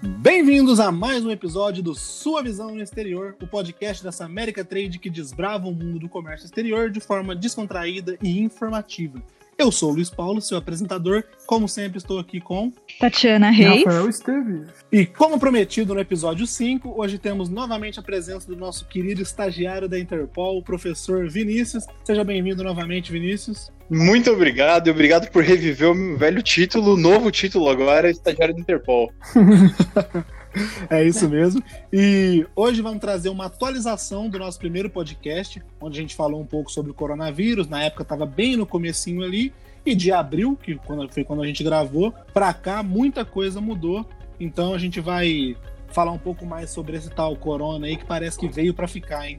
Bem-vindos 0.00 0.78
a 0.78 0.92
mais 0.92 1.24
um 1.24 1.30
episódio 1.30 1.82
do 1.82 1.92
Sua 1.92 2.40
Visão 2.40 2.72
no 2.72 2.80
Exterior, 2.80 3.34
o 3.42 3.48
podcast 3.48 4.00
dessa 4.00 4.24
América 4.24 4.64
Trade 4.64 4.96
que 4.96 5.10
desbrava 5.10 5.66
o 5.66 5.74
mundo 5.74 5.98
do 5.98 6.08
comércio 6.08 6.44
exterior 6.44 6.88
de 6.88 7.00
forma 7.00 7.34
descontraída 7.34 8.16
e 8.22 8.38
informativa. 8.38 9.20
Eu 9.58 9.72
sou 9.72 9.90
o 9.90 9.94
Luiz 9.94 10.08
Paulo, 10.08 10.40
seu 10.40 10.56
apresentador. 10.56 11.24
Como 11.44 11.68
sempre, 11.68 11.98
estou 11.98 12.20
aqui 12.20 12.40
com 12.40 12.72
Tatiana 13.00 13.50
Reis. 13.50 13.84
Rafael 13.84 14.08
Esteves. 14.08 14.68
E 14.92 15.04
como 15.04 15.36
prometido 15.36 15.94
no 15.94 16.00
episódio 16.00 16.46
5, 16.46 16.94
hoje 16.96 17.18
temos 17.18 17.48
novamente 17.48 17.98
a 17.98 18.02
presença 18.02 18.46
do 18.46 18.54
nosso 18.54 18.86
querido 18.86 19.20
estagiário 19.20 19.88
da 19.88 19.98
Interpol, 19.98 20.58
o 20.58 20.62
professor 20.62 21.28
Vinícius. 21.28 21.84
Seja 22.04 22.22
bem-vindo 22.22 22.62
novamente, 22.62 23.10
Vinícius. 23.10 23.72
Muito 23.90 24.30
obrigado, 24.30 24.86
e 24.86 24.90
obrigado 24.92 25.28
por 25.32 25.42
reviver 25.42 25.90
o 25.90 25.94
meu 25.94 26.16
velho 26.16 26.40
título, 26.40 26.96
novo 26.96 27.28
título 27.32 27.68
agora, 27.68 28.08
estagiário 28.08 28.54
da 28.54 28.60
Interpol. 28.60 29.12
É 30.90 31.04
isso 31.04 31.28
mesmo. 31.28 31.62
E 31.92 32.46
hoje 32.54 32.80
vamos 32.80 33.00
trazer 33.00 33.28
uma 33.28 33.46
atualização 33.46 34.28
do 34.28 34.38
nosso 34.38 34.58
primeiro 34.58 34.90
podcast, 34.90 35.62
onde 35.80 35.98
a 35.98 36.02
gente 36.02 36.14
falou 36.14 36.40
um 36.40 36.46
pouco 36.46 36.70
sobre 36.70 36.90
o 36.90 36.94
coronavírus. 36.94 37.68
Na 37.68 37.82
época 37.82 38.02
estava 38.02 38.26
bem 38.26 38.56
no 38.56 38.66
comecinho 38.66 39.22
ali. 39.22 39.52
E 39.86 39.94
de 39.94 40.12
abril, 40.12 40.58
que 40.60 40.78
foi 41.10 41.24
quando 41.24 41.42
a 41.42 41.46
gente 41.46 41.64
gravou, 41.64 42.12
para 42.34 42.52
cá 42.52 42.82
muita 42.82 43.24
coisa 43.24 43.60
mudou. 43.60 44.04
Então 44.38 44.74
a 44.74 44.78
gente 44.78 45.00
vai 45.00 45.56
falar 45.88 46.12
um 46.12 46.18
pouco 46.18 46.44
mais 46.44 46.70
sobre 46.70 46.96
esse 46.96 47.10
tal 47.10 47.34
corona 47.36 47.86
aí 47.86 47.96
que 47.96 48.04
parece 48.04 48.38
que 48.38 48.48
veio 48.48 48.74
para 48.74 48.86
ficar, 48.86 49.28
hein? 49.28 49.38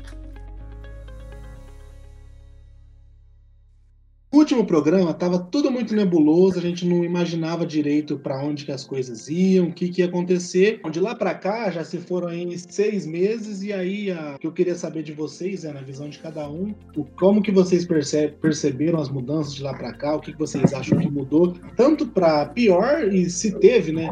Último 4.32 4.66
programa 4.66 5.12
estava 5.12 5.40
tudo 5.40 5.72
muito 5.72 5.96
nebuloso, 5.96 6.60
a 6.60 6.62
gente 6.62 6.86
não 6.86 7.04
imaginava 7.04 7.66
direito 7.66 8.18
para 8.18 8.42
onde 8.44 8.66
que 8.66 8.72
as 8.72 8.84
coisas 8.84 9.28
iam, 9.28 9.68
o 9.68 9.74
que, 9.74 9.90
que 9.90 10.02
ia 10.02 10.08
acontecer. 10.08 10.80
De 10.92 11.00
lá 11.00 11.16
para 11.16 11.34
cá 11.34 11.72
já 11.72 11.84
se 11.84 11.98
foram 11.98 12.28
aí 12.28 12.58
seis 12.58 13.06
meses 13.06 13.64
e 13.64 13.74
aí 13.74 14.12
o 14.12 14.40
que 14.40 14.48
eu 14.48 14.52
queria 14.52 14.76
saber 14.76 15.04
de 15.04 15.14
vocês 15.14 15.66
é 15.66 15.74
na 15.74 15.82
visão 15.82 16.10
de 16.10 16.20
cada 16.20 16.48
um, 16.50 16.74
o, 16.96 17.04
como 17.04 17.42
que 17.42 17.52
vocês 17.52 17.86
percebe, 17.86 18.36
perceberam 18.42 19.00
as 19.00 19.10
mudanças 19.10 19.54
de 19.54 19.64
lá 19.64 19.74
para 19.74 19.94
cá, 19.94 20.16
o 20.16 20.20
que, 20.20 20.32
que 20.32 20.40
vocês 20.40 20.74
acham 20.74 20.98
que 21.00 21.10
mudou, 21.10 21.56
tanto 21.76 22.08
para 22.08 22.46
pior 22.48 23.04
e 23.12 23.30
se 23.30 23.58
teve, 23.60 23.92
né? 23.92 24.10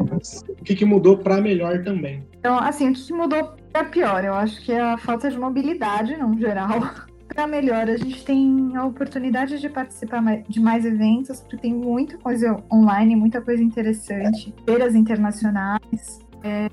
O 0.48 0.64
que, 0.64 0.74
que 0.74 0.84
mudou 0.84 1.18
para 1.18 1.40
melhor 1.40 1.82
também. 1.82 2.24
Então, 2.38 2.58
assim, 2.58 2.90
o 2.90 2.92
que 2.92 3.12
mudou 3.12 3.54
para 3.72 3.84
pior? 3.84 4.24
Eu 4.24 4.34
acho 4.34 4.60
que 4.62 4.72
é 4.72 4.80
a 4.80 4.98
falta 4.98 5.30
de 5.30 5.38
mobilidade, 5.38 6.16
no 6.16 6.38
geral 6.38 7.07
para 7.28 7.46
melhor, 7.46 7.88
a 7.88 7.96
gente 7.96 8.24
tem 8.24 8.76
a 8.76 8.84
oportunidade 8.84 9.60
de 9.60 9.68
participar 9.68 10.22
de 10.48 10.60
mais 10.60 10.84
eventos, 10.84 11.40
porque 11.40 11.58
tem 11.58 11.74
muita 11.74 12.16
coisa 12.18 12.56
online, 12.72 13.14
muita 13.14 13.40
coisa 13.40 13.62
interessante, 13.62 14.54
feiras 14.64 14.94
internacionais. 14.94 16.26
É, 16.42 16.68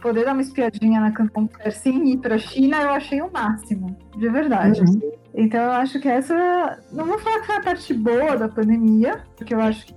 poder 0.00 0.24
dar 0.24 0.32
uma 0.32 0.42
espiadinha 0.42 1.00
na 1.00 1.12
Fair 1.12 1.72
sem 1.72 2.12
ir 2.12 2.18
para 2.18 2.36
a 2.36 2.38
China, 2.38 2.80
eu 2.82 2.90
achei 2.90 3.20
o 3.20 3.30
máximo, 3.30 3.96
de 4.18 4.28
verdade. 4.28 4.80
Uhum. 4.80 5.12
Então 5.34 5.60
eu 5.60 5.70
acho 5.70 6.00
que 6.00 6.08
essa. 6.08 6.78
Não 6.90 7.04
vou 7.04 7.18
falar 7.18 7.40
que 7.40 7.46
foi 7.46 7.56
a 7.56 7.62
parte 7.62 7.94
boa 7.94 8.36
da 8.36 8.48
pandemia, 8.48 9.22
porque 9.36 9.54
eu 9.54 9.60
acho 9.60 9.86
que 9.86 9.94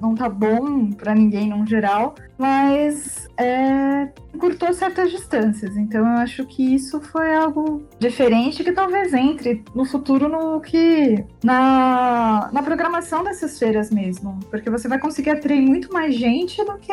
não 0.00 0.14
tá 0.14 0.28
bom 0.28 0.90
para 0.90 1.14
ninguém 1.14 1.48
no 1.48 1.66
geral, 1.66 2.14
mas 2.36 3.26
é, 3.38 4.08
curtou 4.38 4.72
certas 4.74 5.10
distâncias. 5.10 5.76
Então 5.76 6.00
eu 6.00 6.18
acho 6.18 6.44
que 6.46 6.74
isso 6.74 7.00
foi 7.00 7.34
algo 7.34 7.82
diferente 7.98 8.62
que 8.62 8.72
talvez 8.72 9.14
entre 9.14 9.64
no 9.74 9.86
futuro 9.86 10.28
no 10.28 10.60
que. 10.60 11.24
na, 11.42 12.50
na 12.52 12.62
programação 12.62 13.24
dessas 13.24 13.58
feiras 13.58 13.90
mesmo. 13.90 14.38
Porque 14.50 14.68
você 14.68 14.88
vai 14.88 14.98
conseguir 14.98 15.30
atrair 15.30 15.62
muito 15.62 15.90
mais 15.90 16.14
gente 16.14 16.62
do 16.64 16.76
que 16.76 16.92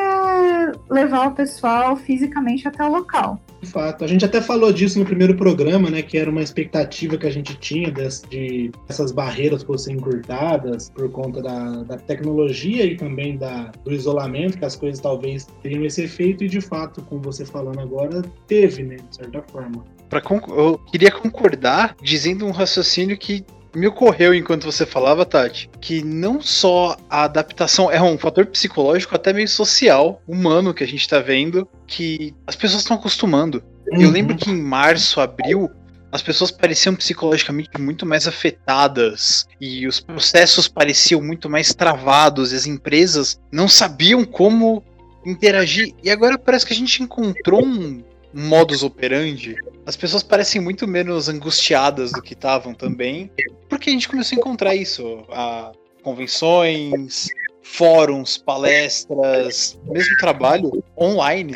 levar 0.90 1.28
o 1.28 1.32
pessoal 1.32 1.98
fisicamente 1.98 2.66
até 2.66 2.82
o 2.84 2.90
local. 2.90 3.42
De 3.62 3.68
fato. 3.68 4.06
A 4.06 4.08
gente 4.08 4.24
até 4.24 4.42
falou 4.42 4.72
disso 4.72 4.98
no 4.98 5.06
primeiro 5.06 5.36
programa, 5.36 5.90
né? 5.90 6.02
Que 6.02 6.18
era 6.18 6.30
uma 6.30 6.42
expectativa 6.42 7.18
que 7.18 7.28
a 7.28 7.32
gente 7.32 7.56
tinha 7.58 7.92
desse, 7.92 8.26
de 8.28 8.72
essas 8.88 9.12
barreiras 9.12 9.64
fossem 9.64 9.96
encurtadas 9.96 10.90
por 10.90 11.12
conta 11.12 11.42
da, 11.42 11.84
da 11.84 11.98
tecnologia 11.98 12.86
e 12.86 12.96
também 12.96 13.38
da, 13.38 13.72
do 13.84 13.92
isolamento, 13.92 14.58
que 14.58 14.66
as 14.66 14.76
coisas 14.76 15.00
talvez 15.00 15.48
teriam 15.62 15.84
esse 15.84 16.04
efeito, 16.04 16.44
e 16.44 16.48
de 16.48 16.62
fato, 16.62 17.02
com 17.02 17.20
você 17.20 17.46
falando 17.46 17.80
agora, 17.80 18.22
teve, 18.48 18.84
né? 18.84 18.96
De 18.96 19.16
certa 19.16 19.42
forma. 19.52 19.84
Pra 20.10 20.22
eu 20.50 20.80
queria 20.92 21.12
concordar 21.12 21.96
dizendo 22.02 22.46
um 22.46 22.52
raciocínio 22.52 23.18
que 23.18 23.46
me 23.76 23.88
ocorreu 23.88 24.34
enquanto 24.34 24.66
você 24.66 24.86
falava, 24.86 25.26
Tati, 25.26 25.70
que 25.80 26.04
não 26.04 26.42
só 26.42 26.98
a 27.10 27.24
adaptação 27.24 27.92
é 27.92 28.02
um 28.02 28.18
fator 28.18 28.46
psicológico, 28.46 29.16
até 29.16 29.32
meio 29.32 29.48
social, 29.48 30.22
humano 30.28 30.74
que 30.74 30.84
a 30.84 30.88
gente 30.88 31.08
tá 31.08 31.20
vendo, 31.20 31.68
que 31.86 32.34
as 32.48 32.56
pessoas 32.56 32.82
estão 32.82 32.98
acostumando. 32.98 33.64
Uhum. 33.92 34.02
Eu 34.02 34.12
lembro 34.12 34.36
que 34.36 34.50
em 34.50 34.62
março, 34.62 35.20
abril, 35.20 35.70
as 36.12 36.22
pessoas 36.22 36.50
pareciam 36.50 36.96
psicologicamente 36.96 37.70
muito 37.80 38.06
mais 38.06 38.28
afetadas 38.28 39.48
e 39.62 39.88
os 39.88 40.00
processos 40.00 40.68
pareciam 40.68 41.22
muito 41.22 41.50
mais 41.50 41.74
travados 41.74 42.52
e 42.52 42.56
as 42.56 42.66
empresas 42.66 43.40
não 43.52 43.68
sabiam 43.68 44.26
como 44.26 44.84
interagir. 45.26 45.94
E 46.04 46.10
agora 46.10 46.38
parece 46.38 46.66
que 46.66 46.74
a 46.74 46.76
gente 46.76 47.04
encontrou 47.04 47.64
um 47.64 48.04
modus 48.34 48.84
operandi, 48.84 49.56
as 49.86 49.96
pessoas 49.96 50.24
parecem 50.24 50.62
muito 50.62 50.88
menos 50.88 51.30
angustiadas 51.30 52.12
do 52.12 52.22
que 52.22 52.34
estavam 52.34 52.74
também, 52.74 53.32
porque 53.68 53.90
a 53.90 53.94
gente 53.94 54.08
começou 54.08 54.36
a 54.36 54.40
encontrar 54.40 54.76
isso, 54.76 55.26
a 55.30 55.72
convenções, 56.04 57.28
fóruns, 57.62 58.38
palestras, 58.38 59.80
mesmo 59.86 60.18
trabalho 60.18 60.84
online. 60.98 61.54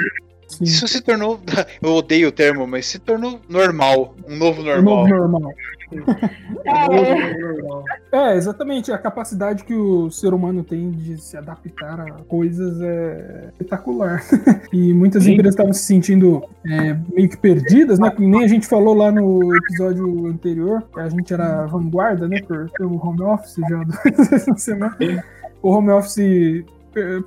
Sim. 0.48 0.64
Isso 0.64 0.88
se 0.88 1.02
tornou, 1.02 1.40
eu 1.82 1.94
odeio 1.94 2.28
o 2.28 2.32
termo, 2.32 2.68
mas 2.68 2.86
se 2.86 3.00
tornou 3.00 3.40
normal, 3.50 4.16
um 4.28 4.36
novo 4.36 4.62
normal. 4.62 5.06
Um 5.06 5.08
novo 5.08 5.16
normal. 5.16 5.54
É. 8.14 8.32
é, 8.32 8.38
exatamente. 8.38 8.90
A 8.92 8.98
capacidade 8.98 9.66
que 9.66 9.74
o 9.74 10.10
ser 10.10 10.34
humano 10.34 10.64
tem 10.64 10.92
de 10.92 11.18
se 11.18 11.36
adaptar 11.36 12.00
a 12.00 12.06
coisas 12.24 12.80
é 12.80 13.50
espetacular. 13.52 14.24
e 14.72 14.94
muitas 14.94 15.24
Sim. 15.24 15.34
empresas 15.34 15.56
estavam 15.56 15.74
se 15.74 15.84
sentindo 15.84 16.42
é, 16.66 16.98
meio 17.14 17.28
que 17.28 17.36
perdidas, 17.38 18.00
né? 18.00 18.14
Nem 18.18 18.46
a 18.46 18.48
gente 18.48 18.66
falou 18.66 18.94
lá 18.94 19.12
no 19.12 19.54
episódio 19.56 20.28
anterior, 20.28 20.84
que 20.94 21.00
a 21.02 21.10
gente 21.10 21.34
era 21.34 21.66
vanguarda, 21.66 22.28
né? 22.30 22.42
Por 22.42 22.70
ter 22.70 22.86
o 22.88 22.96
home 22.96 23.22
office 23.24 23.60
já 23.70 23.84
do 23.84 24.58
semana. 24.58 24.98
O 25.62 25.70
home 25.70 25.90
office 25.90 26.66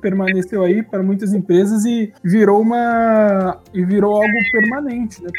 permaneceu 0.00 0.62
aí 0.62 0.82
para 0.82 1.03
muitas 1.03 1.32
empresas 1.32 1.84
e 1.84 2.12
virou 2.22 2.60
uma 2.60 3.60
e 3.72 3.84
virou 3.84 4.15
algo 4.15 4.34
permanente 4.53 5.22
né, 5.22 5.31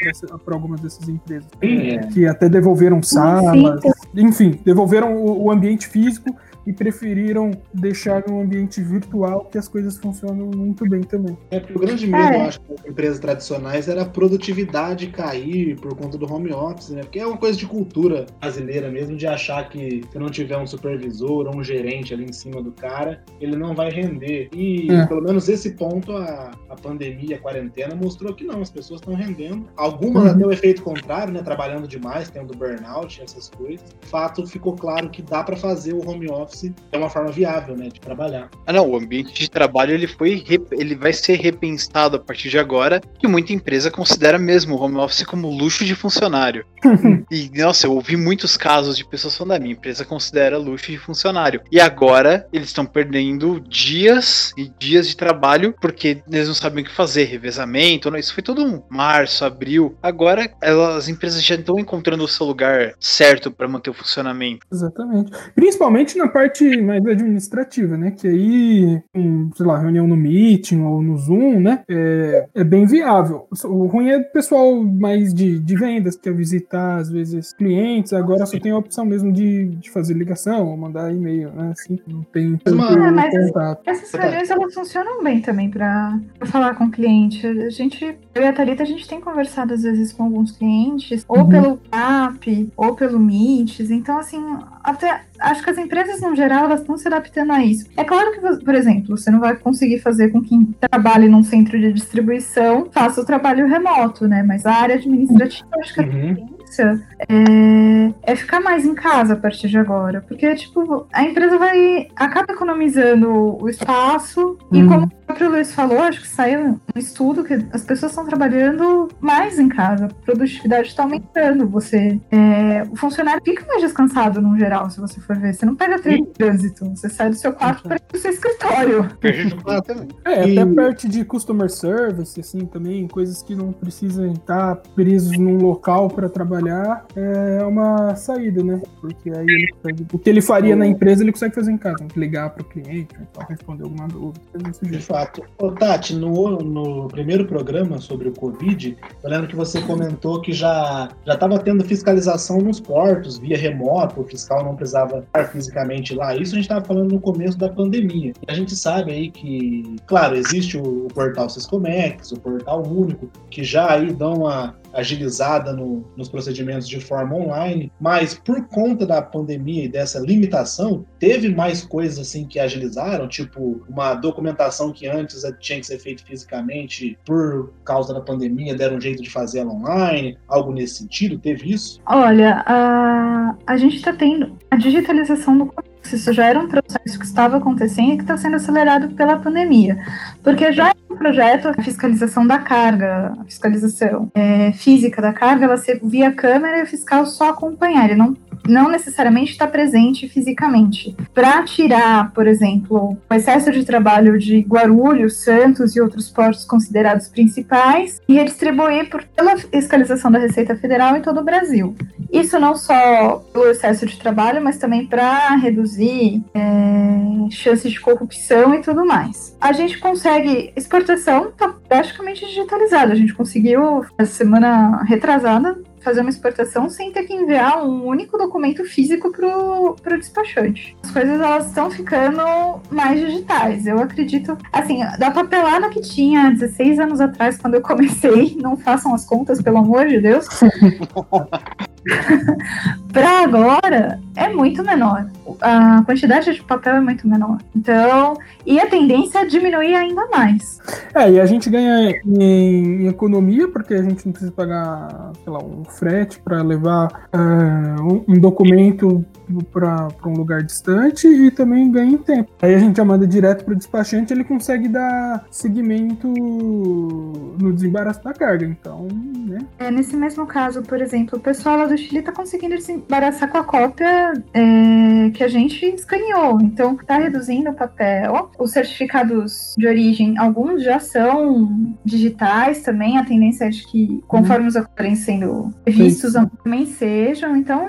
para 0.44 0.54
algumas 0.54 0.80
dessas 0.80 1.08
empresas 1.08 1.48
é. 1.60 1.98
que 1.98 2.26
até 2.26 2.48
devolveram 2.48 3.02
salas, 3.02 3.80
enfim, 4.14 4.58
devolveram 4.64 5.16
o, 5.16 5.44
o 5.44 5.50
ambiente 5.50 5.86
físico 5.86 6.34
e 6.68 6.72
preferiram 6.74 7.50
deixar 7.72 8.22
no 8.28 8.42
ambiente 8.42 8.82
virtual 8.82 9.46
que 9.46 9.56
as 9.56 9.66
coisas 9.66 9.96
funcionam 9.96 10.50
muito 10.54 10.86
bem 10.86 11.00
também. 11.00 11.36
É, 11.50 11.58
porque 11.58 11.72
o 11.74 11.80
grande 11.80 12.06
medo, 12.06 12.34
é. 12.34 12.36
eu 12.36 12.42
acho, 12.42 12.60
das 12.68 12.84
empresas 12.84 13.18
tradicionais 13.18 13.88
era 13.88 14.02
a 14.02 14.04
produtividade 14.04 15.06
cair 15.06 15.80
por 15.80 15.96
conta 15.96 16.18
do 16.18 16.30
home 16.30 16.52
office, 16.52 16.90
né? 16.90 17.00
Porque 17.00 17.20
é 17.20 17.26
uma 17.26 17.38
coisa 17.38 17.56
de 17.56 17.64
cultura 17.64 18.26
brasileira 18.38 18.90
mesmo, 18.90 19.16
de 19.16 19.26
achar 19.26 19.66
que 19.70 20.02
se 20.12 20.18
não 20.18 20.28
tiver 20.28 20.58
um 20.58 20.66
supervisor 20.66 21.46
ou 21.46 21.56
um 21.56 21.64
gerente 21.64 22.12
ali 22.12 22.24
em 22.24 22.32
cima 22.34 22.62
do 22.62 22.70
cara, 22.72 23.24
ele 23.40 23.56
não 23.56 23.74
vai 23.74 23.90
render. 23.90 24.50
E 24.54 24.92
é. 24.92 25.06
pelo 25.06 25.22
menos 25.22 25.48
esse 25.48 25.70
ponto 25.70 26.12
a, 26.12 26.50
a 26.68 26.76
pandemia, 26.76 27.36
a 27.36 27.38
quarentena 27.38 27.94
mostrou 27.94 28.34
que 28.34 28.44
não, 28.44 28.60
as 28.60 28.70
pessoas 28.70 29.00
estão 29.00 29.14
rendendo. 29.14 29.70
Algumas 29.74 30.24
uhum. 30.24 30.30
até 30.32 30.46
o 30.46 30.52
efeito 30.52 30.82
contrário, 30.82 31.32
né? 31.32 31.42
Trabalhando 31.42 31.88
demais, 31.88 32.28
tendo 32.28 32.54
burnout, 32.54 33.22
essas 33.22 33.48
coisas. 33.48 33.82
De 34.02 34.06
fato, 34.06 34.46
ficou 34.46 34.74
claro 34.74 35.08
que 35.08 35.22
dá 35.22 35.42
para 35.42 35.56
fazer 35.56 35.94
o 35.94 36.06
home 36.06 36.28
office 36.28 36.57
é 36.92 36.98
uma 36.98 37.10
forma 37.10 37.30
viável, 37.30 37.76
né, 37.76 37.88
de 37.88 38.00
trabalhar. 38.00 38.50
Ah, 38.66 38.72
não, 38.72 38.88
o 38.88 38.96
ambiente 38.96 39.32
de 39.32 39.50
trabalho 39.50 39.92
ele 39.92 40.06
foi 40.06 40.44
ele 40.72 40.94
vai 40.94 41.12
ser 41.12 41.38
repensado 41.38 42.16
a 42.16 42.20
partir 42.20 42.48
de 42.48 42.58
agora, 42.58 43.00
que 43.18 43.26
muita 43.26 43.52
empresa 43.52 43.90
considera 43.90 44.38
mesmo 44.38 44.74
o 44.74 44.80
home 44.80 44.96
office 44.96 45.24
como 45.24 45.50
luxo 45.50 45.84
de 45.84 45.94
funcionário. 45.94 46.64
e 47.30 47.50
nossa, 47.54 47.86
eu 47.86 47.92
ouvi 47.92 48.16
muitos 48.16 48.56
casos 48.56 48.96
de 48.96 49.04
pessoas 49.04 49.36
falando, 49.36 49.52
a 49.52 49.56
ah, 49.56 49.60
minha 49.60 49.72
empresa 49.72 50.04
considera 50.04 50.58
luxo 50.58 50.90
de 50.90 50.98
funcionário. 50.98 51.60
E 51.70 51.80
agora 51.80 52.46
eles 52.52 52.68
estão 52.68 52.86
perdendo 52.86 53.60
dias 53.60 54.52
e 54.56 54.70
dias 54.78 55.08
de 55.08 55.16
trabalho 55.16 55.74
porque 55.80 56.22
eles 56.30 56.48
não 56.48 56.54
sabem 56.54 56.82
o 56.82 56.86
que 56.86 56.94
fazer, 56.94 57.24
revezamento, 57.24 58.08
isso 58.16 58.34
foi 58.34 58.42
todo 58.42 58.64
um 58.64 58.82
março, 58.88 59.44
abril. 59.44 59.96
Agora 60.02 60.50
elas, 60.62 60.96
as 60.96 61.08
empresas 61.08 61.42
já 61.42 61.54
estão 61.54 61.78
encontrando 61.78 62.24
o 62.24 62.28
seu 62.28 62.46
lugar 62.46 62.94
certo 62.98 63.50
para 63.50 63.68
manter 63.68 63.90
o 63.90 63.94
funcionamento. 63.94 64.66
Exatamente. 64.72 65.32
Principalmente 65.54 66.16
na 66.16 66.28
parte 66.28 66.47
parte 66.48 66.80
mais 66.80 67.04
administrativa, 67.06 67.96
né? 67.96 68.10
Que 68.10 68.26
aí, 68.26 69.02
um, 69.14 69.50
sei 69.54 69.66
lá, 69.66 69.78
reunião 69.78 70.06
no 70.06 70.16
Meeting 70.16 70.80
ou 70.82 71.02
no 71.02 71.16
Zoom, 71.16 71.60
né? 71.60 71.82
É, 71.88 72.46
é 72.54 72.64
bem 72.64 72.86
viável. 72.86 73.46
O 73.64 73.86
ruim 73.86 74.08
é 74.08 74.18
o 74.18 74.24
pessoal 74.32 74.82
mais 74.82 75.34
de, 75.34 75.58
de 75.58 75.76
vendas, 75.76 76.16
que 76.16 76.22
quer 76.22 76.34
visitar, 76.34 76.96
às 76.96 77.10
vezes, 77.10 77.52
clientes. 77.52 78.12
Agora 78.12 78.46
só 78.46 78.58
tem 78.58 78.72
a 78.72 78.78
opção 78.78 79.04
mesmo 79.04 79.32
de, 79.32 79.66
de 79.66 79.90
fazer 79.90 80.14
ligação 80.14 80.66
ou 80.66 80.76
mandar 80.76 81.12
e-mail, 81.12 81.50
né? 81.52 81.72
Assim, 81.72 81.98
não 82.06 82.22
tem 82.22 82.56
tanto 82.56 82.82
É, 82.82 83.10
mas 83.10 83.34
contato. 83.34 83.82
essas 83.86 84.12
reuniões 84.12 84.50
elas 84.50 84.74
funcionam 84.74 85.22
bem 85.22 85.40
também 85.40 85.70
pra 85.70 86.18
falar 86.46 86.74
com 86.74 86.84
o 86.84 86.90
cliente. 86.90 87.46
A 87.46 87.70
gente, 87.70 88.16
eu 88.38 88.44
e 88.44 88.46
a 88.46 88.52
Thalita, 88.52 88.82
a 88.82 88.86
gente 88.86 89.06
tem 89.08 89.20
conversado 89.20 89.74
às 89.74 89.82
vezes 89.82 90.12
com 90.12 90.24
alguns 90.24 90.52
clientes, 90.52 91.24
ou 91.28 91.40
Uhum. 91.40 91.48
pelo 91.48 91.80
app, 91.92 92.72
ou 92.76 92.94
pelo 92.94 93.18
Meets. 93.18 93.90
Então, 93.90 94.18
assim, 94.18 94.40
até 94.82 95.22
acho 95.40 95.62
que 95.62 95.70
as 95.70 95.78
empresas 95.78 96.20
no 96.20 96.34
geral 96.34 96.64
elas 96.64 96.80
estão 96.80 96.96
se 96.96 97.06
adaptando 97.08 97.52
a 97.52 97.64
isso. 97.64 97.86
É 97.96 98.04
claro 98.04 98.32
que, 98.32 98.64
por 98.64 98.74
exemplo, 98.74 99.16
você 99.16 99.30
não 99.30 99.40
vai 99.40 99.56
conseguir 99.56 99.98
fazer 100.00 100.28
com 100.30 100.40
quem 100.42 100.74
trabalhe 100.90 101.28
num 101.28 101.42
centro 101.42 101.78
de 101.78 101.92
distribuição 101.92 102.88
faça 102.90 103.20
o 103.20 103.24
trabalho 103.24 103.66
remoto, 103.66 104.26
né? 104.28 104.42
Mas 104.42 104.64
a 104.66 104.72
área 104.72 104.94
administrativa, 104.96 105.68
acho 105.80 105.94
que 105.94 106.00
a 106.00 106.04
Uhum. 106.04 106.34
tendência 106.34 107.06
é, 107.28 108.32
é 108.32 108.36
ficar 108.36 108.60
mais 108.60 108.84
em 108.84 108.94
casa 108.94 109.34
a 109.34 109.36
partir 109.36 109.68
de 109.68 109.78
agora. 109.78 110.24
Porque, 110.26 110.54
tipo, 110.54 111.06
a 111.12 111.22
empresa 111.22 111.58
vai. 111.58 112.08
acaba 112.16 112.52
economizando 112.52 113.58
o 113.62 113.68
espaço. 113.68 114.58
E 114.72 114.82
Uhum. 114.82 114.88
como 114.88 115.12
próprio 115.28 115.50
Luiz 115.50 115.72
falou, 115.72 115.98
acho 116.00 116.22
que 116.22 116.28
saiu 116.28 116.60
um 116.94 116.98
estudo 116.98 117.44
que 117.44 117.54
as 117.72 117.84
pessoas 117.84 118.12
estão 118.12 118.24
trabalhando 118.26 119.08
mais 119.20 119.58
em 119.58 119.68
casa. 119.68 120.06
A 120.06 120.08
produtividade 120.24 120.88
está 120.88 121.02
aumentando. 121.02 121.68
Você. 121.68 122.18
é, 122.30 122.82
o 122.90 122.96
funcionário 122.96 123.42
fica 123.44 123.64
mais 123.66 123.82
descansado 123.82 124.40
no 124.40 124.58
geral, 124.58 124.90
se 124.90 124.98
você 125.00 125.20
for 125.20 125.36
ver. 125.36 125.54
Você 125.54 125.66
não 125.66 125.76
pega 125.76 125.98
trem 126.00 126.24
de 126.24 126.30
trânsito. 126.30 126.84
Você 126.96 127.08
sai 127.10 127.28
do 127.30 127.36
seu 127.36 127.52
quarto 127.52 127.82
para 127.82 127.96
ir 127.96 128.00
pro 128.08 128.18
seu 128.18 128.30
escritório. 128.30 129.08
Exatamente. 129.22 130.16
É, 130.24 130.48
E- 130.48 130.58
até 130.58 130.74
parte 130.74 131.08
de 131.08 131.24
customer 131.24 131.68
service, 131.70 132.40
assim, 132.40 132.60
também, 132.66 133.06
coisas 133.06 133.42
que 133.42 133.54
não 133.54 133.70
precisam 133.72 134.32
estar 134.32 134.76
presos 134.94 135.36
num 135.38 135.58
local 135.58 136.08
para 136.08 136.28
trabalhar, 136.28 137.04
é 137.14 137.62
uma 137.64 138.16
saída, 138.16 138.62
né? 138.64 138.80
Porque 139.00 139.30
aí 139.30 139.44
ele 139.46 139.68
consegue, 139.72 140.06
o 140.12 140.18
que 140.18 140.30
ele 140.30 140.40
faria 140.40 140.74
na 140.74 140.86
empresa, 140.86 141.22
ele 141.22 141.32
consegue 141.32 141.54
fazer 141.54 141.70
em 141.72 141.78
casa, 141.78 142.06
ligar 142.16 142.50
para 142.50 142.62
o 142.62 142.64
cliente, 142.64 143.14
então, 143.20 143.46
responder 143.48 143.84
alguma 143.84 144.08
dúvida, 144.08 144.40
desse 144.58 144.84
De 144.84 144.90
jeito. 144.92 145.17
Fato. 145.18 145.42
Ô, 145.58 145.72
Tati, 145.72 146.14
no, 146.14 146.58
no 146.58 147.08
primeiro 147.08 147.44
programa 147.46 147.98
sobre 147.98 148.28
o 148.28 148.32
Covid, 148.32 148.96
eu 149.22 149.30
lembro 149.30 149.48
que 149.48 149.56
você 149.56 149.80
comentou 149.82 150.40
que 150.40 150.52
já 150.52 151.08
estava 151.26 151.58
tendo 151.58 151.84
fiscalização 151.84 152.58
nos 152.58 152.78
portos, 152.78 153.38
via 153.38 153.56
remoto, 153.56 154.20
o 154.20 154.24
fiscal 154.24 154.64
não 154.64 154.76
precisava 154.76 155.18
estar 155.18 155.44
fisicamente 155.46 156.14
lá. 156.14 156.34
Isso 156.34 156.52
a 156.52 156.56
gente 156.56 156.64
estava 156.64 156.84
falando 156.84 157.12
no 157.12 157.20
começo 157.20 157.58
da 157.58 157.68
pandemia. 157.68 158.32
A 158.46 158.54
gente 158.54 158.76
sabe 158.76 159.12
aí 159.12 159.30
que, 159.30 159.96
claro, 160.06 160.36
existe 160.36 160.76
o, 160.76 161.06
o 161.06 161.08
portal 161.08 161.48
Siscomex, 161.48 162.32
o 162.32 162.40
portal 162.40 162.86
único, 162.86 163.28
que 163.50 163.64
já 163.64 163.92
aí 163.92 164.12
dão 164.12 164.34
uma 164.34 164.74
agilizada 164.92 165.72
no- 165.72 166.04
nos 166.16 166.28
procedimentos 166.28 166.88
de 166.88 167.00
forma 167.00 167.34
online, 167.36 167.92
mas 168.00 168.34
por 168.34 168.66
conta 168.66 169.06
da 169.06 169.20
pandemia 169.20 169.84
e 169.84 169.88
dessa 169.88 170.18
limitação, 170.18 171.04
teve 171.18 171.48
mais 171.48 171.82
coisas 171.82 172.18
assim 172.18 172.46
que 172.46 172.58
agilizaram, 172.58 173.28
tipo 173.28 173.82
uma 173.88 174.14
documentação 174.14 174.92
que 174.92 175.06
antes 175.06 175.42
tinha 175.60 175.80
que 175.80 175.86
ser 175.86 175.98
feita 175.98 176.22
fisicamente 176.24 177.18
por 177.24 177.72
causa 177.84 178.12
da 178.14 178.20
pandemia, 178.20 178.74
deram 178.74 178.96
um 178.96 179.00
jeito 179.00 179.22
de 179.22 179.30
fazer 179.30 179.60
ela 179.60 179.72
online, 179.72 180.38
algo 180.48 180.72
nesse 180.72 180.96
sentido, 180.96 181.38
teve 181.38 181.72
isso? 181.72 182.00
Olha, 182.06 182.62
a, 182.66 183.54
a 183.66 183.76
gente 183.76 183.96
está 183.96 184.12
tendo 184.12 184.56
a 184.70 184.76
digitalização 184.76 185.56
do. 185.58 185.72
Isso 186.10 186.32
já 186.32 186.46
era 186.46 186.58
um 186.58 186.68
processo 186.68 187.18
que 187.18 187.24
estava 187.26 187.58
acontecendo 187.58 188.12
e 188.12 188.16
que 188.16 188.22
está 188.22 188.36
sendo 188.36 188.56
acelerado 188.56 189.14
pela 189.14 189.36
pandemia. 189.36 189.98
Porque 190.42 190.72
já 190.72 190.94
projeto, 191.16 191.68
a 191.68 191.82
fiscalização 191.82 192.46
da 192.46 192.58
carga, 192.58 193.32
a 193.38 193.44
fiscalização 193.44 194.30
é, 194.34 194.72
física 194.72 195.20
da 195.22 195.32
carga, 195.32 195.64
ela 195.64 195.76
ser 195.76 196.00
via 196.02 196.32
câmera 196.32 196.78
e 196.78 196.82
o 196.82 196.86
fiscal 196.86 197.26
só 197.26 197.50
acompanhar. 197.50 198.04
Ele 198.04 198.16
não, 198.16 198.36
não 198.66 198.88
necessariamente 198.90 199.52
está 199.52 199.66
presente 199.66 200.28
fisicamente. 200.28 201.16
Para 201.34 201.62
tirar, 201.64 202.32
por 202.32 202.46
exemplo, 202.46 203.16
o 203.28 203.34
excesso 203.34 203.70
de 203.72 203.84
trabalho 203.84 204.38
de 204.38 204.60
Guarulhos, 204.60 205.42
Santos 205.42 205.96
e 205.96 206.00
outros 206.00 206.30
portos 206.30 206.64
considerados 206.64 207.28
principais 207.28 208.20
e 208.28 208.34
redistribuir 208.34 209.08
por, 209.08 209.24
pela 209.24 209.56
fiscalização 209.56 210.30
da 210.30 210.38
Receita 210.38 210.76
Federal 210.76 211.16
em 211.16 211.22
todo 211.22 211.40
o 211.40 211.44
Brasil. 211.44 211.96
Isso 212.32 212.58
não 212.58 212.76
só 212.76 213.42
pelo 213.52 213.70
excesso 213.70 214.06
de 214.06 214.18
trabalho, 214.18 214.62
mas 214.62 214.76
também 214.76 215.06
para 215.06 215.56
reduzir 215.56 216.42
é, 216.54 217.50
chances 217.50 217.92
de 217.92 218.00
corrupção 218.00 218.74
e 218.74 218.82
tudo 218.82 219.04
mais. 219.04 219.56
A 219.60 219.72
gente 219.72 219.98
consegue. 219.98 220.72
Exportação 220.98 221.50
está 221.50 221.68
praticamente 221.68 222.44
digitalizada. 222.44 223.12
A 223.12 223.16
gente 223.16 223.32
conseguiu, 223.32 224.04
a 224.18 224.24
semana 224.24 225.04
retrasada, 225.04 225.80
fazer 226.00 226.22
uma 226.22 226.30
exportação 226.30 226.88
sem 226.90 227.12
ter 227.12 227.22
que 227.22 227.32
enviar 227.32 227.86
um 227.86 228.04
único 228.04 228.36
documento 228.36 228.84
físico 228.84 229.30
pro, 229.30 229.94
pro 230.02 230.18
despachante. 230.18 230.96
As 231.04 231.10
coisas 231.12 231.40
elas 231.40 231.66
estão 231.66 231.88
ficando 231.88 232.42
mais 232.90 233.20
digitais. 233.20 233.86
Eu 233.86 234.00
acredito, 234.00 234.58
assim, 234.72 235.00
da 235.18 235.30
papelada 235.30 235.88
que 235.88 236.00
tinha 236.00 236.50
16 236.50 236.98
anos 236.98 237.20
atrás 237.20 237.56
quando 237.56 237.74
eu 237.74 237.80
comecei, 237.80 238.56
não 238.60 238.76
façam 238.76 239.14
as 239.14 239.24
contas, 239.24 239.62
pelo 239.62 239.78
amor 239.78 240.08
de 240.08 240.20
Deus. 240.20 240.48
para 243.12 243.42
agora 243.44 244.20
é 244.36 244.48
muito 244.48 244.82
menor. 244.84 245.26
A 245.60 246.02
quantidade 246.04 246.52
de 246.52 246.62
papel 246.62 246.96
é 246.96 247.00
muito 247.00 247.26
menor. 247.26 247.58
Então, 247.74 248.36
e 248.66 248.78
a 248.78 248.86
tendência 248.86 249.40
é 249.40 249.46
diminuir 249.46 249.94
ainda 249.94 250.26
mais. 250.28 250.80
É, 251.14 251.30
e 251.30 251.40
a 251.40 251.46
gente 251.46 251.68
ganha 251.70 252.14
em, 252.24 253.06
economia, 253.06 253.68
porque 253.68 253.94
a 253.94 254.02
gente 254.02 254.24
não 254.26 254.32
precisa 254.32 254.52
pagar, 254.52 255.32
sei 255.42 255.52
lá, 255.52 255.58
um 255.58 255.84
frete 255.84 256.38
para 256.40 256.62
levar 256.62 257.28
um, 257.34 258.24
um 258.28 258.40
documento 258.40 259.24
para 259.72 260.08
um 260.26 260.34
lugar 260.34 260.62
distante 260.62 261.26
e 261.26 261.50
também 261.50 261.90
ganha 261.90 262.12
em 262.12 262.18
tempo. 262.18 262.50
Aí 262.60 262.74
a 262.74 262.78
gente 262.78 262.96
já 262.96 263.04
manda 263.04 263.26
direto 263.26 263.64
para 263.64 263.74
o 263.74 263.76
despachante, 263.76 264.32
ele 264.32 264.44
consegue 264.44 264.88
dar 264.88 265.44
seguimento 265.50 266.28
no 266.28 267.72
desembaraço 267.72 268.22
da 268.22 268.32
carga. 268.32 268.66
Então, 268.66 269.08
né? 269.46 269.58
É, 269.78 269.90
nesse 269.90 270.16
mesmo 270.16 270.46
caso, 270.46 270.82
por 270.82 271.00
exemplo, 271.00 271.38
o 271.38 271.42
pessoal 271.42 271.78
lá 271.78 271.86
do 271.86 271.96
Chile 271.96 272.20
está 272.20 272.32
conseguindo 272.32 272.80
se 272.80 272.92
embaraçar 272.92 273.50
com 273.50 273.58
a 273.58 273.64
cópia 273.64 274.32
é, 274.52 275.30
que 275.30 275.42
a 275.42 275.48
gente 275.48 275.84
escaneou. 275.86 276.60
Então, 276.60 276.94
está 276.94 277.18
reduzindo 277.18 277.70
o 277.70 277.74
papel. 277.74 278.50
Os 278.58 278.72
certificados 278.72 279.74
de 279.76 279.86
origem, 279.86 280.38
alguns 280.38 280.82
já 280.82 280.98
são 280.98 281.96
digitais 282.04 282.82
também. 282.82 283.18
A 283.18 283.24
tendência 283.24 283.64
é 283.64 283.70
de 283.70 283.86
que, 283.86 284.22
conforme 284.26 284.66
os 284.66 284.76
acordos 284.76 285.18
sendo 285.20 285.72
vistos, 285.86 286.34
também 286.62 286.86
sejam. 286.86 287.56
Então, 287.56 287.88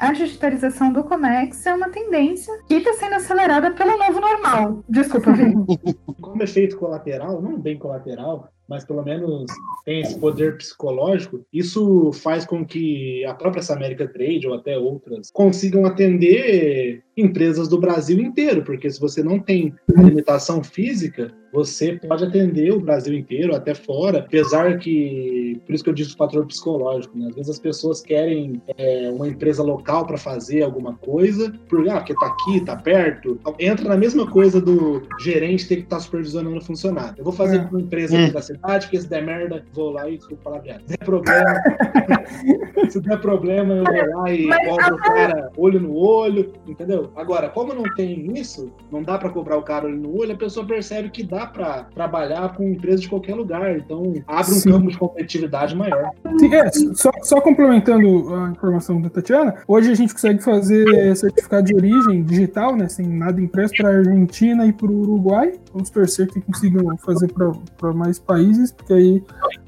a 0.00 0.12
digitalização 0.12 0.92
do 0.92 1.04
Comex 1.04 1.66
é 1.66 1.74
uma 1.74 1.90
tendência 1.90 2.52
que 2.66 2.74
está 2.74 2.94
sendo 2.94 3.16
acelerada 3.16 3.70
pelo 3.72 3.98
novo 3.98 4.18
normal. 4.18 4.82
Desculpa, 4.88 5.32
Vini. 5.32 5.54
Como 6.20 6.42
efeito 6.42 6.78
colateral, 6.78 7.42
não 7.42 7.60
bem 7.60 7.78
colateral, 7.78 8.48
mas 8.66 8.82
pelo 8.82 9.04
menos 9.04 9.44
tem 9.84 10.00
esse 10.00 10.18
poder 10.18 10.56
psicológico, 10.56 11.44
isso 11.52 12.12
faz 12.14 12.46
com 12.46 12.64
que 12.64 13.22
a 13.26 13.34
própria 13.34 13.62
Samérica 13.62 14.08
Trade 14.08 14.46
ou 14.46 14.54
até 14.54 14.78
outras 14.78 15.30
consigam 15.30 15.84
atender 15.84 17.02
empresas 17.14 17.68
do 17.68 17.78
Brasil 17.78 18.18
inteiro, 18.20 18.64
porque 18.64 18.88
se 18.88 18.98
você 18.98 19.22
não 19.22 19.38
tem 19.38 19.74
a 19.94 20.00
limitação 20.00 20.64
física, 20.64 21.30
você 21.52 21.98
pode 22.06 22.24
atender 22.24 22.72
o 22.72 22.80
Brasil 22.80 23.14
inteiro, 23.14 23.54
até 23.54 23.74
fora, 23.74 24.20
apesar 24.20 24.78
que, 24.78 25.60
por 25.66 25.74
isso 25.74 25.82
que 25.84 25.90
eu 25.90 25.94
disse 25.94 26.14
o 26.14 26.16
fator 26.16 26.46
psicológico, 26.46 27.18
né? 27.18 27.26
Às 27.28 27.34
vezes 27.34 27.50
as 27.50 27.58
pessoas 27.58 28.00
querem 28.00 28.62
é, 28.76 29.10
uma 29.12 29.28
empresa 29.28 29.62
local 29.62 30.06
para 30.06 30.16
fazer 30.16 30.62
alguma 30.62 30.94
coisa, 30.94 31.52
porque, 31.68 31.90
ah, 31.90 31.96
porque 31.96 32.14
tá 32.14 32.26
aqui, 32.26 32.60
tá 32.64 32.76
perto, 32.76 33.38
entra 33.58 33.88
na 33.88 33.96
mesma 33.96 34.30
coisa 34.30 34.60
do 34.60 35.02
gerente 35.20 35.66
ter 35.66 35.76
que 35.76 35.82
estar 35.82 35.96
tá 35.96 36.02
supervisionando 36.02 36.58
o 36.58 36.64
funcionário. 36.64 37.14
Eu 37.18 37.24
vou 37.24 37.32
fazer 37.32 37.56
É. 37.56 37.64
com 37.64 37.70
uma 37.76 37.80
empresa 37.80 38.16
aqui 38.18 38.32
da 38.32 38.42
cidade, 38.42 38.86
porque 38.86 39.00
se 39.00 39.08
der 39.08 39.24
merda, 39.24 39.64
vou 39.72 39.90
lá 39.90 40.08
e 40.08 40.16
desculpa 40.16 40.44
falar 40.44 40.58
viado. 40.60 40.82
Se 40.82 40.88
der 40.88 41.04
problema, 41.04 41.54
se 42.90 43.00
der 43.00 43.20
problema, 43.20 43.74
eu 43.74 43.84
vou 43.84 44.18
lá 44.20 44.32
e 44.32 44.48
cobro 44.66 44.94
o 44.94 44.98
cara 44.98 45.50
olho 45.56 45.80
no 45.80 45.94
olho, 45.94 46.52
entendeu? 46.66 47.10
Agora, 47.16 47.48
como 47.48 47.74
não 47.74 47.82
tem 47.94 48.38
isso, 48.38 48.72
não 48.90 49.02
dá 49.02 49.18
para 49.18 49.30
cobrar 49.30 49.56
o 49.56 49.62
cara 49.62 49.86
olho 49.86 49.98
no 49.98 50.20
olho, 50.20 50.32
a 50.32 50.36
pessoa 50.36 50.64
percebe 50.66 51.10
que 51.10 51.22
dá 51.22 51.39
para 51.46 51.84
trabalhar 51.94 52.54
com 52.54 52.64
empresa 52.64 52.98
de 52.98 53.08
qualquer 53.08 53.34
lugar. 53.34 53.76
Então, 53.76 54.14
abre 54.26 54.52
um 54.52 54.54
Sim. 54.54 54.70
campo 54.72 54.88
de 54.88 54.98
competitividade 54.98 55.74
maior. 55.74 56.10
Sim, 56.38 56.54
é, 56.54 56.70
só, 56.94 57.10
só 57.22 57.40
complementando 57.40 58.34
a 58.34 58.50
informação 58.50 59.00
da 59.00 59.08
Tatiana, 59.10 59.54
hoje 59.66 59.90
a 59.90 59.94
gente 59.94 60.12
consegue 60.12 60.42
fazer 60.42 61.16
certificado 61.16 61.66
de 61.66 61.74
origem 61.74 62.22
digital, 62.22 62.76
né, 62.76 62.88
sem 62.88 63.06
nada 63.06 63.40
impresso 63.40 63.74
para 63.76 63.88
a 63.90 63.92
Argentina 63.96 64.66
e 64.66 64.72
para 64.72 64.86
o 64.86 65.00
Uruguai. 65.00 65.52
Vamos 65.72 65.90
torcer 65.90 66.26
que 66.28 66.40
consigam 66.40 66.96
fazer 66.98 67.30
para 67.78 67.92
mais 67.92 68.18
países. 68.18 68.72
porque 68.72 68.92
aí 68.92 69.22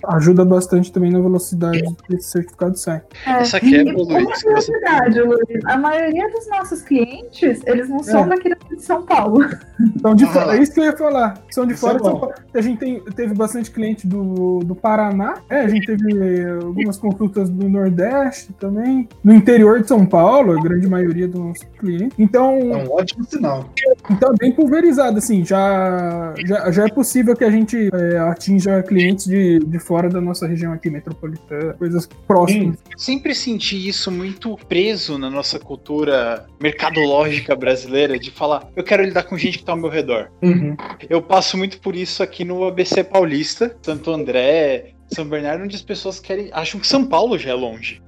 ajuda 0.09 0.45
bastante 0.45 0.93
também 0.93 1.11
na 1.11 1.21
velocidade 1.21 1.83
que 2.07 2.17
esse 2.17 2.29
certificado 2.31 2.77
sai. 2.77 3.03
É, 3.27 3.31
Essa 3.41 3.61
quebra, 3.61 3.93
e 3.93 3.97
Luiz, 3.97 4.09
Uma 4.25 4.41
curiosidade, 4.43 5.21
Luiz. 5.21 5.65
A 5.67 5.77
maioria 5.79 6.29
dos 6.31 6.49
nossos 6.49 6.83
clientes, 6.83 7.61
eles 7.67 7.89
não 7.89 8.03
são 8.03 8.25
É. 8.25 8.29
daqui 8.29 8.51
de 8.71 8.83
São 8.83 9.03
Paulo. 9.03 9.45
Então, 9.81 10.15
de 10.15 10.25
Ah, 10.25 10.57
é 10.57 10.63
isso 10.63 10.73
que 10.73 10.81
eu 10.81 10.85
ia 10.85 10.97
falar. 10.97 11.35
São 11.51 11.62
de 11.67 11.73
Isso 11.75 11.81
fora 11.81 11.97
é 11.97 11.99
de 11.99 12.05
São. 12.05 12.33
A 12.55 12.61
gente 12.61 12.79
tem, 12.79 13.01
teve 13.17 13.35
bastante 13.35 13.71
cliente 13.71 14.07
do, 14.07 14.61
do 14.61 14.75
Paraná. 14.75 15.41
É, 15.49 15.61
a 15.61 15.69
gente 15.69 15.87
teve 15.87 16.45
algumas 16.63 16.97
consultas 16.99 17.49
do 17.49 17.69
Nordeste 17.69 18.53
também. 18.55 19.09
No 19.23 19.33
interior 19.33 19.81
de 19.81 19.89
São 19.89 20.05
Paulo, 20.05 20.59
a 20.59 20.63
grande 20.63 20.87
maioria 20.89 21.27
dos 21.29 21.41
nossos 21.41 21.65
clientes. 21.79 22.17
Então, 22.19 22.59
É 22.59 22.77
um 22.85 22.93
ótimo 22.93 23.25
sinal. 23.25 23.69
então 24.11 24.33
é 24.33 24.37
bem 24.37 24.53
pulverizado, 24.53 25.19
assim. 25.19 25.45
Já, 25.45 26.35
já, 26.45 26.71
já 26.71 26.85
é 26.85 26.89
possível 26.89 27.35
que 27.37 27.45
a 27.45 27.51
gente 27.51 27.89
é, 27.93 28.19
atinja 28.19 28.83
clientes 28.83 29.27
de, 29.27 29.59
de 29.61 29.79
fora 29.79 30.09
da 30.09 30.21
nossa 30.21 30.47
região 30.47 30.73
aqui 30.73 30.91
metropolitana, 30.91 31.75
coisas 31.75 32.07
próximas. 32.27 32.79
sempre 32.97 33.35
senti 33.35 33.89
isso 33.89 34.11
muito 34.11 34.57
preso 34.69 35.19
na 35.19 35.31
nossa 35.31 35.59
cultura 35.59 36.47
mercadológica 36.61 37.55
brasileira 37.55 38.19
de 38.19 38.31
falar, 38.31 38.69
eu 38.75 38.85
quero 38.85 39.03
lidar 39.03 39.25
com 39.25 39.37
gente 39.37 39.59
que 39.59 39.65
tá 39.65 39.73
ao 39.73 39.79
meu 39.79 39.91
redor. 39.91 40.29
Uhum. 40.43 40.77
Eu 41.09 41.23
passo 41.23 41.52
muito 41.57 41.81
por 41.81 41.95
isso 41.97 42.23
aqui 42.23 42.45
no 42.45 42.65
ABC 42.65 43.05
Paulista, 43.05 43.77
Santo 43.83 44.11
André, 44.11 44.92
São 45.15 45.25
Bernardo, 45.25 45.65
onde 45.65 45.77
as 45.77 45.83
pessoas 45.83 46.19
querem, 46.19 46.49
acham 46.53 46.81
que 46.81 46.87
São 46.87 47.05
Paulo 47.05 47.39
já 47.39 47.51
é 47.51 47.55
longe. 47.55 48.01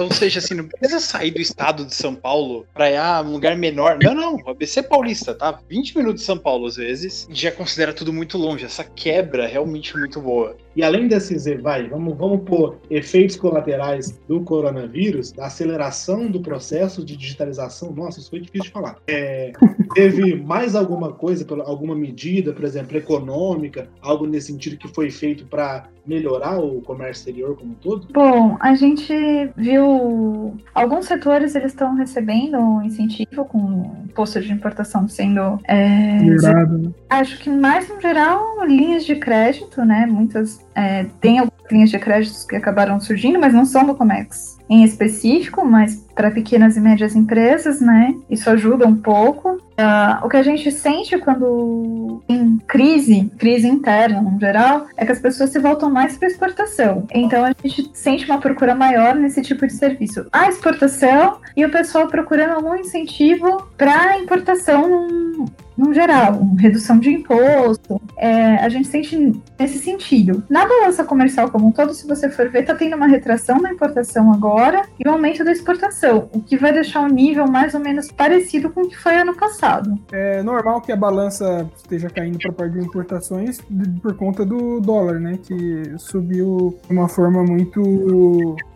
Ou 0.00 0.12
seja, 0.12 0.38
assim, 0.38 0.54
não 0.54 0.66
precisa 0.66 1.00
sair 1.00 1.30
do 1.30 1.40
estado 1.40 1.84
de 1.84 1.94
São 1.94 2.14
Paulo 2.14 2.66
pra 2.74 2.90
ir 2.90 2.96
ah, 2.96 3.22
um 3.24 3.32
lugar 3.32 3.56
menor. 3.56 3.98
Não, 4.02 4.14
não, 4.14 4.36
o 4.36 4.50
ABC 4.50 4.82
Paulista, 4.82 5.34
tá? 5.34 5.58
20 5.68 5.96
minutos 5.96 6.20
de 6.20 6.26
São 6.26 6.38
Paulo 6.38 6.66
às 6.66 6.76
vezes, 6.76 7.28
já 7.30 7.50
considera 7.50 7.92
tudo 7.92 8.12
muito 8.12 8.38
longe. 8.38 8.64
Essa 8.64 8.84
quebra 8.84 9.44
é 9.44 9.48
realmente 9.48 9.96
muito 9.96 10.20
boa. 10.20 10.56
E 10.74 10.82
além 10.82 11.08
desses, 11.08 11.44
vai, 11.60 11.88
vamos, 11.88 12.16
vamos 12.16 12.42
pôr 12.44 12.78
efeitos 12.88 13.36
colaterais 13.36 14.18
do 14.28 14.40
coronavírus, 14.42 15.32
da 15.32 15.46
aceleração 15.46 16.30
do 16.30 16.40
processo 16.40 17.04
de 17.04 17.16
digitalização. 17.16 17.92
Nossa, 17.92 18.20
isso 18.20 18.30
foi 18.30 18.40
difícil 18.40 18.66
de 18.66 18.70
falar. 18.70 18.96
É, 19.08 19.52
teve 19.94 20.36
mais 20.36 20.74
alguma 20.74 21.12
coisa, 21.12 21.44
alguma 21.64 21.94
medida, 21.94 22.52
por 22.52 22.64
exemplo, 22.64 22.96
econômica, 22.96 23.88
algo 24.00 24.26
nesse 24.26 24.48
sentido 24.48 24.76
que 24.76 24.88
foi 24.88 25.10
feito 25.10 25.44
para 25.46 25.88
melhorar 26.06 26.49
o 26.58 26.80
comércio 26.82 27.20
exterior 27.20 27.56
como 27.56 27.72
um 27.72 27.74
todo? 27.74 28.06
Bom, 28.12 28.56
a 28.60 28.74
gente 28.74 29.14
viu 29.56 30.56
alguns 30.74 31.06
setores 31.06 31.54
eles 31.54 31.72
estão 31.72 31.94
recebendo 31.94 32.58
um 32.58 32.82
incentivo 32.82 33.44
com 33.44 33.58
o 33.58 34.04
imposto 34.04 34.40
de 34.40 34.52
importação 34.52 35.08
sendo 35.08 35.58
é, 35.64 36.20
Melhorado, 36.20 36.78
né? 36.78 36.90
Acho 37.08 37.38
que 37.38 37.50
mais 37.50 37.88
no 37.88 38.00
geral, 38.00 38.64
linhas 38.64 39.04
de 39.04 39.16
crédito, 39.16 39.84
né? 39.84 40.06
Muitas. 40.06 40.64
é, 40.74 41.04
tem 41.20 41.38
algumas 41.38 41.70
linhas 41.70 41.90
de 41.90 41.98
créditos 41.98 42.44
que 42.44 42.56
acabaram 42.56 43.00
surgindo, 43.00 43.38
mas 43.38 43.52
não 43.52 43.64
são 43.64 43.86
do 43.86 43.94
Comex 43.94 44.59
em 44.70 44.84
específico, 44.84 45.64
mas 45.64 45.96
para 46.14 46.30
pequenas 46.30 46.76
e 46.76 46.80
médias 46.80 47.16
empresas, 47.16 47.80
né? 47.80 48.14
Isso 48.30 48.48
ajuda 48.48 48.86
um 48.86 48.94
pouco. 48.94 49.58
Ah, 49.76 50.20
o 50.22 50.28
que 50.28 50.36
a 50.36 50.42
gente 50.44 50.70
sente 50.70 51.18
quando 51.18 52.22
tem 52.28 52.56
crise, 52.68 53.32
crise 53.36 53.66
interna 53.66 54.22
no 54.22 54.38
geral, 54.38 54.86
é 54.96 55.04
que 55.04 55.10
as 55.10 55.18
pessoas 55.18 55.50
se 55.50 55.58
voltam 55.58 55.90
mais 55.90 56.16
para 56.16 56.28
exportação. 56.28 57.06
Então 57.12 57.44
a 57.44 57.52
gente 57.64 57.90
sente 57.94 58.26
uma 58.26 58.38
procura 58.38 58.74
maior 58.74 59.16
nesse 59.16 59.42
tipo 59.42 59.66
de 59.66 59.72
serviço. 59.72 60.26
A 60.30 60.48
exportação 60.48 61.38
e 61.56 61.64
o 61.64 61.70
pessoal 61.70 62.06
procurando 62.06 62.52
algum 62.52 62.76
incentivo 62.76 63.66
para 63.76 64.18
importação 64.18 64.88
num, 64.88 65.46
no 65.80 65.94
geral, 65.94 66.38
redução 66.58 66.98
de 66.98 67.08
imposto, 67.08 68.00
é, 68.18 68.56
a 68.56 68.68
gente 68.68 68.86
sente 68.86 69.42
nesse 69.58 69.78
sentido. 69.78 70.44
Na 70.50 70.68
balança 70.68 71.02
comercial 71.02 71.50
como 71.50 71.68
um 71.68 71.72
todo, 71.72 71.94
se 71.94 72.06
você 72.06 72.28
for 72.28 72.50
ver, 72.50 72.64
tá 72.64 72.74
tendo 72.74 72.96
uma 72.96 73.06
retração 73.06 73.60
da 73.62 73.70
importação 73.70 74.30
agora 74.30 74.82
e 75.02 75.08
um 75.08 75.12
aumento 75.12 75.42
da 75.42 75.50
exportação, 75.50 76.28
o 76.34 76.40
que 76.40 76.58
vai 76.58 76.70
deixar 76.70 77.00
o 77.00 77.08
nível 77.08 77.46
mais 77.46 77.72
ou 77.72 77.80
menos 77.80 78.12
parecido 78.12 78.68
com 78.68 78.82
o 78.82 78.88
que 78.88 78.96
foi 78.96 79.14
ano 79.16 79.34
passado. 79.34 79.98
É 80.12 80.42
normal 80.42 80.82
que 80.82 80.92
a 80.92 80.96
balança 80.96 81.66
esteja 81.74 82.10
caindo 82.10 82.38
para 82.38 82.50
a 82.50 82.54
parte 82.54 82.78
de 82.78 82.84
importações 82.84 83.58
por 84.02 84.14
conta 84.14 84.44
do 84.44 84.80
dólar, 84.80 85.18
né? 85.18 85.38
Que 85.42 85.94
subiu 85.96 86.78
de 86.86 86.94
uma 86.94 87.08
forma 87.08 87.42
muito, 87.42 87.80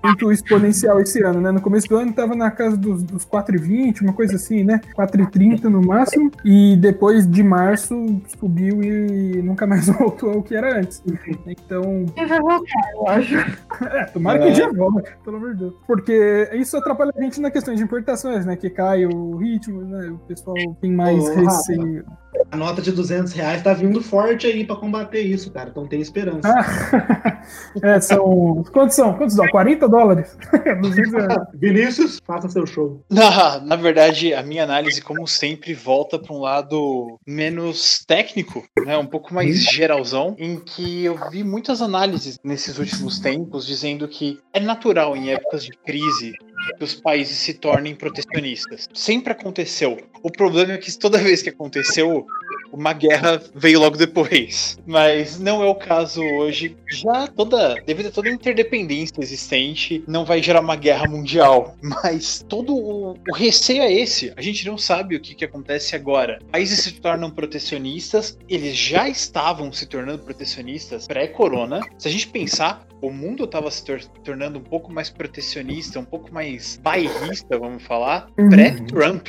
muito 0.03 0.33
exponencial 0.33 1.01
esse 1.01 1.23
ano, 1.23 1.41
né? 1.41 1.53
No 1.53 1.61
começo 1.61 1.87
do 1.87 1.97
ano 1.99 2.11
estava 2.11 2.35
na 2.35 2.51
casa 2.51 2.79
dos, 2.79 3.03
dos 3.03 3.27
4,20, 3.27 4.01
uma 4.01 4.15
coisa 4.15 4.37
assim, 4.37 4.65
né? 4.65 4.81
4,30 4.97 5.65
no 5.65 5.83
máximo. 5.83 6.31
E 6.45 6.77
depois 6.77 6.94
de 7.31 7.43
março 7.43 7.95
subiu 8.39 8.83
e 8.83 9.43
nunca 9.43 9.67
mais 9.67 9.87
voltou 9.99 10.31
ao 10.33 10.43
que 10.43 10.55
era 10.55 10.79
antes. 10.79 11.03
Então, 11.47 12.07
E 12.17 12.27
vai 12.27 12.41
voltar, 12.41 12.91
eu 12.95 13.09
acho. 13.09 13.35
é, 13.87 14.05
tomara 14.07 14.39
que 14.39 14.45
É. 14.47 14.51
um 14.51 14.53
dia 14.53 14.73
volta, 14.73 15.13
pelo 15.25 15.37
amor 15.37 15.53
de 15.55 15.61
Deus. 15.61 15.75
Porque 15.87 16.51
isso 16.55 16.77
atrapalha 16.77 17.13
a 17.17 17.21
gente 17.23 17.41
na 17.41 17.51
questão 17.51 17.75
de 17.75 17.83
importações, 17.83 18.45
né? 18.47 18.57
Que 18.57 18.71
cai 18.71 19.05
o 19.07 19.37
ritmo, 19.37 19.83
né? 19.83 20.09
O 20.11 20.19
pessoal 20.27 20.55
tem 20.81 20.93
mais 20.93 21.23
Ô, 21.29 21.35
receio. 21.35 22.05
A 22.51 22.57
nota 22.57 22.81
de 22.81 22.93
200 22.93 23.33
reais 23.33 23.63
tá 23.63 23.73
vindo 23.73 24.01
forte 24.01 24.47
aí 24.47 24.65
para 24.65 24.77
combater 24.77 25.21
isso, 25.21 25.51
cara. 25.51 25.71
Então 25.71 25.87
tem 25.87 26.01
esperança. 26.01 26.49
Ah, 26.49 27.43
é, 27.83 28.01
são. 28.01 28.65
Quantos 28.73 28.95
são? 28.95 29.15
Quantos 29.15 29.35
dólares? 29.35 29.53
40 29.53 29.89
dólares? 29.89 30.37
200 30.81 31.13
reais. 31.13 31.49
Vinícius, 31.55 32.21
faça 32.25 32.49
seu 32.49 32.67
show. 32.67 33.05
Na, 33.11 33.61
na 33.61 33.77
verdade, 33.77 34.35
a 34.35 34.43
minha 34.43 34.65
análise, 34.65 35.01
como 35.01 35.27
sempre, 35.27 35.75
volta 35.75 36.19
para 36.19 36.35
um 36.35 36.41
lado 36.41 37.19
menos 37.27 38.05
técnico, 38.07 38.65
né, 38.85 38.97
um 38.97 39.07
pouco 39.07 39.33
mais 39.35 39.63
geralzão, 39.65 40.35
em 40.39 40.59
que 40.59 41.05
eu 41.05 41.19
vi 41.31 41.43
muitas 41.43 41.81
análises 41.83 42.39
nesses 42.45 42.79
últimos 42.79 43.19
tempos 43.19 43.67
dizendo 43.67 44.07
que 44.09 44.39
é 44.53 44.61
natural 44.61 45.17
em 45.17 45.31
épocas 45.31 45.65
de 45.65 45.73
crise 45.85 46.33
que 46.79 46.85
os 46.85 46.95
países 46.95 47.39
se 47.39 47.55
tornem 47.55 47.95
protecionistas. 47.95 48.89
Sempre 48.93 49.33
aconteceu. 49.33 49.99
O 50.23 50.31
problema 50.31 50.73
é 50.73 50.79
que 50.79 50.97
toda 50.99 51.19
vez 51.19 51.43
que 51.43 51.51
aconteceu, 51.51 52.27
uma 52.75 52.93
guerra 52.93 53.41
veio 53.55 53.81
logo 53.81 53.97
depois. 53.97 54.79
Mas 54.87 55.39
não 55.39 55.63
é 55.63 55.67
o 55.67 55.75
caso 55.75 56.23
hoje. 56.23 56.77
Já 56.89 57.27
toda, 57.29 57.77
devido 57.87 58.09
a 58.09 58.11
toda 58.11 58.29
a 58.29 58.33
interdependência 58.33 59.21
existente, 59.21 60.03
não 60.07 60.25
vai 60.25 60.43
gerar 60.43 60.61
uma 60.61 60.77
guerra 60.77 61.07
mundial. 61.09 61.77
Mas 61.81 62.45
todo 62.49 62.75
o, 62.75 63.13
o 63.13 63.35
receio 63.35 63.83
é 63.83 63.93
esse. 63.93 64.33
A 64.37 64.43
gente 64.43 64.67
não 64.67 64.77
sabe 64.77 65.17
o 65.17 65.21
que, 65.21 65.35
que 65.35 65.45
acontece 65.45 65.95
agora. 65.95 66.41
Países 66.51 66.81
se 66.81 66.93
tornam 67.01 67.31
protecionistas, 67.31 68.37
eles 68.49 68.77
já 68.77 69.09
estavam 69.09 69.73
se 69.73 69.87
tornando 69.87 70.25
protecionistas 70.25 71.07
pré-corona. 71.07 71.81
Se 71.99 72.09
a 72.09 72.11
gente 72.11 72.29
pensar, 72.29 72.87
o 73.07 73.13
mundo 73.13 73.45
estava 73.45 73.71
se 73.71 73.85
tor- 73.85 74.05
tornando 74.23 74.59
um 74.59 74.63
pouco 74.63 74.93
mais 74.93 75.11
protecionista, 75.11 75.99
um 76.01 76.05
pouco 76.05 76.33
mais 76.33 76.79
bairrista, 76.83 77.59
vamos 77.59 77.83
falar, 77.83 78.29
Uhum. 78.39 78.49
pré-Trump 78.49 79.29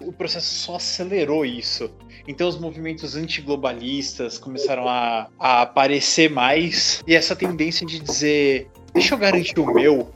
o 0.00 0.12
processo 0.12 0.54
só 0.54 0.76
acelerou 0.76 1.44
isso. 1.44 1.90
Então 2.26 2.48
os 2.48 2.58
movimentos 2.58 3.16
antiglobalistas 3.16 4.38
começaram 4.38 4.88
a, 4.88 5.28
a 5.38 5.62
aparecer 5.62 6.30
mais 6.30 7.02
e 7.06 7.14
essa 7.14 7.36
tendência 7.36 7.86
de 7.86 7.98
dizer 7.98 8.68
deixa 8.92 9.14
eu 9.14 9.18
garantir 9.18 9.58
o 9.60 9.66
meu. 9.72 10.10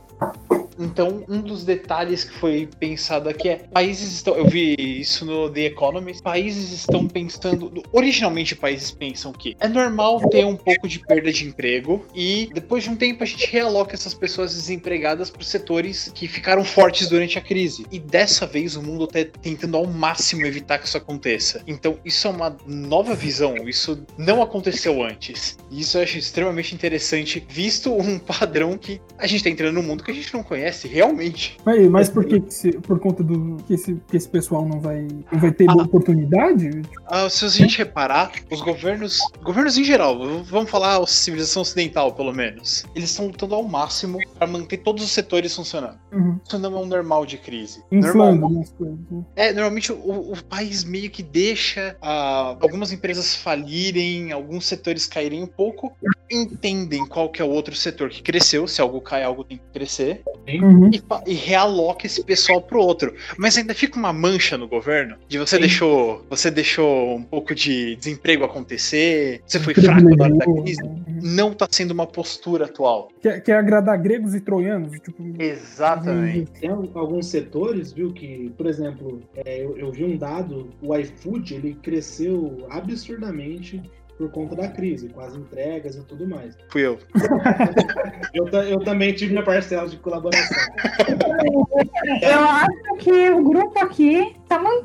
Então, 0.79 1.25
um 1.29 1.41
dos 1.41 1.65
detalhes 1.65 2.25
que 2.25 2.33
foi 2.35 2.69
pensado 2.79 3.29
aqui 3.29 3.49
é: 3.49 3.57
países 3.57 4.13
estão. 4.13 4.35
Eu 4.35 4.47
vi 4.47 4.77
isso 4.79 5.25
no 5.25 5.51
The 5.51 5.67
Economist. 5.67 6.23
Países 6.23 6.73
estão 6.73 7.09
pensando. 7.09 7.83
Originalmente, 7.93 8.55
países 8.55 8.91
pensam 8.91 9.33
que 9.33 9.57
é 9.59 9.69
normal 9.69 10.21
ter 10.29 10.45
um 10.45 10.57
pouco 10.57 10.87
de 10.87 11.01
perda 11.01 11.33
de 11.33 11.47
emprego 11.47 12.07
e 12.15 12.49
depois 12.55 12.85
de 12.85 12.91
um 12.91 12.97
tempo 12.97 13.23
a 13.23 13.27
gente 13.27 13.51
realoca 13.51 13.95
essas 13.95 14.15
pessoas 14.15 14.55
desempregadas 14.55 15.31
para 15.31 15.43
setores 15.43 16.11
que 16.15 16.29
ficaram 16.29 16.65
fortes 16.65 17.09
durante 17.09 17.39
a 17.39 17.41
crise. 17.41 17.87
E 17.91 17.99
dessa 17.99 18.47
vez 18.47 18.77
o 18.77 18.83
mundo 18.83 19.05
está 19.05 19.25
tentando 19.41 19.77
ao 19.77 19.87
máximo 19.87 20.47
evitar 20.47 20.79
que 20.79 20.87
isso 20.87 20.97
aconteça. 20.97 21.63
Então, 21.67 21.99
isso 22.05 22.27
é 22.27 22.31
uma 22.31 22.57
nova 22.67 23.15
visão. 23.15 23.69
Isso 23.69 24.05
não 24.17 24.43
aconteceu 24.43 25.03
antes. 25.03 25.59
E 25.71 25.81
isso 25.81 25.99
eu 25.99 26.03
acho 26.03 26.19
extremamente 26.19 26.75
interessante, 26.75 27.45
visto 27.49 27.93
um 27.93 28.19
padrão 28.21 28.79
que 28.79 29.01
a 29.19 29.27
gente 29.27 29.39
está 29.39 29.51
entrando 29.51 29.75
num 29.75 29.83
mundo 29.83 30.05
que 30.05 30.11
a 30.11 30.15
gente 30.15 30.33
não 30.33 30.43
conhece 30.43 30.68
realmente. 30.89 31.57
Mas, 31.65 31.89
mas 31.89 32.09
por 32.09 32.25
que, 32.25 32.43
se- 32.49 32.73
por 32.79 32.99
conta 32.99 33.23
do 33.23 33.57
que 33.67 33.75
esse, 33.75 33.95
que 34.09 34.17
esse 34.17 34.29
pessoal 34.29 34.67
não 34.67 34.81
vai, 34.81 35.07
não 35.33 35.39
vai 35.41 35.51
ter 35.53 35.69
Ah. 35.69 35.75
oportunidade? 35.75 36.83
Ah, 37.07 37.29
se 37.31 37.45
a 37.45 37.49
gente 37.49 37.79
reparar, 37.79 38.33
os 38.51 38.61
governos, 38.61 39.19
governos 39.43 39.77
em 39.79 39.85
geral, 39.85 40.19
vamos 40.45 40.71
falar 40.71 41.03
a 41.03 41.07
civilização 41.07 41.63
ocidental, 41.63 42.13
pelo 42.13 42.33
menos, 42.33 42.85
eles 42.95 43.11
estão 43.11 43.27
lutando 43.27 43.55
ao 43.55 43.63
máximo 43.63 44.19
para 44.39 44.47
manter 44.47 44.79
todos 44.79 45.03
os 45.05 45.11
setores 45.11 45.55
funcionando. 45.55 45.99
Uhum. 46.13 46.39
Isso 46.47 46.59
não 46.59 46.77
é 46.79 46.81
um 46.83 46.87
normal 46.87 47.25
de 47.27 47.39
crise. 47.39 47.83
Inflando 47.91 48.41
Normal- 48.43 48.63
as 48.63 48.71
coisas. 48.71 48.99
né? 49.11 49.25
é, 49.37 49.53
normalmente 49.53 49.93
o, 49.93 50.33
o 50.33 50.45
país 50.45 50.85
meio 50.85 51.11
que 51.11 51.23
deixa 51.23 51.97
ah, 52.03 52.57
algumas 52.61 52.93
empresas 52.93 53.35
falirem, 53.35 54.33
alguns 54.33 54.67
setores 54.67 55.07
caírem 55.07 55.43
um 55.43 55.47
pouco, 55.47 55.93
entendem 56.31 57.07
qual 57.07 57.29
que 57.31 57.41
é 57.41 57.45
o 57.45 57.49
outro 57.51 57.75
setor 57.75 58.11
que 58.11 58.23
cresceu, 58.23 58.67
se 58.69 58.81
algo 58.81 59.01
cai, 59.01 59.23
algo 59.23 59.45
tem 59.45 59.57
que 59.59 59.65
crescer, 59.73 60.23
Uhum. 60.63 60.91
e, 60.93 61.03
e 61.27 61.35
realoca 61.35 62.07
esse 62.07 62.23
pessoal 62.23 62.61
pro 62.61 62.81
outro. 62.81 63.15
Mas 63.37 63.57
ainda 63.57 63.75
fica 63.75 63.99
uma 63.99 64.13
mancha 64.13 64.57
no 64.57 64.69
governo 64.69 65.17
de 65.29 65.39
você 65.39 65.57
Sim. 65.57 65.63
deixou, 65.63 66.25
você 66.29 66.51
deixou 66.51 67.17
um 67.17 67.23
pouco 67.23 67.55
de 67.55 67.97
desemprego 67.97 68.45
acontecer, 68.45 69.43
você 69.47 69.59
foi 69.59 69.75
fraco 69.75 70.03
na 70.03 70.25
hora 70.25 70.35
da 70.35 70.45
Privilegiou, 70.45 70.65
crise. 70.65 70.83
né? 70.83 70.99
não 71.23 71.53
tá 71.53 71.67
sendo 71.71 71.91
uma 71.93 72.07
postura 72.07 72.67
atual. 72.67 73.11
Quer, 73.21 73.41
quer 73.43 73.57
agradar 73.57 73.99
gregos 73.99 74.35
e 74.35 74.41
troianos? 74.41 74.93
Tipo, 75.01 75.23
Exatamente. 75.39 76.51
Tem 76.61 76.71
alguns 76.71 77.27
setores, 77.27 77.93
viu, 77.93 78.13
que, 78.13 78.53
por 78.57 78.67
exemplo, 78.67 79.23
é, 79.37 79.65
eu, 79.65 79.77
eu 79.77 79.91
vi 79.91 80.05
um 80.05 80.17
dado, 80.17 80.71
o 80.81 80.97
iFood, 80.97 81.55
ele 81.55 81.75
cresceu 81.75 82.67
absurdamente 82.71 83.83
por 84.19 84.31
conta 84.31 84.57
da 84.57 84.69
crise, 84.69 85.09
com 85.09 85.21
as 85.21 85.35
entregas 85.35 85.95
e 85.95 86.03
tudo 86.03 86.27
mais. 86.27 86.57
Fui 86.69 86.85
eu. 86.85 86.99
Eu, 88.35 88.47
eu 88.47 88.81
também 88.81 89.15
tive 89.15 89.33
minha 89.33 89.45
parcela 89.45 89.89
de 89.89 89.97
colaboração. 89.97 90.57
Eu 92.21 92.41
acho 92.41 92.97
que 92.99 93.31
o 93.31 93.43
grupo 93.43 93.79
aqui 93.79 94.35
tá 94.49 94.59
muito. 94.59 94.85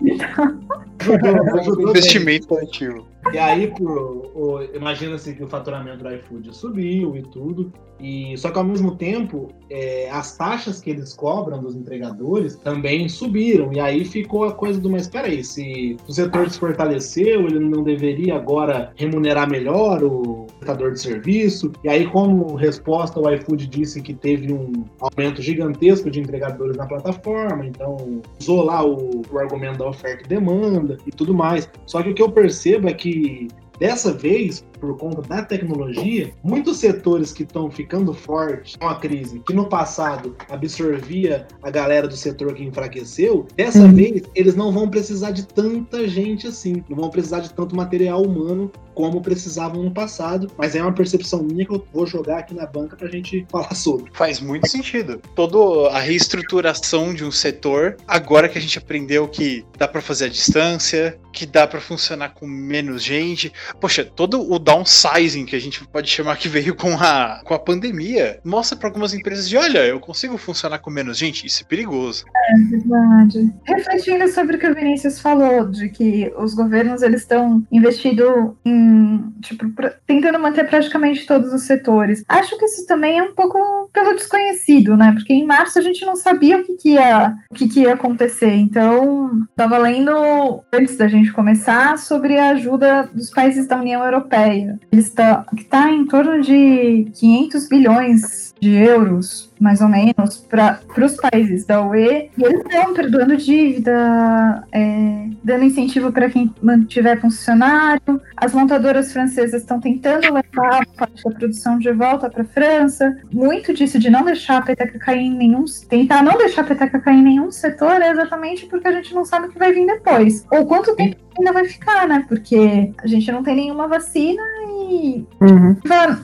Investimento 1.88 2.46
coletivo. 2.48 3.07
E 3.32 3.38
aí, 3.38 3.66
pro- 3.68 4.30
o- 4.34 4.62
imagina-se 4.74 5.34
que 5.34 5.42
o 5.42 5.48
faturamento 5.48 6.04
do 6.04 6.14
iFood 6.14 6.56
subiu 6.56 7.16
e 7.16 7.22
tudo. 7.22 7.72
E 8.00 8.36
só 8.38 8.50
que 8.50 8.58
ao 8.58 8.64
mesmo 8.64 8.94
tempo, 8.94 9.48
é, 9.68 10.08
as 10.10 10.36
taxas 10.36 10.80
que 10.80 10.90
eles 10.90 11.12
cobram 11.14 11.60
dos 11.60 11.74
entregadores 11.74 12.54
também 12.56 13.08
subiram. 13.08 13.72
E 13.72 13.80
aí 13.80 14.04
ficou 14.04 14.44
a 14.44 14.52
coisa 14.52 14.80
do, 14.80 14.88
mas 14.88 15.02
espera 15.02 15.26
aí, 15.26 15.42
se 15.42 15.96
o 16.06 16.12
setor 16.12 16.48
se 16.48 16.58
fortaleceu, 16.60 17.46
ele 17.46 17.58
não 17.58 17.82
deveria 17.82 18.36
agora 18.36 18.92
remunerar 18.94 19.50
melhor 19.50 20.04
o 20.04 20.46
prestador 20.58 20.92
de 20.92 21.00
serviço? 21.00 21.72
E 21.82 21.88
aí, 21.88 22.06
como 22.06 22.54
resposta, 22.54 23.18
o 23.20 23.30
iFood 23.30 23.66
disse 23.66 24.00
que 24.02 24.14
teve 24.14 24.52
um 24.52 24.84
aumento 25.00 25.40
gigantesco 25.40 26.10
de 26.10 26.20
entregadores 26.20 26.76
na 26.76 26.86
plataforma, 26.86 27.66
então 27.66 28.20
usou 28.40 28.64
lá 28.64 28.84
o, 28.84 29.22
o 29.30 29.38
argumento 29.38 29.78
da 29.78 29.88
oferta 29.88 30.24
e 30.24 30.28
demanda 30.28 30.96
e 31.06 31.10
tudo 31.10 31.34
mais. 31.34 31.68
Só 31.86 32.02
que 32.02 32.10
o 32.10 32.14
que 32.14 32.22
eu 32.22 32.30
percebo 32.30 32.88
é 32.88 32.92
que 32.92 33.48
dessa 33.78 34.12
vez, 34.12 34.64
por 34.78 34.96
conta 34.96 35.22
da 35.22 35.42
tecnologia, 35.42 36.30
muitos 36.42 36.78
setores 36.78 37.32
que 37.32 37.42
estão 37.42 37.70
ficando 37.70 38.12
fortes 38.14 38.76
com 38.76 38.88
a 38.88 38.94
crise, 38.96 39.40
que 39.46 39.52
no 39.52 39.66
passado 39.68 40.36
absorvia 40.48 41.46
a 41.62 41.70
galera 41.70 42.06
do 42.06 42.16
setor 42.16 42.54
que 42.54 42.64
enfraqueceu, 42.64 43.46
dessa 43.56 43.78
Uhum. 43.80 43.94
vez 43.94 44.22
eles 44.34 44.54
não 44.54 44.72
vão 44.72 44.88
precisar 44.88 45.30
de 45.30 45.46
tanta 45.46 46.06
gente 46.08 46.46
assim, 46.46 46.82
não 46.88 46.96
vão 46.96 47.10
precisar 47.10 47.40
de 47.40 47.52
tanto 47.52 47.74
material 47.76 48.22
humano 48.22 48.70
como 48.94 49.20
precisavam 49.20 49.82
no 49.84 49.92
passado, 49.92 50.50
mas 50.58 50.74
é 50.74 50.82
uma 50.82 50.92
percepção 50.92 51.42
minha 51.42 51.64
que 51.64 51.72
eu 51.72 51.84
vou 51.92 52.04
jogar 52.04 52.38
aqui 52.38 52.52
na 52.54 52.66
banca 52.66 52.96
pra 52.96 53.08
gente 53.08 53.46
falar 53.50 53.72
sobre. 53.74 54.10
Faz 54.12 54.40
muito 54.40 54.68
sentido. 54.68 55.20
Toda 55.36 55.90
a 55.90 56.00
reestruturação 56.00 57.14
de 57.14 57.24
um 57.24 57.30
setor, 57.30 57.96
agora 58.06 58.48
que 58.48 58.58
a 58.58 58.60
gente 58.60 58.76
aprendeu 58.78 59.28
que 59.28 59.64
dá 59.76 59.86
pra 59.86 60.00
fazer 60.00 60.26
a 60.26 60.28
distância, 60.28 61.18
que 61.32 61.46
dá 61.46 61.66
pra 61.66 61.80
funcionar 61.80 62.30
com 62.30 62.46
menos 62.46 63.02
gente. 63.02 63.52
Poxa, 63.80 64.04
todo 64.04 64.52
o 64.52 64.58
downsizing 64.68 65.46
que 65.46 65.56
a 65.56 65.60
gente 65.60 65.82
pode 65.88 66.08
chamar 66.10 66.36
que 66.36 66.48
veio 66.48 66.74
com 66.74 66.94
a, 66.98 67.40
com 67.44 67.54
a 67.54 67.58
pandemia, 67.58 68.38
mostra 68.44 68.76
pra 68.76 68.88
algumas 68.88 69.14
empresas 69.14 69.48
de, 69.48 69.56
olha, 69.56 69.86
eu 69.86 69.98
consigo 69.98 70.36
funcionar 70.36 70.78
com 70.78 70.90
menos 70.90 71.16
gente, 71.16 71.46
isso 71.46 71.62
é 71.62 71.66
perigoso. 71.66 72.24
Verdade. 72.70 73.52
Refletindo 73.66 74.28
sobre 74.28 74.56
o 74.56 74.58
que 74.58 74.66
o 74.68 74.74
Vinícius 74.74 75.20
falou, 75.20 75.68
de 75.68 75.88
que 75.88 76.32
os 76.36 76.54
governos 76.54 77.02
eles 77.02 77.22
estão 77.22 77.66
investindo 77.72 78.56
em, 78.64 79.32
tipo, 79.40 79.68
pra- 79.70 79.94
tentando 80.06 80.38
manter 80.38 80.68
praticamente 80.68 81.26
todos 81.26 81.52
os 81.52 81.62
setores. 81.62 82.22
Acho 82.28 82.58
que 82.58 82.64
isso 82.64 82.86
também 82.86 83.18
é 83.18 83.22
um 83.22 83.34
pouco 83.34 83.58
pelo 83.92 84.14
desconhecido, 84.14 84.96
né? 84.96 85.12
Porque 85.12 85.32
em 85.32 85.46
março 85.46 85.78
a 85.78 85.82
gente 85.82 86.04
não 86.04 86.16
sabia 86.16 86.58
o 86.58 86.64
que, 86.64 86.74
que 86.74 86.90
ia, 86.90 87.34
o 87.50 87.54
que, 87.54 87.68
que 87.68 87.80
ia 87.80 87.94
acontecer. 87.94 88.54
Então, 88.54 89.46
estava 89.50 89.78
lendo 89.78 90.62
antes 90.72 90.96
da 90.96 91.08
gente 91.08 91.32
começar 91.32 91.98
sobre 91.98 92.38
a 92.38 92.50
ajuda 92.50 93.08
dos 93.12 93.30
países 93.30 93.66
da 93.66 93.78
União 93.78 94.04
Europeia. 94.04 94.78
Eles 94.92 95.06
está 95.06 95.44
que 95.54 95.62
está 95.62 95.90
em 95.90 96.06
torno 96.06 96.40
de 96.40 97.10
500 97.14 97.68
bilhões 97.68 98.47
de 98.60 98.74
euros, 98.74 99.50
mais 99.60 99.80
ou 99.80 99.88
menos, 99.88 100.36
para 100.48 100.80
os 100.96 101.16
países 101.16 101.64
da 101.64 101.82
UE. 101.82 102.30
E 102.36 102.44
eles 102.44 102.60
estão 102.60 102.94
perdoando 102.94 103.36
dívida, 103.36 104.64
é, 104.72 105.28
dando 105.42 105.64
incentivo 105.64 106.12
para 106.12 106.30
quem 106.30 106.52
mantiver 106.62 107.20
funcionário. 107.20 108.20
As 108.36 108.52
montadoras 108.52 109.12
francesas 109.12 109.62
estão 109.62 109.80
tentando 109.80 110.32
levar 110.32 110.86
parte 110.96 111.24
da 111.24 111.30
produção 111.30 111.78
de 111.78 111.92
volta 111.92 112.28
para 112.30 112.42
a 112.42 112.46
França. 112.46 113.16
Muito 113.32 113.72
disso 113.72 113.98
de 113.98 114.10
não 114.10 114.24
deixar 114.24 114.58
a 114.58 114.62
peteca 114.62 114.98
cair 114.98 115.20
em 115.20 115.34
nenhum. 115.34 115.64
tentar 115.88 116.22
não 116.22 116.36
deixar 116.36 116.62
a 116.62 116.64
peteca 116.64 117.00
cair 117.00 117.18
em 117.18 117.22
nenhum 117.22 117.50
setor 117.50 118.00
é 118.00 118.10
exatamente 118.10 118.66
porque 118.66 118.88
a 118.88 118.92
gente 118.92 119.14
não 119.14 119.24
sabe 119.24 119.46
o 119.46 119.50
que 119.50 119.58
vai 119.58 119.72
vir 119.72 119.86
depois. 119.86 120.46
Ou 120.50 120.66
quanto 120.66 120.94
tempo 120.94 121.16
ainda 121.38 121.52
vai 121.52 121.64
ficar, 121.64 122.06
né? 122.08 122.24
Porque 122.28 122.92
a 123.02 123.06
gente 123.06 123.30
não 123.30 123.42
tem 123.42 123.56
nenhuma 123.56 123.86
vacina 123.86 124.42
e 124.90 125.26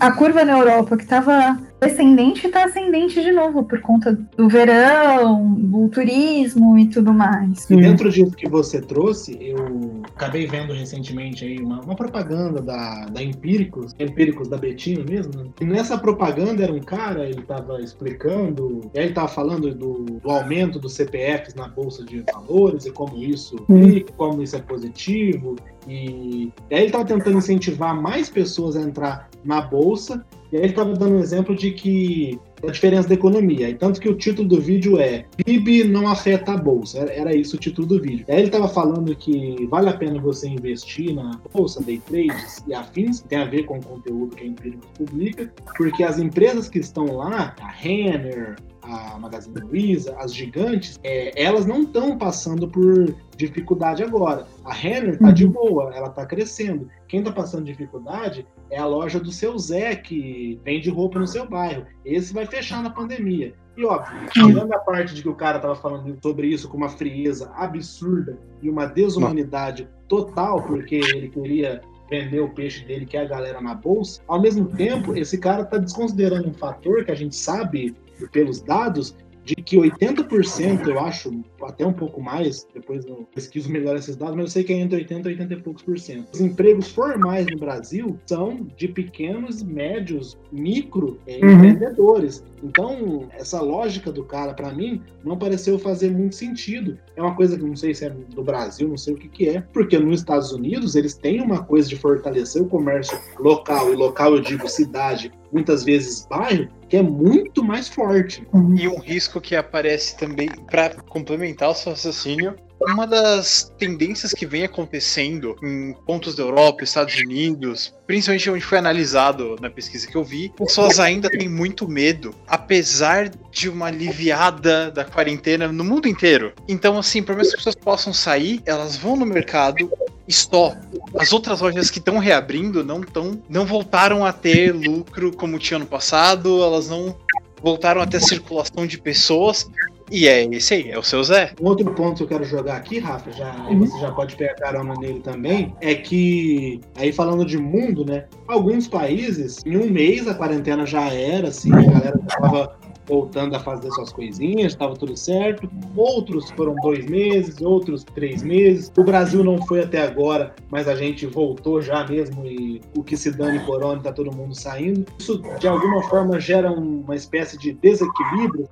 a 0.01 0.13
curva 0.13 0.45
na 0.45 0.59
Europa 0.59 0.97
que 0.97 1.05
estava 1.05 1.59
descendente 1.85 2.47
está 2.47 2.65
ascendente 2.65 3.23
de 3.23 3.33
novo 3.33 3.65
por 3.65 3.81
conta 3.81 4.13
do 4.13 4.49
verão, 4.49 5.55
do 5.55 5.89
turismo 5.89 6.79
e 6.79 6.87
tudo 6.87 7.13
mais. 7.13 7.69
E 7.71 7.77
dentro 7.77 8.11
disso 8.11 8.33
que 8.33 8.49
você 8.49 8.81
trouxe, 8.81 9.37
eu 9.41 10.03
acabei 10.15 10.47
vendo 10.47 10.73
recentemente 10.73 11.45
aí 11.45 11.59
uma, 11.59 11.81
uma 11.81 11.95
propaganda 11.95 12.61
da, 12.61 13.07
da 13.07 13.23
Empíricos, 13.23 13.95
Empíricos 13.99 14.49
da 14.49 14.57
Betina 14.57 15.05
mesmo. 15.05 15.33
né? 15.37 15.51
E 15.61 15.65
nessa 15.65 15.99
propaganda 15.99 16.63
era 16.63 16.73
um 16.73 16.81
cara, 16.81 17.29
ele 17.29 17.43
tava 17.43 17.81
explicando, 17.81 18.91
e 18.95 18.99
aí 18.99 19.07
ele 19.07 19.15
tava 19.15 19.29
falando 19.29 19.75
do, 19.75 20.05
do 20.05 20.31
aumento 20.31 20.79
dos 20.79 20.95
CPFs 20.95 21.55
na 21.55 21.69
Bolsa 21.69 22.05
de 22.05 22.25
Valores 22.33 22.87
e 22.87 22.91
como 22.91 23.17
isso, 23.17 23.57
implica, 23.69 24.13
como 24.15 24.43
isso 24.43 24.57
é 24.57 24.61
positivo. 24.61 25.57
E, 25.87 26.53
e 26.71 26.75
aí 26.75 26.83
ele 26.83 26.91
tava 26.91 27.05
tentando 27.05 27.39
incentivar 27.39 28.01
mais 28.01 28.29
pessoas 28.31 28.77
a 28.77 28.83
entrar 28.83 29.29
na 29.45 29.61
Bolsa. 29.61 30.25
E 30.55 30.57
aí 30.57 30.63
ele 30.63 30.73
tava 30.73 30.93
dando 30.93 31.17
um 31.17 31.21
exemplo 31.21 31.57
de 31.57 31.73
que 31.73 32.39
a 32.63 32.71
diferença 32.71 33.09
da 33.09 33.15
economia. 33.15 33.69
E 33.69 33.75
tanto 33.75 34.01
que 34.01 34.09
o 34.09 34.15
título 34.15 34.49
do 34.49 34.61
vídeo 34.61 34.99
é 34.99 35.25
PIB 35.37 35.85
não 35.85 36.09
afeta 36.09 36.53
a 36.53 36.57
bolsa. 36.57 36.99
Era, 36.99 37.13
era 37.13 37.37
isso 37.37 37.57
o 37.57 37.59
título 37.59 37.87
do 37.87 38.01
vídeo. 38.01 38.25
Aí 38.29 38.37
ele 38.37 38.47
estava 38.47 38.69
falando 38.69 39.15
que 39.15 39.67
vale 39.71 39.89
a 39.89 39.97
pena 39.97 40.21
você 40.21 40.49
investir 40.49 41.15
na 41.15 41.39
bolsa, 41.53 41.83
day 41.83 42.01
trades 42.07 42.63
e 42.67 42.75
afins, 42.75 43.21
que 43.21 43.29
tem 43.29 43.39
a 43.39 43.45
ver 43.45 43.65
com 43.65 43.79
o 43.79 43.85
conteúdo 43.85 44.37
que 44.37 44.45
a 44.45 44.47
Empíricos 44.47 44.89
publica, 44.97 45.53
porque 45.77 46.03
as 46.03 46.19
empresas 46.19 46.69
que 46.69 46.79
estão 46.79 47.17
lá, 47.17 47.55
a 47.61 47.69
Renner, 47.69 48.57
a 48.83 49.19
Magazine 49.19 49.59
Luiza, 49.61 50.15
as 50.19 50.35
gigantes, 50.35 50.99
é, 51.03 51.33
elas 51.43 51.67
não 51.67 51.83
estão 51.83 52.19
passando 52.19 52.69
por 52.69 53.15
dificuldade 53.37 54.03
agora. 54.03 54.47
A 54.65 54.73
Renner 54.73 55.19
tá 55.19 55.31
de 55.31 55.47
boa, 55.47 55.93
ela 55.95 56.11
tá 56.11 56.25
crescendo. 56.27 56.89
Quem 57.09 57.23
tá 57.23 57.33
passando 57.33 57.65
dificuldade 57.65 58.47
é 58.71 58.79
a 58.79 58.87
loja 58.87 59.19
do 59.19 59.33
seu 59.33 59.59
Zé, 59.59 59.97
que 59.97 60.61
vende 60.65 60.91
roupa 60.91 61.19
no 61.19 61.27
seu 61.27 61.49
bairro. 61.49 61.87
Esse 62.05 62.33
vai 62.33 62.47
fechar 62.55 62.83
na 62.83 62.91
pandemia. 62.91 63.53
E 63.77 63.85
óbvio, 63.85 64.17
tirando 64.33 64.73
a 64.73 64.79
parte 64.79 65.15
de 65.15 65.23
que 65.23 65.29
o 65.29 65.35
cara 65.35 65.59
tava 65.59 65.75
falando 65.75 66.17
sobre 66.23 66.47
isso 66.47 66.69
com 66.69 66.77
uma 66.77 66.89
frieza 66.89 67.51
absurda 67.57 68.39
e 68.63 68.71
uma 68.71 68.87
desumanidade 68.87 69.89
total, 70.09 70.63
porque 70.63 70.95
ele 70.95 71.29
queria 71.29 71.83
vender 72.09 72.41
o 72.41 72.51
peixe 72.51 72.85
dele, 72.85 73.07
que 73.07 73.17
é 73.17 73.23
a 73.23 73.25
galera 73.25 73.61
na 73.61 73.75
bolsa, 73.75 74.23
ao 74.29 74.41
mesmo 74.41 74.67
tempo, 74.67 75.17
esse 75.17 75.39
cara 75.39 75.65
tá 75.65 75.79
desconsiderando 75.79 76.49
um 76.49 76.55
fator 76.55 77.05
que 77.05 77.11
a 77.11 77.15
gente 77.17 77.35
sabe 77.35 77.97
pelos 78.31 78.61
dados 78.61 79.17
de 79.45 79.55
que 79.57 79.77
80%, 79.77 80.87
eu 80.87 80.99
acho, 80.99 81.31
até 81.63 81.87
um 81.87 81.93
pouco 81.93 82.21
mais, 82.21 82.67
depois 82.75 83.05
eu 83.05 83.29
pesquiso 83.35 83.71
melhor 83.71 83.97
esses 83.97 84.17
dados, 84.17 84.35
mas 84.35 84.45
eu 84.47 84.51
sei 84.51 84.65
que 84.65 84.73
é 84.73 84.77
entre 84.77 84.97
80 84.99 85.29
e 85.29 85.33
80 85.33 85.55
e 85.55 85.61
poucos 85.61 85.83
por 85.83 85.99
cento. 85.99 86.33
Os 86.33 86.41
empregos 86.41 86.89
formais 86.89 87.47
no 87.47 87.59
Brasil 87.59 88.19
são 88.27 88.67
de 88.77 88.89
pequenos, 88.89 89.63
médios, 89.63 90.39
micro 90.51 91.19
eh, 91.27 91.41
Uhum. 91.45 91.55
empreendedores. 91.55 92.43
Então, 92.63 93.29
essa 93.33 93.61
lógica 93.61 94.11
do 94.11 94.25
cara, 94.25 94.55
para 94.55 94.73
mim, 94.73 95.03
não 95.23 95.37
pareceu 95.37 95.79
fazer 95.79 96.11
muito 96.11 96.35
sentido. 96.35 96.97
É 97.15 97.21
uma 97.21 97.35
coisa 97.37 97.59
que 97.59 97.63
não 97.65 97.77
sei 97.77 97.95
se 97.95 98.07
é 98.07 98.11
do 98.11 98.43
Brasil, 98.43 98.89
não 98.89 98.97
sei 98.97 99.15
o 99.15 99.17
que, 99.19 99.29
que 99.29 99.49
é, 99.49 99.61
porque 99.61 99.99
nos 99.99 100.21
Estados 100.21 100.53
Unidos 100.53 100.95
eles 100.97 101.15
têm 101.15 101.43
uma 101.43 101.63
coisa 101.63 101.89
de 101.89 101.97
fortalecer 101.97 102.63
o 102.63 102.67
comércio 102.67 103.19
local, 103.39 103.93
e 103.93 103.97
local 103.97 104.35
eu 104.37 104.41
digo 104.41 104.67
cidade, 104.69 105.31
muitas 105.55 105.85
vezes 105.85 106.27
bairro, 106.29 106.69
que 106.89 106.97
é 106.97 107.03
muito 107.03 107.65
mais 107.65 107.89
forte. 107.89 108.47
E 108.77 108.89
um 108.89 108.99
risco 108.99 109.41
que 109.41 109.55
aparece 109.55 110.19
também, 110.19 110.51
para 110.71 110.91
complementar 110.91 111.71
o 111.71 111.75
seu 111.75 111.93
raciocínio, 111.93 112.57
uma 112.81 113.07
das 113.07 113.73
tendências 113.79 114.33
que 114.33 114.45
vem 114.45 114.65
acontecendo 114.65 115.57
em 115.63 115.95
pontos 116.05 116.35
da 116.35 116.43
Europa, 116.43 116.85
Estados 116.85 117.15
Unidos, 117.17 117.95
principalmente 118.07 118.51
onde 118.51 118.65
foi 118.65 118.79
analisado 118.79 119.57
na 119.61 119.71
pesquisa 119.71 120.07
que 120.07 120.17
eu 120.17 120.25
vi, 120.25 120.53
pessoas 120.57 121.01
ainda 121.01 121.31
têm 121.31 121.49
muito 121.49 121.89
medo, 121.89 122.35
apesar 122.47 123.31
de 123.51 123.69
uma 123.69 123.87
aliviada 123.87 124.91
da 124.91 125.05
quarentena 125.05 125.69
no 125.69 125.85
mundo 125.85 126.09
inteiro. 126.09 126.53
Então, 126.69 126.99
assim, 126.99 127.23
mais 127.27 127.49
que 127.49 127.55
as 127.55 127.57
pessoas 127.57 127.75
possam 127.75 128.13
sair, 128.13 128.61
elas 128.67 128.97
vão 128.97 129.17
no 129.17 129.25
mercado 129.25 129.91
só. 130.29 130.75
As 131.19 131.33
outras 131.33 131.61
lojas 131.61 131.91
que 131.91 131.99
estão 131.99 132.19
reabrindo 132.19 132.85
não 132.85 133.01
tão, 133.01 133.43
não 133.49 133.67
voltaram 133.67 134.25
a 134.25 134.33
ter 134.33 134.73
lucro 134.73 135.33
como 135.33 135.59
tinha 135.59 135.79
no 135.79 135.87
passado, 135.87 136.63
elas 136.63 136.89
não 136.89 137.17
voltaram 137.63 138.01
a 138.01 138.07
ter 138.07 138.21
circulação 138.21 138.87
de 138.87 138.99
pessoas. 138.99 139.69
E 140.11 140.29
é 140.29 140.45
esse 140.45 140.75
aí, 140.75 140.91
é 140.91 140.99
o 140.99 141.03
seu 141.03 141.25
Zé. 141.25 141.55
Um 141.61 141.67
outro 141.67 141.91
ponto 141.95 142.19
que 142.19 142.23
eu 142.25 142.29
quero 142.29 142.45
jogar 142.45 142.77
aqui, 142.77 142.99
Rafa, 142.99 143.33
já, 143.33 143.55
aí 143.67 143.75
você 143.75 143.99
já 143.99 144.13
pode 144.13 144.37
pegar 144.37 144.55
carona 144.55 144.95
nele 145.01 145.21
também, 145.21 145.75
é 145.81 145.95
que, 145.95 146.81
aí 146.95 147.11
falando 147.11 147.45
de 147.45 147.57
mundo, 147.57 148.05
né? 148.05 148.27
Alguns 148.47 148.87
países, 148.87 149.61
em 149.65 149.79
um 149.79 149.91
mês 149.91 150.29
a 150.29 150.35
quarentena 150.35 150.85
já 150.85 151.09
era, 151.09 151.49
assim, 151.49 151.73
a 151.73 151.83
galera 151.83 152.21
já 152.29 152.37
tava 152.37 152.77
voltando 153.07 153.55
a 153.55 153.61
fazer 153.61 153.91
suas 153.93 154.13
coisinhas, 154.13 154.73
estava 154.73 154.95
tudo 154.95 155.17
certo. 155.17 155.69
Outros 155.97 156.51
foram 156.51 156.75
dois 156.77 157.05
meses, 157.07 157.61
outros 157.61 158.05
três 158.05 158.43
meses. 158.43 158.91
O 158.97 159.05
Brasil 159.05 159.45
não 159.45 159.59
foi 159.67 159.83
até 159.83 160.03
agora, 160.03 160.55
mas 160.71 160.89
a 160.89 160.95
gente 160.95 161.27
voltou 161.27 161.81
já 161.81 162.07
mesmo 162.07 162.45
e 162.47 162.81
o 162.97 163.03
que 163.03 163.17
se 163.17 163.31
dane 163.31 163.61
corona, 163.61 164.03
tá 164.03 164.13
todo 164.13 164.35
mundo 164.35 164.55
saindo. 164.55 165.05
Isso 165.19 165.41
de 165.59 165.69
alguma 165.69 166.03
forma 166.05 166.41
gera 166.41 166.71
uma 166.73 167.15
espécie 167.15 167.59
de 167.59 167.73
desequilíbrio. 167.73 168.69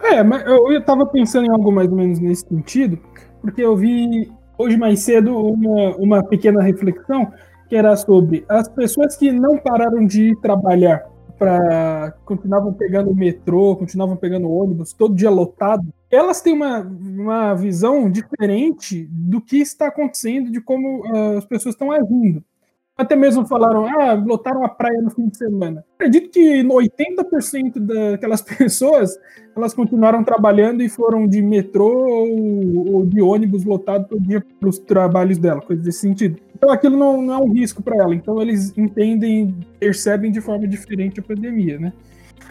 É, 0.00 0.22
mas 0.22 0.46
eu 0.46 0.72
estava 0.72 1.06
pensando 1.06 1.46
em 1.46 1.50
algo 1.50 1.72
mais 1.72 1.90
ou 1.90 1.96
menos 1.96 2.18
nesse 2.18 2.46
sentido, 2.46 2.98
porque 3.40 3.62
eu 3.62 3.76
vi 3.76 4.30
hoje 4.58 4.76
mais 4.76 5.00
cedo 5.00 5.36
uma, 5.36 5.96
uma 5.96 6.22
pequena 6.22 6.62
reflexão 6.62 7.30
que 7.68 7.74
era 7.74 7.96
sobre 7.96 8.44
as 8.48 8.68
pessoas 8.68 9.16
que 9.16 9.32
não 9.32 9.58
pararam 9.58 10.06
de 10.06 10.36
trabalhar 10.40 11.04
para 11.38 12.14
continuavam 12.24 12.72
pegando 12.72 13.14
metrô, 13.14 13.76
continuavam 13.76 14.16
pegando 14.16 14.50
ônibus, 14.50 14.92
todo 14.92 15.14
dia 15.14 15.30
lotado, 15.30 15.86
elas 16.10 16.40
têm 16.40 16.52
uma, 16.52 16.80
uma 16.80 17.54
visão 17.54 18.10
diferente 18.10 19.08
do 19.10 19.40
que 19.40 19.58
está 19.58 19.88
acontecendo, 19.88 20.50
de 20.50 20.60
como 20.60 21.06
uh, 21.06 21.38
as 21.38 21.44
pessoas 21.44 21.74
estão 21.74 21.92
agindo. 21.92 22.42
Até 22.96 23.14
mesmo 23.14 23.46
falaram, 23.46 23.84
ah, 23.86 24.14
lotaram 24.14 24.64
a 24.64 24.70
praia 24.70 25.02
no 25.02 25.10
fim 25.10 25.28
de 25.28 25.36
semana. 25.36 25.84
Acredito 25.96 26.30
que 26.30 26.62
80% 26.62 27.78
daquelas 27.78 28.40
pessoas, 28.40 29.18
elas 29.54 29.74
continuaram 29.74 30.24
trabalhando 30.24 30.82
e 30.82 30.88
foram 30.88 31.28
de 31.28 31.42
metrô 31.42 31.90
ou, 32.08 32.94
ou 32.94 33.06
de 33.06 33.20
ônibus 33.20 33.64
lotado 33.66 34.08
todo 34.08 34.22
dia 34.22 34.42
para 34.58 34.68
os 34.68 34.78
trabalhos 34.78 35.36
dela, 35.36 35.60
coisa 35.60 35.82
desse 35.82 36.00
sentido. 36.00 36.40
Então 36.56 36.70
aquilo 36.70 36.96
não, 36.96 37.20
não 37.20 37.34
é 37.34 37.38
um 37.38 37.52
risco 37.52 37.82
para 37.82 37.96
ela. 37.96 38.14
Então 38.14 38.40
eles 38.40 38.72
entendem, 38.78 39.54
percebem 39.78 40.32
de 40.32 40.40
forma 40.40 40.66
diferente 40.66 41.20
a 41.20 41.22
pandemia, 41.22 41.78
né? 41.78 41.92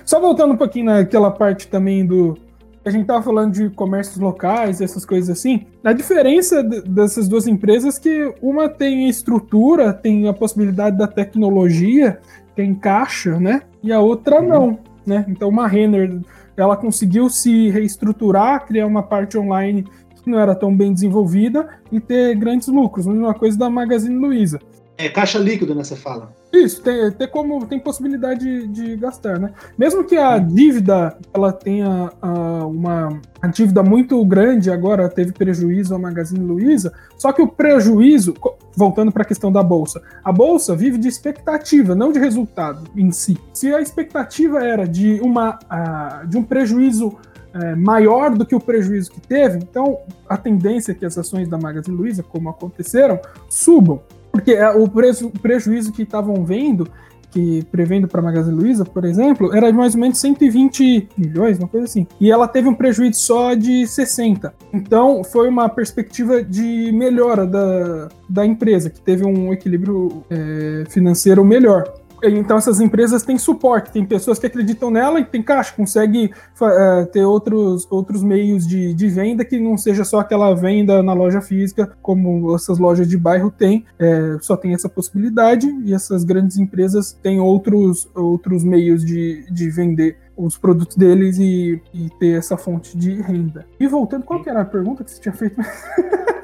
Só 0.06 0.22
voltando 0.22 0.54
um 0.54 0.58
pouquinho 0.58 0.86
naquela 0.86 1.32
parte 1.32 1.68
também 1.68 2.06
do, 2.06 2.38
a 2.86 2.92
gente 2.92 3.02
estava 3.02 3.24
falando 3.24 3.54
de 3.54 3.70
comércios 3.72 4.18
locais, 4.18 4.80
essas 4.80 5.04
coisas 5.04 5.36
assim. 5.36 5.66
A 5.84 5.92
diferença 5.92 6.62
dessas 6.64 7.28
duas 7.28 7.48
empresas 7.48 7.98
é 7.98 8.00
que 8.00 8.34
uma 8.40 8.70
tem 8.70 9.10
estrutura, 9.10 9.92
tem 9.92 10.28
a 10.28 10.34
possibilidade 10.34 10.96
da 10.96 11.08
tecnologia, 11.08 12.20
tem 12.56 12.76
caixa, 12.76 13.40
né? 13.40 13.64
E 13.82 13.92
a 13.92 14.00
outra 14.00 14.40
não, 14.40 14.78
né? 15.04 15.26
Então 15.28 15.50
uma 15.50 15.68
Renner, 15.68 16.22
ela 16.56 16.78
conseguiu 16.78 17.28
se 17.28 17.72
reestruturar, 17.72 18.68
criar 18.68 18.86
uma 18.86 19.02
parte 19.02 19.36
online 19.36 19.84
que 20.26 20.32
não 20.32 20.40
era 20.40 20.56
tão 20.56 20.76
bem 20.76 20.92
desenvolvida 20.92 21.70
e 21.92 22.00
ter 22.00 22.36
grandes 22.36 22.68
lucros. 22.68 23.06
Mesma 23.06 23.34
coisa 23.34 23.58
da 23.58 23.70
Magazine 23.70 24.16
Luiza. 24.16 24.60
É 24.98 25.10
caixa 25.10 25.38
líquido, 25.38 25.76
né? 25.76 25.84
Você 25.84 25.96
fala. 25.96 26.34
Isso, 26.54 26.82
tem, 26.82 27.12
tem 27.12 27.28
como 27.28 27.66
tem 27.66 27.78
possibilidade 27.78 28.40
de, 28.40 28.68
de, 28.68 28.96
gastar, 28.96 29.38
né? 29.38 29.52
Mesmo 29.78 30.06
que 30.06 30.16
a 30.16 30.38
dívida 30.38 31.18
ela 31.34 31.52
tenha 31.52 32.10
uh, 32.24 32.68
uma 32.68 33.20
a 33.42 33.48
dívida 33.48 33.84
muito 33.84 34.24
grande, 34.24 34.72
agora 34.72 35.10
teve 35.10 35.34
prejuízo 35.34 35.94
a 35.94 36.00
Magazine 36.00 36.40
Luiza, 36.40 36.94
só 37.18 37.34
que 37.34 37.42
o 37.42 37.48
prejuízo, 37.48 38.34
voltando 38.74 39.12
para 39.12 39.24
a 39.24 39.26
questão 39.26 39.52
da 39.52 39.62
bolsa, 39.62 40.02
a 40.24 40.32
bolsa 40.32 40.74
vive 40.74 40.98
de 40.98 41.10
expectativa, 41.10 41.94
não 41.94 42.14
de 42.14 42.20
resultado 42.20 42.90
em 42.96 43.12
si. 43.12 43.38
Se 43.54 43.74
a 43.74 43.82
expectativa 43.82 44.64
era 44.64 44.88
de 44.88 45.20
uma 45.20 45.60
uh, 45.60 46.26
de 46.26 46.38
um 46.38 46.44
prejuízo 46.44 47.18
é, 47.56 47.76
maior 47.76 48.36
do 48.36 48.46
que 48.46 48.54
o 48.54 48.60
prejuízo 48.60 49.12
que 49.12 49.22
teve, 49.22 49.58
então 49.58 50.00
a 50.28 50.36
tendência 50.36 50.92
é 50.92 50.96
que 50.96 51.06
as 51.06 51.18
ações 51.18 51.48
da 51.48 51.58
Magazine 51.58 51.96
Luiza, 51.96 52.22
como 52.22 52.50
aconteceram, 52.50 53.20
subam. 53.50 54.02
Porque 54.32 54.52
é, 54.52 54.70
o, 54.70 54.88
preço, 54.90 55.30
prejuízo 55.42 55.94
que 55.94 56.04
estavam 56.04 56.44
vendo, 56.44 56.90
que 57.32 57.64
prevendo 57.72 58.08
para 58.08 58.20
a 58.20 58.24
Magazine 58.24 58.56
Luiza, 58.56 58.84
por 58.84 59.06
exemplo, 59.06 59.54
era 59.56 59.72
de 59.72 59.78
mais 59.78 59.94
ou 59.94 60.02
menos 60.02 60.18
120 60.20 61.10
milhões, 61.18 61.58
uma 61.58 61.68
coisa 61.68 61.86
assim. 61.86 62.06
E 62.20 62.32
ela 62.32 62.48
teve 62.48 62.68
um 62.68 62.74
prejuízo 62.74 63.20
só 63.20 63.54
de 63.54 63.88
60. 63.88 64.54
Então, 64.74 65.24
foi 65.24 65.48
uma 65.48 65.70
perspectiva 65.70 66.44
de 66.44 66.92
melhora 66.94 67.46
da, 67.46 68.10
da 68.30 68.46
empresa, 68.46 68.90
que 68.90 69.00
teve 69.00 69.26
um 69.26 69.54
equilíbrio 69.54 70.24
é, 70.30 70.84
financeiro 70.90 71.44
melhor. 71.44 72.05
Então 72.24 72.58
essas 72.58 72.80
empresas 72.80 73.24
têm 73.24 73.38
suporte, 73.38 73.92
tem 73.92 74.06
pessoas 74.06 74.40
que 74.40 74.48
acreditam 74.48 74.90
nela 74.90 75.20
e 75.20 75.26
tem 75.26 75.42
caixa, 75.42 75.74
consegue 75.76 76.32
uh, 76.62 77.06
ter 77.08 77.26
outros, 77.26 77.88
outros 77.90 78.24
meios 78.24 78.68
de, 78.68 78.94
de 78.94 79.08
venda 79.08 79.44
que 79.44 79.60
não 79.60 79.78
seja 79.78 80.04
só 80.04 80.20
aquela 80.20 80.54
venda 80.54 81.02
na 81.02 81.14
loja 81.14 81.42
física, 81.42 81.92
como 82.02 82.56
essas 82.56 82.78
lojas 82.78 83.08
de 83.08 83.18
bairro 83.18 83.52
têm, 83.52 83.86
é, 84.00 84.38
só 84.42 84.56
tem 84.56 84.74
essa 84.74 84.90
possibilidade 84.90 85.68
e 85.84 85.94
essas 85.94 86.24
grandes 86.24 86.58
empresas 86.58 87.12
têm 87.22 87.40
outros, 87.40 88.10
outros 88.14 88.64
meios 88.64 89.04
de, 89.04 89.46
de 89.52 89.70
vender 89.70 90.18
os 90.38 90.58
produtos 90.58 90.96
deles 90.96 91.38
e, 91.38 91.82
e 91.94 92.10
ter 92.20 92.38
essa 92.38 92.58
fonte 92.58 92.98
de 92.98 93.22
renda. 93.22 93.66
E 93.80 93.88
voltando, 93.88 94.24
qual 94.24 94.42
que 94.42 94.50
era 94.50 94.62
a 94.62 94.66
pergunta 94.66 95.04
que 95.04 95.12
você 95.12 95.22
tinha 95.22 95.34
feito? 95.34 95.56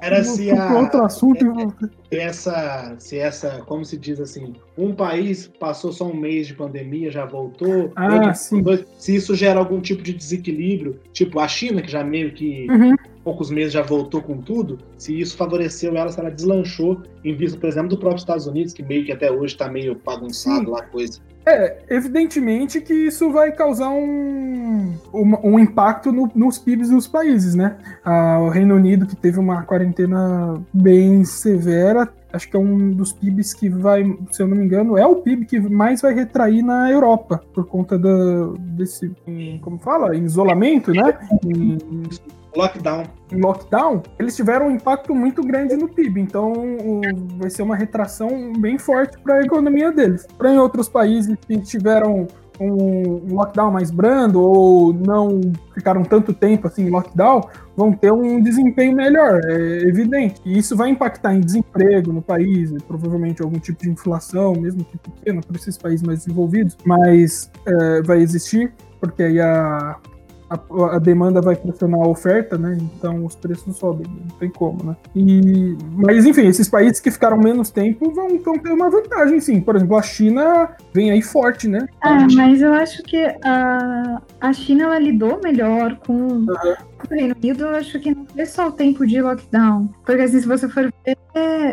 Era 0.00 0.22
se 0.22 0.50
a. 0.50 0.78
Outro 0.78 1.02
assunto. 1.04 1.74
Se 2.10 2.18
essa, 2.18 2.96
se 2.98 3.18
essa, 3.18 3.62
como 3.66 3.84
se 3.84 3.96
diz 3.96 4.20
assim, 4.20 4.54
um 4.76 4.94
país 4.94 5.50
passou 5.58 5.92
só 5.92 6.06
um 6.06 6.14
mês 6.14 6.46
de 6.46 6.54
pandemia, 6.54 7.10
já 7.10 7.24
voltou. 7.24 7.92
Ah, 7.96 8.32
sim. 8.34 8.62
Dois, 8.62 8.84
se 8.98 9.16
isso 9.16 9.34
gera 9.34 9.58
algum 9.58 9.80
tipo 9.80 10.02
de 10.02 10.12
desequilíbrio, 10.12 11.00
tipo 11.12 11.40
a 11.40 11.48
China, 11.48 11.82
que 11.82 11.90
já 11.90 12.04
meio 12.04 12.32
que 12.32 12.66
uhum. 12.70 12.94
poucos 13.22 13.50
meses 13.50 13.72
já 13.72 13.82
voltou 13.82 14.22
com 14.22 14.38
tudo, 14.38 14.78
se 14.96 15.18
isso 15.18 15.36
favoreceu 15.36 15.96
ela, 15.96 16.10
se 16.10 16.20
ela 16.20 16.30
deslanchou 16.30 17.02
em 17.24 17.34
vista, 17.34 17.58
por 17.58 17.68
exemplo, 17.68 17.88
do 17.90 17.98
próprio 17.98 18.20
Estados 18.20 18.46
Unidos, 18.46 18.72
que 18.72 18.82
meio 18.82 19.04
que 19.04 19.12
até 19.12 19.30
hoje 19.30 19.54
está 19.54 19.68
meio 19.68 20.00
bagunçado 20.04 20.66
sim. 20.66 20.70
lá 20.70 20.82
coisa. 20.82 21.20
É, 21.46 21.78
evidentemente 21.90 22.80
que 22.80 22.94
isso 22.94 23.30
vai 23.30 23.52
causar 23.52 23.90
um, 23.90 24.94
um, 25.12 25.52
um 25.52 25.58
impacto 25.58 26.10
no, 26.10 26.30
nos 26.34 26.58
PIBs 26.58 26.88
dos 26.88 27.06
países, 27.06 27.54
né? 27.54 27.76
Ah, 28.02 28.38
o 28.40 28.48
Reino 28.48 28.74
Unido, 28.74 29.06
que 29.06 29.14
teve 29.14 29.38
uma 29.38 29.62
quarentena 29.62 30.58
bem 30.72 31.22
severa, 31.24 32.08
acho 32.32 32.48
que 32.48 32.56
é 32.56 32.58
um 32.58 32.92
dos 32.92 33.12
PIBs 33.12 33.52
que 33.52 33.68
vai, 33.68 34.04
se 34.32 34.42
eu 34.42 34.48
não 34.48 34.56
me 34.56 34.64
engano, 34.64 34.96
é 34.96 35.06
o 35.06 35.16
PIB 35.16 35.44
que 35.44 35.60
mais 35.60 36.00
vai 36.00 36.14
retrair 36.14 36.62
na 36.62 36.90
Europa, 36.90 37.42
por 37.52 37.66
conta 37.66 37.98
desse, 38.58 39.12
como 39.60 39.78
fala, 39.78 40.16
isolamento, 40.16 40.92
né? 40.92 41.18
Em, 41.44 41.78
Lockdown. 42.56 43.04
Lockdown, 43.32 44.02
eles 44.18 44.36
tiveram 44.36 44.68
um 44.68 44.70
impacto 44.70 45.14
muito 45.14 45.42
grande 45.42 45.76
no 45.76 45.88
PIB, 45.88 46.20
então 46.20 46.52
vai 47.38 47.50
ser 47.50 47.62
uma 47.62 47.76
retração 47.76 48.52
bem 48.58 48.78
forte 48.78 49.18
para 49.18 49.36
a 49.36 49.42
economia 49.42 49.90
deles. 49.90 50.26
Para 50.38 50.52
em 50.52 50.58
outros 50.58 50.88
países 50.88 51.36
que 51.46 51.58
tiveram 51.58 52.26
um 52.60 53.34
lockdown 53.34 53.72
mais 53.72 53.90
brando 53.90 54.40
ou 54.40 54.92
não 54.92 55.40
ficaram 55.74 56.02
tanto 56.02 56.32
tempo 56.32 56.68
assim 56.68 56.86
em 56.86 56.90
lockdown, 56.90 57.48
vão 57.76 57.92
ter 57.92 58.12
um 58.12 58.40
desempenho 58.40 58.94
melhor, 58.94 59.40
é 59.44 59.88
evidente. 59.88 60.40
E 60.44 60.58
isso 60.58 60.76
vai 60.76 60.90
impactar 60.90 61.34
em 61.34 61.40
desemprego 61.40 62.12
no 62.12 62.22
país, 62.22 62.72
provavelmente 62.86 63.42
algum 63.42 63.58
tipo 63.58 63.82
de 63.82 63.90
inflação, 63.90 64.54
mesmo 64.54 64.84
que 64.84 64.96
pequena, 64.98 65.40
para 65.40 65.56
esses 65.56 65.76
países 65.76 66.06
mais 66.06 66.20
desenvolvidos, 66.20 66.76
mas 66.84 67.50
é, 67.66 68.02
vai 68.02 68.20
existir, 68.20 68.72
porque 69.00 69.22
aí 69.22 69.40
a, 69.40 69.96
a, 70.48 70.96
a, 70.96 70.98
demanda 70.98 71.40
vai 71.40 71.56
pressionar 71.56 72.00
a 72.00 72.08
oferta, 72.08 72.58
né? 72.58 72.76
Então 72.80 73.24
os 73.24 73.34
preços 73.34 73.76
sobem, 73.76 74.06
não 74.06 74.36
tem 74.36 74.50
como, 74.50 74.84
né? 74.84 74.96
E, 75.14 75.76
mas 75.96 76.24
enfim, 76.24 76.46
esses 76.46 76.68
países 76.68 77.00
que 77.00 77.10
ficaram 77.10 77.38
menos 77.38 77.70
tempo 77.70 78.10
vão, 78.10 78.38
vão 78.38 78.58
ter 78.58 78.70
uma 78.70 78.90
vantagem, 78.90 79.40
sim. 79.40 79.60
Por 79.60 79.76
exemplo, 79.76 79.96
a 79.96 80.02
China 80.02 80.70
vem 80.92 81.10
aí 81.10 81.22
forte, 81.22 81.68
né? 81.68 81.86
Ah, 82.02 82.26
mas 82.34 82.60
eu 82.60 82.72
acho 82.72 83.02
que 83.02 83.24
a, 83.42 84.20
a 84.40 84.52
China 84.52 84.84
ela 84.84 84.98
lidou 84.98 85.40
melhor 85.42 85.96
com 86.06 86.12
uhum. 86.12 86.46
o 86.46 87.14
Reino 87.14 87.34
Unido. 87.34 87.64
Eu 87.64 87.76
acho 87.76 87.98
que 87.98 88.14
não 88.14 88.26
foi 88.26 88.46
só 88.46 88.68
o 88.68 88.72
tempo 88.72 89.06
de 89.06 89.20
lockdown, 89.20 89.88
porque 90.04 90.22
assim, 90.22 90.40
se 90.40 90.46
você 90.46 90.68
for 90.68 90.92
ver, 91.04 91.16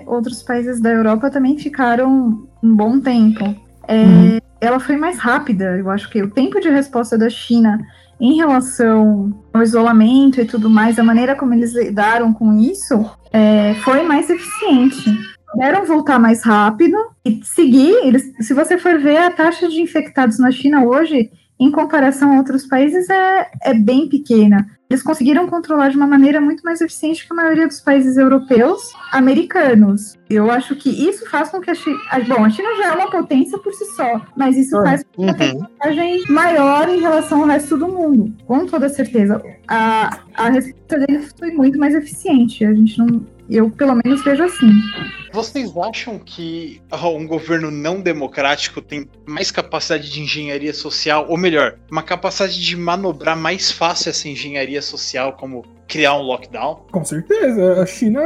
outros 0.05 0.41
países 0.43 0.79
da 0.79 0.89
Europa 0.89 1.29
também 1.29 1.57
ficaram 1.57 2.47
um 2.63 2.75
bom 2.75 2.99
tempo. 2.99 3.43
É, 3.87 4.03
uhum. 4.03 4.37
Ela 4.61 4.79
foi 4.79 4.95
mais 4.95 5.17
rápida, 5.17 5.77
eu 5.77 5.89
acho 5.89 6.09
que 6.09 6.21
o 6.21 6.29
tempo 6.29 6.59
de 6.59 6.69
resposta 6.69 7.17
da 7.17 7.29
China 7.29 7.79
em 8.21 8.35
relação 8.35 9.33
ao 9.51 9.63
isolamento 9.63 10.39
e 10.39 10.45
tudo 10.45 10.69
mais, 10.69 10.99
a 10.99 11.03
maneira 11.03 11.35
como 11.35 11.55
eles 11.55 11.73
lidaram 11.73 12.31
com 12.31 12.53
isso 12.53 13.09
é, 13.33 13.73
foi 13.83 14.03
mais 14.03 14.29
eficiente. 14.29 15.09
Puderam 15.51 15.85
voltar 15.85 16.19
mais 16.19 16.43
rápido 16.43 16.95
e 17.25 17.41
seguir. 17.43 17.93
Eles, 18.05 18.31
se 18.39 18.53
você 18.53 18.77
for 18.77 18.99
ver 18.99 19.17
a 19.17 19.31
taxa 19.31 19.67
de 19.67 19.81
infectados 19.81 20.37
na 20.37 20.51
China 20.51 20.85
hoje, 20.85 21.31
em 21.59 21.71
comparação 21.71 22.33
a 22.33 22.37
outros 22.37 22.67
países, 22.67 23.09
é, 23.09 23.49
é 23.63 23.73
bem 23.73 24.07
pequena. 24.07 24.67
Eles 24.91 25.01
conseguiram 25.01 25.47
controlar 25.47 25.89
de 25.89 25.95
uma 25.95 26.05
maneira 26.05 26.41
muito 26.41 26.63
mais 26.63 26.81
eficiente 26.81 27.25
que 27.25 27.31
a 27.31 27.35
maioria 27.35 27.65
dos 27.65 27.79
países 27.79 28.17
europeus, 28.17 28.91
americanos. 29.11 30.17
Eu 30.29 30.51
acho 30.51 30.75
que 30.75 30.89
isso 30.89 31.29
faz 31.29 31.49
com 31.49 31.61
que 31.61 31.71
a 31.71 31.75
China. 31.75 31.97
Bom, 32.27 32.43
a 32.43 32.49
China 32.49 32.69
já 32.75 32.87
é 32.89 32.91
uma 32.91 33.09
potência 33.09 33.57
por 33.57 33.73
si 33.73 33.85
só, 33.95 34.21
mas 34.35 34.57
isso 34.57 34.77
Ah, 34.77 34.83
faz 34.83 35.05
com 35.15 35.33
que 35.33 35.43
a 35.43 35.53
uhum. 35.53 35.59
vantagem 35.59 36.23
maior 36.27 36.89
em 36.89 36.99
relação 36.99 37.41
ao 37.41 37.47
resto 37.47 37.77
do 37.77 37.87
mundo. 37.87 38.35
Com 38.45 38.65
toda 38.65 38.89
certeza. 38.89 39.41
A, 39.65 40.19
a 40.35 40.49
resposta 40.49 40.99
dele 40.99 41.25
foi 41.39 41.51
muito 41.51 41.79
mais 41.79 41.95
eficiente. 41.95 42.65
A 42.65 42.73
gente 42.73 42.97
não. 42.99 43.25
Eu, 43.51 43.69
pelo 43.69 43.99
menos, 44.01 44.23
vejo 44.23 44.43
assim. 44.43 44.71
Vocês 45.33 45.75
acham 45.75 46.17
que 46.17 46.81
um 47.03 47.27
governo 47.27 47.69
não 47.69 47.99
democrático 47.99 48.81
tem 48.81 49.09
mais 49.27 49.51
capacidade 49.51 50.09
de 50.09 50.21
engenharia 50.21 50.73
social, 50.73 51.25
ou 51.27 51.37
melhor, 51.37 51.77
uma 51.91 52.01
capacidade 52.01 52.61
de 52.61 52.77
manobrar 52.77 53.35
mais 53.35 53.69
fácil 53.69 54.09
essa 54.09 54.29
engenharia 54.29 54.81
social, 54.81 55.33
como 55.33 55.65
criar 55.91 56.15
um 56.15 56.21
lockdown? 56.21 56.85
Com 56.89 57.03
certeza, 57.03 57.81
a 57.81 57.85
China 57.85 58.21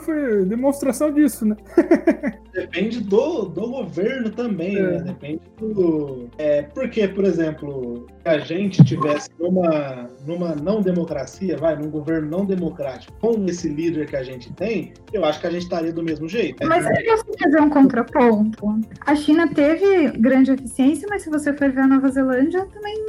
foi 0.00 0.44
demonstração 0.46 1.12
disso, 1.12 1.44
né? 1.44 1.56
Depende 2.54 3.00
do, 3.00 3.46
do 3.46 3.68
governo 3.68 4.30
também, 4.30 4.76
É. 4.76 4.82
né? 4.82 4.98
Depende 5.02 5.40
do. 5.58 6.28
É, 6.38 6.62
porque, 6.62 7.08
por 7.08 7.24
exemplo, 7.24 8.06
se 8.22 8.28
a 8.28 8.38
gente 8.38 8.84
tivesse 8.84 9.28
numa, 9.38 10.08
numa 10.24 10.54
não 10.54 10.80
democracia, 10.80 11.56
vai, 11.56 11.76
num 11.76 11.90
governo 11.90 12.28
não 12.30 12.44
democrático, 12.44 13.12
com 13.20 13.44
esse 13.46 13.68
líder 13.68 14.06
que 14.06 14.16
a 14.16 14.22
gente 14.22 14.52
tem, 14.52 14.92
eu 15.12 15.24
acho 15.24 15.40
que 15.40 15.46
a 15.46 15.50
gente 15.50 15.62
estaria 15.62 15.92
do 15.92 16.02
mesmo 16.02 16.28
jeito. 16.28 16.64
Mas 16.66 16.86
eu 16.86 17.04
posso 17.06 17.24
fazer 17.42 17.60
um 17.60 17.70
contraponto. 17.70 18.80
A 19.04 19.14
China 19.16 19.52
teve 19.52 20.10
grande 20.18 20.52
eficiência, 20.52 21.08
mas 21.10 21.22
se 21.22 21.30
você 21.30 21.52
for 21.52 21.70
ver 21.70 21.80
a 21.80 21.86
Nova 21.88 22.08
Zelândia, 22.08 22.66
também. 22.66 23.04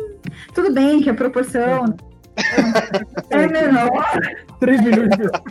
Tudo 0.54 0.74
bem 0.74 1.02
que 1.02 1.10
a 1.10 1.14
proporção 1.14 1.86
é 1.86 2.11
menor, 3.52 4.06
3 4.60 4.82
milhões 4.82 5.10
de 5.10 5.18
pessoas. 5.18 5.42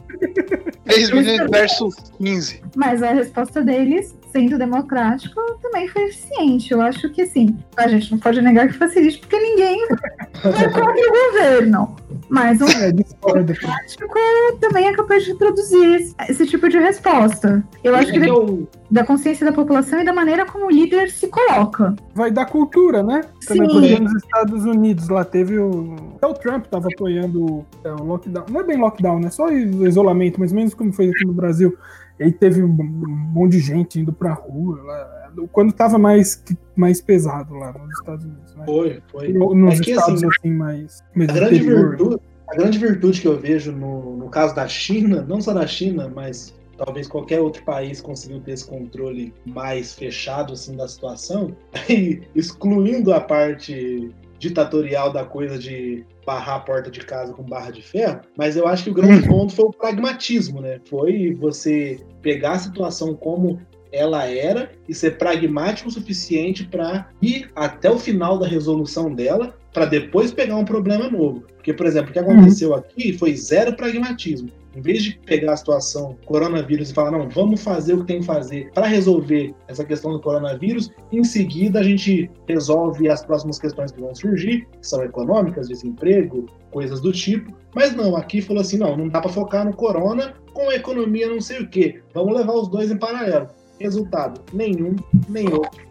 3 0.84 1.10
milhões 1.10 1.50
versus 1.50 1.94
15. 2.18 2.62
mas 2.76 3.02
a 3.02 3.12
resposta 3.12 3.62
deles, 3.62 4.14
sendo 4.32 4.58
democrático, 4.58 5.40
também 5.62 5.88
foi 5.88 6.04
eficiente. 6.04 6.72
Eu 6.72 6.80
acho 6.80 7.08
que 7.10 7.26
sim. 7.26 7.56
A 7.76 7.88
gente 7.88 8.10
não 8.12 8.18
pode 8.18 8.40
negar 8.42 8.68
que 8.68 8.74
facilite, 8.74 9.18
porque 9.18 9.38
ninguém 9.38 9.82
é 9.84 9.88
contra 10.68 10.90
o 10.90 11.32
governo. 11.32 11.96
Mas 12.28 12.60
um 12.60 12.66
É, 12.68 12.92
democrático 12.92 14.14
também 14.60 14.86
é 14.86 14.92
capaz 14.94 15.24
de 15.24 15.34
produzir 15.34 16.14
esse, 16.28 16.46
tipo 16.46 16.68
de 16.68 16.78
resposta. 16.78 17.62
Eu 17.82 17.94
acho 17.94 18.12
que 18.12 18.18
eu- 18.18 18.68
da 18.90 19.04
consciência 19.04 19.44
da 19.46 19.52
população 19.52 20.00
e 20.00 20.04
da 20.04 20.12
maneira 20.12 20.44
como 20.44 20.66
o 20.66 20.70
líder 20.70 21.10
se 21.10 21.28
coloca. 21.28 21.94
Vai 22.14 22.30
dar 22.30 22.46
cultura, 22.46 23.02
né? 23.02 23.22
Também 23.46 23.68
Sim. 23.68 23.72
porque 23.80 24.00
nos 24.00 24.14
Estados 24.16 24.64
Unidos 24.64 25.08
lá 25.08 25.24
teve 25.24 25.58
o. 25.58 25.94
Até 26.16 26.26
o 26.26 26.34
Trump 26.34 26.66
tava 26.66 26.88
apoiando 26.92 27.64
é, 27.84 27.92
o 27.92 28.04
lockdown. 28.04 28.44
Não 28.50 28.60
é 28.60 28.64
bem 28.64 28.76
lockdown, 28.78 29.20
né? 29.20 29.30
Só 29.30 29.46
o 29.46 29.86
isolamento, 29.86 30.38
mais 30.38 30.50
ou 30.52 30.56
menos 30.58 30.74
como 30.74 30.92
foi 30.92 31.08
aqui 31.08 31.24
no 31.24 31.32
Brasil. 31.32 31.76
E 32.20 32.24
aí 32.24 32.32
teve 32.32 32.62
um 32.62 32.68
monte 32.68 33.52
de 33.52 33.60
gente 33.60 33.98
indo 33.98 34.12
pra 34.12 34.34
rua 34.34 34.82
lá. 34.82 35.32
Quando 35.52 35.72
tava 35.72 35.96
mais, 35.98 36.44
mais 36.76 37.00
pesado 37.00 37.54
lá 37.54 37.72
nos 37.72 37.98
Estados 37.98 38.26
Unidos, 38.26 38.54
né? 38.56 38.64
Foi, 38.66 39.02
foi. 39.10 39.32
Nos 39.32 39.80
É 39.80 39.82
que, 39.82 39.90
estados 39.92 40.22
assim, 40.22 40.28
assim, 40.38 40.50
mais, 40.50 41.02
mais 41.14 41.30
A 41.30 41.32
grande, 41.32 41.56
interior. 41.56 41.88
virtude, 41.96 42.16
a 42.46 42.54
grande 42.56 42.78
virtude 42.78 43.20
que 43.22 43.28
eu 43.28 43.38
vejo 43.38 43.72
no, 43.72 44.16
no 44.18 44.28
caso 44.28 44.54
da 44.54 44.68
China, 44.68 45.24
não 45.26 45.40
só 45.40 45.54
da 45.54 45.66
China, 45.66 46.12
mas 46.14 46.54
talvez 46.76 47.08
qualquer 47.08 47.40
outro 47.40 47.64
país 47.64 48.02
conseguiu 48.02 48.40
ter 48.40 48.52
esse 48.52 48.66
controle 48.66 49.32
mais 49.46 49.94
fechado 49.94 50.52
assim 50.52 50.76
da 50.76 50.86
situação, 50.88 51.56
e 51.88 52.20
excluindo 52.34 53.14
a 53.14 53.20
parte 53.20 54.10
ditatorial 54.40 55.12
da 55.12 55.22
coisa 55.22 55.58
de 55.58 56.04
barrar 56.24 56.56
a 56.56 56.60
porta 56.60 56.90
de 56.90 57.00
casa 57.00 57.32
com 57.32 57.42
barra 57.42 57.70
de 57.70 57.82
ferro, 57.82 58.20
mas 58.36 58.56
eu 58.56 58.66
acho 58.66 58.84
que 58.84 58.90
o 58.90 58.94
grande 58.94 59.28
ponto 59.28 59.54
foi 59.54 59.66
o 59.66 59.72
pragmatismo, 59.72 60.62
né? 60.62 60.80
Foi 60.88 61.36
você 61.38 62.00
pegar 62.22 62.52
a 62.52 62.58
situação 62.58 63.14
como 63.14 63.60
ela 63.92 64.24
era 64.24 64.72
e 64.88 64.94
ser 64.94 65.18
pragmático 65.18 65.88
o 65.88 65.92
suficiente 65.92 66.64
para 66.64 67.10
ir 67.20 67.50
até 67.54 67.90
o 67.90 67.98
final 67.98 68.38
da 68.38 68.46
resolução 68.46 69.14
dela, 69.14 69.54
para 69.72 69.84
depois 69.84 70.32
pegar 70.32 70.56
um 70.56 70.64
problema 70.64 71.10
novo. 71.10 71.42
Porque, 71.56 71.74
por 71.74 71.84
exemplo, 71.84 72.10
o 72.10 72.12
que 72.12 72.18
aconteceu 72.18 72.74
aqui 72.74 73.12
foi 73.12 73.36
zero 73.36 73.76
pragmatismo. 73.76 74.50
Em 74.74 74.80
vez 74.80 75.02
de 75.02 75.18
pegar 75.26 75.54
a 75.54 75.56
situação 75.56 76.16
coronavírus 76.24 76.90
e 76.90 76.94
falar, 76.94 77.10
não, 77.10 77.28
vamos 77.28 77.62
fazer 77.62 77.94
o 77.94 78.00
que 78.00 78.06
tem 78.06 78.20
que 78.20 78.26
fazer 78.26 78.70
para 78.72 78.86
resolver 78.86 79.54
essa 79.66 79.84
questão 79.84 80.12
do 80.12 80.20
coronavírus, 80.20 80.90
em 81.10 81.24
seguida 81.24 81.80
a 81.80 81.82
gente 81.82 82.30
resolve 82.48 83.08
as 83.08 83.24
próximas 83.24 83.58
questões 83.58 83.90
que 83.90 84.00
vão 84.00 84.14
surgir, 84.14 84.66
que 84.80 84.86
são 84.86 85.02
econômicas, 85.02 85.68
desemprego, 85.68 86.46
coisas 86.70 87.00
do 87.00 87.12
tipo. 87.12 87.52
Mas 87.74 87.94
não, 87.94 88.16
aqui 88.16 88.40
falou 88.40 88.62
assim, 88.62 88.78
não, 88.78 88.96
não 88.96 89.08
dá 89.08 89.20
para 89.20 89.30
focar 89.30 89.64
no 89.64 89.74
corona 89.74 90.34
com 90.52 90.70
a 90.70 90.74
economia 90.74 91.28
não 91.28 91.40
sei 91.40 91.60
o 91.60 91.68
quê. 91.68 92.00
Vamos 92.14 92.34
levar 92.34 92.52
os 92.52 92.68
dois 92.68 92.90
em 92.90 92.96
paralelo. 92.96 93.48
Resultado, 93.80 94.40
nenhum, 94.52 94.94
nem 95.28 95.52
outro. 95.52 95.82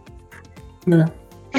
né? 0.86 1.06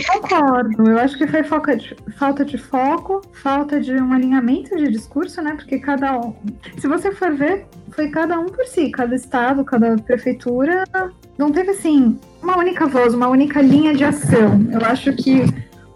Concordo. 0.09 0.89
Eu 0.89 0.99
acho 0.99 1.17
que 1.19 1.27
foi 1.27 1.43
de- 1.77 1.97
falta 2.17 2.45
de 2.45 2.57
foco, 2.57 3.21
falta 3.33 3.81
de 3.81 3.93
um 3.95 4.13
alinhamento 4.13 4.77
de 4.77 4.89
discurso, 4.91 5.43
né? 5.43 5.55
Porque 5.55 5.79
cada 5.79 6.19
um. 6.19 6.35
Se 6.79 6.87
você 6.87 7.11
for 7.13 7.33
ver, 7.35 7.67
foi 7.91 8.09
cada 8.09 8.39
um 8.39 8.47
por 8.47 8.65
si, 8.67 8.91
cada 8.91 9.15
estado, 9.15 9.65
cada 9.65 9.97
prefeitura. 9.97 10.85
Não 11.37 11.51
teve, 11.51 11.71
assim, 11.71 12.19
uma 12.43 12.57
única 12.57 12.87
voz, 12.87 13.15
uma 13.15 13.29
única 13.29 13.61
linha 13.61 13.95
de 13.95 14.05
ação. 14.05 14.67
Eu 14.71 14.81
acho 14.87 15.13
que 15.15 15.43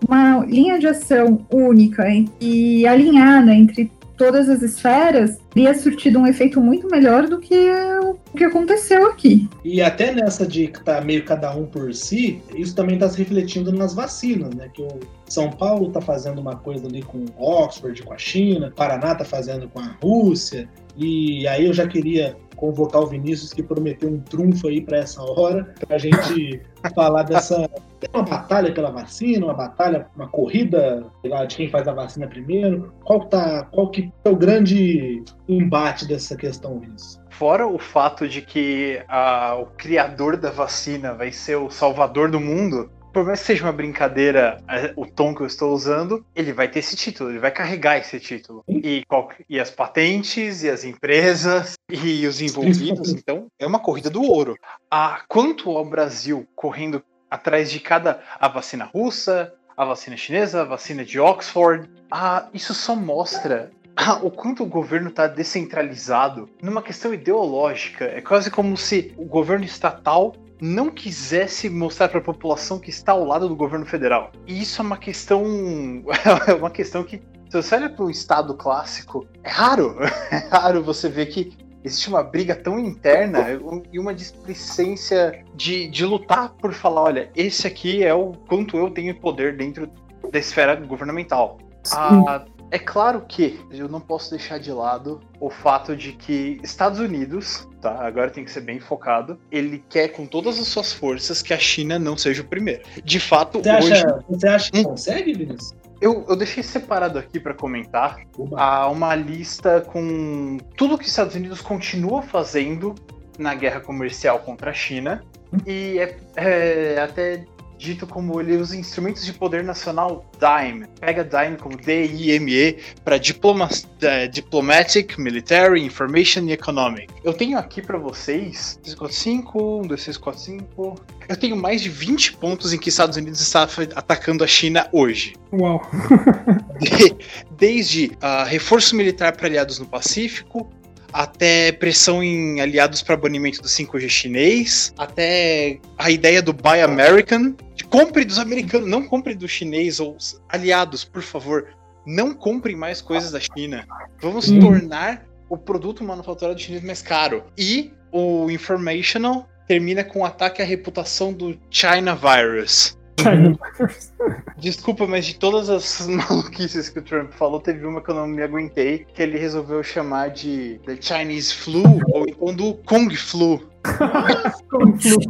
uma 0.06 0.44
linha 0.44 0.78
de 0.78 0.86
ação 0.86 1.46
única 1.50 2.04
e 2.40 2.86
alinhada 2.86 3.54
entre 3.54 3.90
todas 4.16 4.48
as 4.48 4.62
esferas 4.62 5.38
teria 5.52 5.74
surtido 5.74 6.18
um 6.18 6.26
efeito 6.26 6.60
muito 6.60 6.88
melhor 6.88 7.26
do 7.28 7.38
que 7.38 7.54
o 8.02 8.36
que 8.36 8.44
aconteceu 8.44 9.06
aqui. 9.08 9.48
E 9.64 9.80
até 9.80 10.12
nessa 10.12 10.46
de 10.46 10.68
que 10.68 10.82
tá 10.82 11.00
meio 11.00 11.24
cada 11.24 11.54
um 11.54 11.66
por 11.66 11.92
si, 11.94 12.42
isso 12.54 12.74
também 12.74 12.94
está 12.94 13.08
se 13.08 13.18
refletindo 13.18 13.72
nas 13.72 13.94
vacinas, 13.94 14.54
né? 14.54 14.68
Que 14.72 14.82
o 14.82 15.00
São 15.26 15.50
Paulo 15.50 15.90
tá 15.90 16.00
fazendo 16.00 16.40
uma 16.40 16.56
coisa 16.56 16.86
ali 16.86 17.02
com 17.02 17.24
Oxford, 17.38 18.02
com 18.02 18.12
a 18.12 18.18
China, 18.18 18.72
Paraná 18.74 19.14
tá 19.14 19.24
fazendo 19.24 19.68
com 19.68 19.80
a 19.80 19.96
Rússia, 20.02 20.68
e 20.96 21.46
aí 21.48 21.66
eu 21.66 21.72
já 21.72 21.86
queria 21.86 22.36
convocar 22.56 23.02
o 23.02 23.06
Vinícius 23.06 23.52
que 23.52 23.62
prometeu 23.62 24.08
um 24.08 24.20
trunfo 24.20 24.68
aí 24.68 24.80
para 24.80 24.98
essa 24.98 25.20
hora, 25.22 25.74
pra 25.86 25.98
gente 25.98 26.60
falar 26.94 27.22
dessa 27.22 27.68
uma 28.12 28.22
batalha 28.22 28.72
pela 28.72 28.90
vacina, 28.90 29.46
uma 29.46 29.54
batalha, 29.54 30.06
uma 30.14 30.28
corrida 30.28 31.04
de 31.48 31.56
quem 31.56 31.70
faz 31.70 31.88
a 31.88 31.92
vacina 31.92 32.26
primeiro. 32.26 32.92
Qual 33.04 33.26
tá, 33.26 33.64
qual 33.70 33.90
que 33.90 34.12
é 34.24 34.28
o 34.28 34.36
grande 34.36 35.22
embate 35.48 36.06
dessa 36.06 36.36
questão, 36.36 36.78
Vinícius? 36.78 37.20
Fora 37.30 37.66
o 37.66 37.78
fato 37.78 38.28
de 38.28 38.42
que 38.42 39.02
ah, 39.08 39.56
o 39.60 39.66
criador 39.76 40.36
da 40.36 40.50
vacina 40.50 41.14
vai 41.14 41.32
ser 41.32 41.56
o 41.56 41.70
salvador 41.70 42.30
do 42.30 42.40
mundo, 42.40 42.90
por 43.14 43.24
mais 43.24 43.40
que 43.40 43.46
seja 43.46 43.64
uma 43.64 43.72
brincadeira 43.72 44.60
eh, 44.68 44.92
o 44.96 45.06
tom 45.06 45.32
que 45.34 45.40
eu 45.42 45.46
estou 45.46 45.72
usando, 45.72 46.26
ele 46.34 46.52
vai 46.52 46.66
ter 46.68 46.80
esse 46.80 46.96
título, 46.96 47.30
ele 47.30 47.38
vai 47.38 47.52
carregar 47.52 47.96
esse 47.96 48.18
título. 48.18 48.64
E, 48.68 49.04
qual- 49.08 49.30
e 49.48 49.60
as 49.60 49.70
patentes, 49.70 50.64
e 50.64 50.68
as 50.68 50.82
empresas, 50.84 51.74
e 51.88 52.26
os 52.26 52.40
envolvidos, 52.42 53.10
então 53.10 53.46
é 53.58 53.66
uma 53.66 53.78
corrida 53.78 54.10
do 54.10 54.20
ouro. 54.22 54.58
Ah, 54.90 55.22
quanto 55.28 55.70
ao 55.70 55.84
Brasil 55.84 56.46
correndo 56.56 57.02
atrás 57.30 57.70
de 57.70 57.78
cada 57.78 58.20
a 58.38 58.48
vacina 58.48 58.84
russa, 58.84 59.54
a 59.76 59.84
vacina 59.84 60.16
chinesa, 60.16 60.62
a 60.62 60.64
vacina 60.64 61.04
de 61.04 61.20
Oxford, 61.20 61.88
ah, 62.10 62.48
isso 62.52 62.74
só 62.74 62.96
mostra 62.96 63.70
ah, 63.96 64.18
o 64.22 64.30
quanto 64.30 64.64
o 64.64 64.66
governo 64.66 65.08
está 65.08 65.28
descentralizado 65.28 66.48
numa 66.60 66.82
questão 66.82 67.14
ideológica. 67.14 68.06
É 68.06 68.20
quase 68.20 68.50
como 68.50 68.76
se 68.76 69.14
o 69.16 69.24
governo 69.24 69.64
estatal 69.64 70.34
não 70.60 70.90
quisesse 70.90 71.68
mostrar 71.68 72.08
para 72.08 72.18
a 72.18 72.22
população 72.22 72.78
que 72.78 72.90
está 72.90 73.12
ao 73.12 73.24
lado 73.24 73.48
do 73.48 73.56
governo 73.56 73.86
federal. 73.86 74.30
E 74.46 74.62
isso 74.62 74.80
é 74.80 74.84
uma 74.84 74.96
questão. 74.96 75.44
É 76.46 76.54
uma 76.54 76.70
questão 76.70 77.02
que, 77.04 77.18
se 77.48 77.62
você 77.62 77.74
olha 77.74 77.88
para 77.88 78.04
um 78.04 78.10
estado 78.10 78.54
clássico, 78.54 79.26
é 79.42 79.48
raro. 79.48 79.96
É 80.30 80.48
raro 80.48 80.82
você 80.82 81.08
ver 81.08 81.26
que 81.26 81.56
existe 81.82 82.08
uma 82.08 82.22
briga 82.22 82.54
tão 82.54 82.78
interna 82.78 83.46
e 83.92 83.98
uma 83.98 84.14
displicência 84.14 85.44
de, 85.54 85.88
de 85.88 86.04
lutar 86.04 86.50
por 86.50 86.72
falar: 86.72 87.02
olha, 87.02 87.30
esse 87.34 87.66
aqui 87.66 88.02
é 88.02 88.14
o 88.14 88.32
quanto 88.32 88.76
eu 88.76 88.90
tenho 88.90 89.14
poder 89.14 89.56
dentro 89.56 89.88
da 90.30 90.38
esfera 90.38 90.74
governamental. 90.74 91.58
Ah, 91.92 92.44
é 92.74 92.78
claro 92.78 93.24
que 93.28 93.60
eu 93.70 93.88
não 93.88 94.00
posso 94.00 94.30
deixar 94.30 94.58
de 94.58 94.72
lado 94.72 95.20
o 95.38 95.48
fato 95.48 95.94
de 95.96 96.10
que 96.12 96.58
Estados 96.60 96.98
Unidos, 96.98 97.68
tá? 97.80 98.04
Agora 98.04 98.30
tem 98.30 98.44
que 98.44 98.50
ser 98.50 98.62
bem 98.62 98.80
focado. 98.80 99.38
Ele 99.48 99.84
quer 99.88 100.08
com 100.08 100.26
todas 100.26 100.58
as 100.58 100.66
suas 100.66 100.92
forças 100.92 101.40
que 101.40 101.54
a 101.54 101.58
China 101.58 102.00
não 102.00 102.16
seja 102.16 102.42
o 102.42 102.44
primeiro. 102.44 102.82
De 103.04 103.20
fato, 103.20 103.60
Você 103.62 103.70
hoje 103.76 103.92
acha, 103.92 104.24
você 104.28 104.48
acha 104.48 104.72
que 104.72 104.80
Hum. 104.80 104.84
consegue, 104.84 105.32
Vinícius? 105.34 105.72
eu, 106.00 106.26
eu 106.28 106.34
deixei 106.34 106.64
separado 106.64 107.16
aqui 107.16 107.38
para 107.38 107.54
comentar 107.54 108.18
há 108.56 108.88
uma 108.88 109.14
lista 109.14 109.80
com 109.80 110.58
tudo 110.76 110.98
que 110.98 111.04
os 111.04 111.10
Estados 111.10 111.36
Unidos 111.36 111.60
continua 111.60 112.22
fazendo 112.22 112.92
na 113.38 113.54
guerra 113.54 113.78
comercial 113.80 114.40
contra 114.40 114.72
a 114.72 114.74
China 114.74 115.24
e 115.64 116.00
é, 116.00 116.16
é 116.34 117.00
até 117.00 117.44
dito 117.78 118.06
como 118.06 118.40
ele 118.40 118.56
usa 118.56 118.76
instrumentos 118.76 119.24
de 119.24 119.32
poder 119.32 119.64
nacional 119.64 120.24
DIME. 120.38 120.86
Pega 121.00 121.24
DIME 121.24 121.56
como 121.56 121.76
D-I-M-E 121.76 122.78
para 123.04 123.16
uh, 123.16 124.28
Diplomatic, 124.30 125.18
Military, 125.18 125.84
Information 125.84 126.44
e 126.44 126.52
Economic. 126.52 127.12
Eu 127.22 127.32
tenho 127.32 127.58
aqui 127.58 127.82
para 127.82 127.98
vocês 127.98 128.78
3, 128.82 128.94
4, 128.94 129.16
5, 129.16 129.80
1, 129.80 129.82
2, 129.88 130.02
3, 130.02 130.16
4, 130.16 130.40
5. 130.40 130.94
Eu 131.28 131.36
tenho 131.36 131.56
mais 131.56 131.80
de 131.80 131.88
20 131.88 132.34
pontos 132.34 132.72
em 132.72 132.78
que 132.78 132.88
Estados 132.88 133.16
Unidos 133.16 133.40
está 133.40 133.68
atacando 133.94 134.44
a 134.44 134.46
China 134.46 134.88
hoje. 134.92 135.34
Uau! 135.52 135.80
De, 136.80 137.16
desde 137.56 138.06
uh, 138.06 138.44
reforço 138.46 138.96
militar 138.96 139.36
para 139.36 139.46
aliados 139.46 139.78
no 139.78 139.86
Pacífico, 139.86 140.68
até 141.14 141.70
pressão 141.70 142.24
em 142.24 142.60
aliados 142.60 143.00
para 143.00 143.16
banimento 143.16 143.62
do 143.62 143.68
5G 143.68 144.08
chinês, 144.08 144.92
até 144.98 145.78
a 145.96 146.10
ideia 146.10 146.42
do 146.42 146.52
Buy 146.52 146.80
American, 146.80 147.54
de 147.76 147.84
compre 147.84 148.24
dos 148.24 148.36
americanos, 148.36 148.88
não 148.88 149.06
compre 149.06 149.32
do 149.36 149.46
chinês 149.46 150.00
ou 150.00 150.16
aliados, 150.48 151.04
por 151.04 151.22
favor, 151.22 151.68
não 152.04 152.34
comprem 152.34 152.74
mais 152.74 153.00
coisas 153.00 153.30
da 153.30 153.38
China. 153.38 153.86
Vamos 154.20 154.50
hum. 154.50 154.58
tornar 154.58 155.24
o 155.48 155.56
produto 155.56 156.02
manufaturado 156.02 156.60
chinês 156.60 156.82
mais 156.82 157.00
caro. 157.00 157.44
E 157.56 157.92
o 158.10 158.50
Informational 158.50 159.48
termina 159.68 160.02
com 160.02 160.20
o 160.20 160.24
ataque 160.24 160.60
à 160.62 160.64
reputação 160.64 161.32
do 161.32 161.56
China 161.70 162.16
Virus. 162.16 162.98
Desculpa, 164.58 165.06
mas 165.06 165.26
de 165.26 165.38
todas 165.38 165.70
as 165.70 166.06
maluquices 166.06 166.88
que 166.88 166.98
o 166.98 167.02
Trump 167.02 167.32
falou, 167.32 167.60
teve 167.60 167.84
uma 167.86 168.00
que 168.00 168.10
eu 168.10 168.14
não 168.14 168.26
me 168.26 168.42
aguentei, 168.42 169.06
que 169.14 169.22
ele 169.22 169.38
resolveu 169.38 169.82
chamar 169.82 170.30
de 170.30 170.80
The 170.84 170.98
Chinese 171.00 171.54
Flu, 171.54 172.00
ou 172.12 172.28
então 172.28 172.54
do 172.54 172.74
Kung 172.84 173.14
Flu. 173.14 173.60
Kung 174.70 174.96
Flu. 174.98 175.20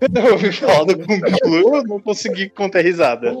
Eu 0.00 0.32
ouvi 0.32 0.52
falar 0.52 0.84
do 0.84 0.98
Kung 0.98 1.20
Flu, 1.42 1.76
eu 1.76 1.84
não 1.84 2.00
consegui 2.00 2.48
contar 2.50 2.82
risada. 2.82 3.32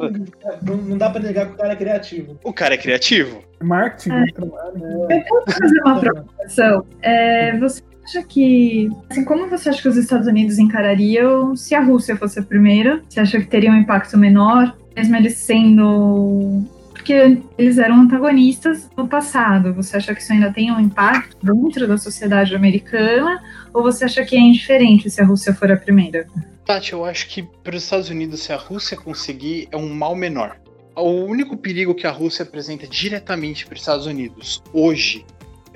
Não, 0.62 0.76
não 0.76 0.98
dá 0.98 1.10
pra 1.10 1.20
negar 1.20 1.46
que 1.46 1.52
o 1.52 1.56
cara 1.56 1.72
é 1.72 1.76
criativo. 1.76 2.38
O 2.42 2.52
cara 2.52 2.74
é 2.74 2.78
criativo. 2.78 3.42
Marketing, 3.62 4.10
é. 4.10 4.32
trabalho. 4.32 5.10
É. 5.10 5.18
Eu 5.18 5.24
posso 5.24 5.58
fazer 5.58 5.80
uma 5.80 6.00
provocação? 6.00 6.86
É, 7.02 7.58
você 7.58 7.82
acha 8.06 8.22
que, 8.22 8.88
assim, 9.10 9.24
como 9.24 9.48
você 9.48 9.68
acha 9.68 9.82
que 9.82 9.88
os 9.88 9.96
Estados 9.96 10.28
Unidos 10.28 10.58
encarariam 10.58 11.56
se 11.56 11.74
a 11.74 11.82
Rússia 11.82 12.16
fosse 12.16 12.38
a 12.38 12.42
primeira? 12.42 13.02
Você 13.08 13.20
acha 13.20 13.40
que 13.40 13.46
teria 13.46 13.70
um 13.70 13.76
impacto 13.76 14.16
menor, 14.16 14.76
mesmo 14.94 15.16
eles 15.16 15.36
sendo 15.36 16.64
porque 16.92 17.38
eles 17.56 17.78
eram 17.78 18.00
antagonistas 18.00 18.88
no 18.96 19.06
passado. 19.06 19.72
Você 19.74 19.96
acha 19.96 20.14
que 20.14 20.20
isso 20.20 20.32
ainda 20.32 20.52
tem 20.52 20.72
um 20.72 20.80
impacto 20.80 21.36
dentro 21.40 21.86
da 21.86 21.98
sociedade 21.98 22.54
americana? 22.54 23.40
Ou 23.72 23.82
você 23.82 24.06
acha 24.06 24.24
que 24.24 24.34
é 24.34 24.40
indiferente 24.40 25.08
se 25.08 25.20
a 25.20 25.24
Rússia 25.24 25.54
for 25.54 25.70
a 25.70 25.76
primeira? 25.76 26.26
Tati, 26.64 26.94
eu 26.94 27.04
acho 27.04 27.28
que 27.28 27.44
para 27.62 27.76
os 27.76 27.84
Estados 27.84 28.10
Unidos, 28.10 28.40
se 28.40 28.52
a 28.52 28.56
Rússia 28.56 28.96
conseguir, 28.96 29.68
é 29.70 29.76
um 29.76 29.88
mal 29.88 30.16
menor. 30.16 30.56
O 30.96 31.10
único 31.10 31.56
perigo 31.56 31.94
que 31.94 32.08
a 32.08 32.10
Rússia 32.10 32.42
apresenta 32.42 32.88
diretamente 32.88 33.66
para 33.66 33.74
os 33.74 33.80
Estados 33.80 34.06
Unidos 34.06 34.62
hoje 34.72 35.24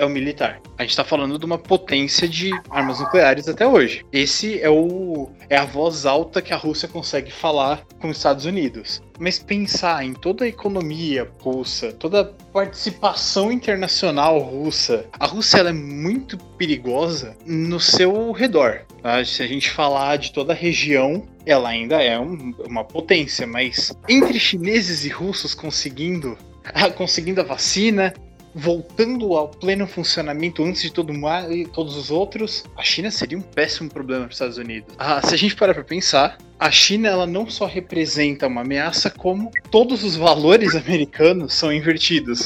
é 0.00 0.06
o 0.06 0.08
militar. 0.08 0.60
A 0.78 0.82
gente 0.82 0.90
está 0.90 1.04
falando 1.04 1.38
de 1.38 1.44
uma 1.44 1.58
potência 1.58 2.26
de 2.26 2.50
armas 2.70 2.98
nucleares 3.00 3.46
até 3.48 3.66
hoje. 3.66 4.02
Esse 4.10 4.58
é 4.60 4.70
o 4.70 5.28
é 5.48 5.56
a 5.56 5.64
voz 5.64 6.06
alta 6.06 6.40
que 6.40 6.54
a 6.54 6.56
Rússia 6.56 6.88
consegue 6.88 7.30
falar 7.30 7.84
com 8.00 8.08
os 8.08 8.16
Estados 8.16 8.46
Unidos. 8.46 9.02
Mas 9.18 9.38
pensar 9.38 10.02
em 10.02 10.14
toda 10.14 10.46
a 10.46 10.48
economia 10.48 11.30
russa, 11.42 11.92
toda 11.92 12.22
a 12.22 12.24
participação 12.24 13.52
internacional 13.52 14.38
russa, 14.38 15.04
a 15.18 15.26
Rússia 15.26 15.58
ela 15.58 15.68
é 15.68 15.74
muito 15.74 16.38
perigosa 16.56 17.36
no 17.44 17.78
seu 17.78 18.32
redor. 18.32 18.86
Tá? 19.02 19.22
Se 19.22 19.42
a 19.42 19.46
gente 19.46 19.70
falar 19.70 20.16
de 20.16 20.32
toda 20.32 20.54
a 20.54 20.56
região, 20.56 21.26
ela 21.44 21.68
ainda 21.68 22.02
é 22.02 22.18
um, 22.18 22.54
uma 22.66 22.84
potência, 22.84 23.46
mas 23.46 23.92
entre 24.08 24.40
chineses 24.40 25.04
e 25.04 25.10
russos 25.10 25.54
conseguindo 25.54 26.38
conseguindo 26.96 27.40
a 27.40 27.44
vacina, 27.44 28.12
voltando 28.54 29.36
ao 29.36 29.48
pleno 29.48 29.86
funcionamento 29.86 30.64
antes 30.64 30.82
de 30.82 30.92
todo 30.92 31.12
mundo 31.12 31.52
e 31.52 31.66
todos 31.66 31.96
os 31.96 32.10
outros, 32.10 32.64
a 32.76 32.82
China 32.82 33.10
seria 33.10 33.38
um 33.38 33.42
péssimo 33.42 33.90
problema 33.90 34.22
para 34.22 34.30
os 34.30 34.34
Estados 34.34 34.58
Unidos. 34.58 34.94
Ah, 34.98 35.20
se 35.24 35.34
a 35.34 35.38
gente 35.38 35.54
parar 35.54 35.74
para 35.74 35.84
pensar, 35.84 36.38
a 36.58 36.70
China 36.70 37.08
ela 37.08 37.26
não 37.26 37.48
só 37.48 37.66
representa 37.66 38.46
uma 38.46 38.62
ameaça, 38.62 39.10
como 39.10 39.50
todos 39.70 40.04
os 40.04 40.16
valores 40.16 40.74
americanos 40.76 41.54
são 41.54 41.72
invertidos. 41.72 42.42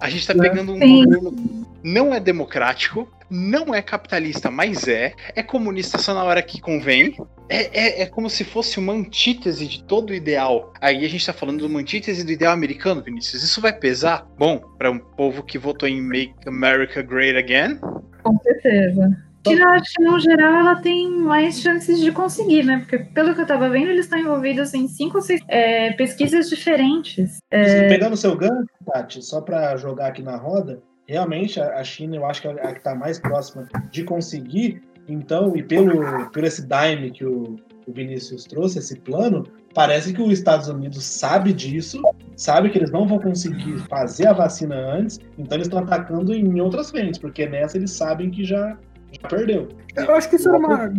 A 0.00 0.08
gente 0.08 0.20
está 0.20 0.34
pegando 0.34 0.72
um 0.72 0.78
governo 0.78 1.67
não 1.92 2.14
é 2.14 2.20
democrático, 2.20 3.08
não 3.30 3.74
é 3.74 3.82
capitalista, 3.82 4.50
mas 4.50 4.86
é. 4.86 5.12
É 5.34 5.42
comunista 5.42 5.98
só 5.98 6.14
na 6.14 6.24
hora 6.24 6.42
que 6.42 6.60
convém. 6.60 7.16
É, 7.48 8.00
é, 8.00 8.02
é 8.02 8.06
como 8.06 8.28
se 8.28 8.44
fosse 8.44 8.78
uma 8.78 8.92
antítese 8.92 9.66
de 9.66 9.82
todo 9.84 10.10
o 10.10 10.14
ideal. 10.14 10.72
Aí 10.80 11.04
a 11.04 11.08
gente 11.08 11.24
tá 11.24 11.32
falando 11.32 11.60
de 11.60 11.66
uma 11.66 11.80
antítese 11.80 12.24
do 12.24 12.32
ideal 12.32 12.52
americano, 12.52 13.02
Vinícius. 13.02 13.42
Isso 13.42 13.60
vai 13.60 13.72
pesar? 13.72 14.26
Bom, 14.38 14.58
para 14.78 14.90
um 14.90 14.98
povo 14.98 15.42
que 15.42 15.58
votou 15.58 15.88
em 15.88 16.00
Make 16.00 16.34
America 16.46 17.02
Great 17.02 17.36
Again? 17.36 17.78
Com 18.22 18.38
certeza. 18.38 19.28
China, 19.46 19.70
acho 19.70 19.94
que 19.94 20.02
no 20.02 20.18
geral 20.18 20.54
ela 20.54 20.76
tem 20.76 21.10
mais 21.10 21.60
chances 21.60 22.00
de 22.00 22.12
conseguir, 22.12 22.64
né? 22.64 22.78
Porque 22.78 22.98
pelo 22.98 23.34
que 23.34 23.40
eu 23.40 23.46
tava 23.46 23.68
vendo, 23.70 23.90
eles 23.90 24.04
estão 24.04 24.18
envolvidos 24.18 24.74
em 24.74 24.88
cinco 24.88 25.18
ou 25.18 25.22
seis 25.22 25.40
é, 25.48 25.92
pesquisas 25.92 26.50
diferentes. 26.50 27.38
É... 27.50 27.88
Pegando 27.88 28.12
o 28.12 28.16
seu 28.16 28.36
gancho, 28.36 28.68
Tati, 28.84 29.22
só 29.22 29.40
para 29.40 29.76
jogar 29.76 30.08
aqui 30.08 30.22
na 30.22 30.36
roda, 30.36 30.82
realmente 31.08 31.58
a 31.58 31.82
China 31.82 32.16
eu 32.16 32.26
acho 32.26 32.42
que 32.42 32.48
é 32.48 32.50
a 32.50 32.72
que 32.72 32.78
está 32.78 32.94
mais 32.94 33.18
próxima 33.18 33.66
de 33.90 34.04
conseguir. 34.04 34.82
Então, 35.08 35.56
e 35.56 35.62
pelo, 35.62 36.28
pelo 36.30 36.46
esse 36.46 36.62
dime 36.66 37.10
que 37.10 37.24
o, 37.24 37.56
o 37.86 37.92
Vinícius 37.92 38.44
trouxe, 38.44 38.78
esse 38.78 39.00
plano, 39.00 39.46
parece 39.72 40.12
que 40.12 40.20
os 40.20 40.30
Estados 40.30 40.68
Unidos 40.68 41.02
sabe 41.02 41.54
disso, 41.54 42.02
sabe 42.36 42.68
que 42.68 42.76
eles 42.76 42.90
não 42.90 43.08
vão 43.08 43.18
conseguir 43.18 43.78
fazer 43.88 44.26
a 44.28 44.34
vacina 44.34 44.76
antes, 44.76 45.18
então 45.38 45.56
eles 45.56 45.66
estão 45.66 45.78
atacando 45.78 46.34
em 46.34 46.60
outras 46.60 46.90
frentes, 46.90 47.18
porque 47.18 47.48
nessa 47.48 47.78
eles 47.78 47.92
sabem 47.92 48.30
que 48.30 48.44
já, 48.44 48.76
já 49.10 49.28
perdeu. 49.30 49.68
Eu 49.96 50.14
acho 50.14 50.28
que 50.28 50.36
isso 50.36 50.46
era 50.50 50.58
uma, 50.58 50.92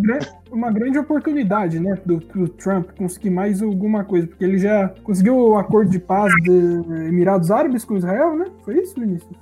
uma 0.51 0.71
grande 0.71 0.97
oportunidade, 0.97 1.79
né, 1.79 1.95
do, 2.03 2.17
do, 2.17 2.49
Trump 2.49 2.89
conseguir 2.97 3.29
mais 3.29 3.61
alguma 3.61 4.03
coisa, 4.03 4.25
porque 4.25 4.43
ele 4.43 4.57
já 4.57 4.89
conseguiu 5.03 5.37
o 5.37 5.55
acordo 5.55 5.91
de 5.91 5.99
paz 5.99 6.33
de 6.41 6.49
Emirados 6.49 7.51
Árabes 7.51 7.85
com 7.85 7.95
Israel, 7.95 8.35
né? 8.35 8.45
Foi 8.63 8.75
isso, 8.79 8.99
Vinícius? 8.99 9.37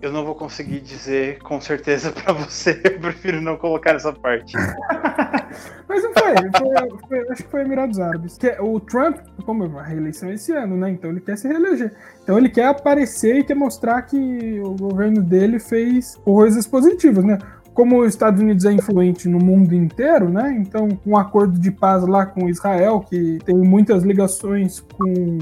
Eu 0.00 0.12
não 0.12 0.24
vou 0.24 0.34
conseguir 0.34 0.80
dizer 0.80 1.38
com 1.40 1.60
certeza 1.60 2.12
para 2.22 2.32
você, 2.32 2.80
eu 2.84 3.00
prefiro 3.00 3.40
não 3.40 3.56
colocar 3.56 3.94
essa 3.94 4.12
parte. 4.12 4.56
Mas 5.88 6.02
não 6.02 6.12
foi, 6.12 6.34
foi, 6.56 6.98
foi, 7.08 7.32
acho 7.32 7.42
que 7.44 7.50
foi 7.50 7.62
Emirados 7.62 7.98
Árabes. 7.98 8.38
É, 8.44 8.60
o 8.60 8.78
Trump, 8.78 9.18
como 9.44 9.64
a 9.78 9.82
reeleição 9.82 10.28
é 10.28 10.34
esse 10.34 10.52
ano, 10.52 10.76
né? 10.76 10.90
Então 10.90 11.10
ele 11.10 11.20
quer 11.20 11.36
se 11.36 11.48
reeleger. 11.48 11.92
Então 12.22 12.38
ele 12.38 12.48
quer 12.48 12.66
aparecer 12.66 13.38
e 13.38 13.44
quer 13.44 13.54
mostrar 13.54 14.02
que 14.02 14.60
o 14.60 14.74
governo 14.74 15.22
dele 15.22 15.58
fez 15.58 16.14
coisas 16.16 16.66
positivas, 16.66 17.24
né? 17.24 17.38
como 17.78 18.00
os 18.00 18.08
Estados 18.08 18.40
Unidos 18.40 18.64
é 18.64 18.72
influente 18.72 19.28
no 19.28 19.38
mundo 19.38 19.72
inteiro, 19.72 20.28
né? 20.28 20.52
Então, 20.58 20.98
um 21.06 21.16
acordo 21.16 21.60
de 21.60 21.70
paz 21.70 22.04
lá 22.04 22.26
com 22.26 22.48
Israel, 22.48 23.04
que 23.08 23.38
tem 23.44 23.54
muitas 23.54 24.02
ligações 24.02 24.80
com 24.80 25.38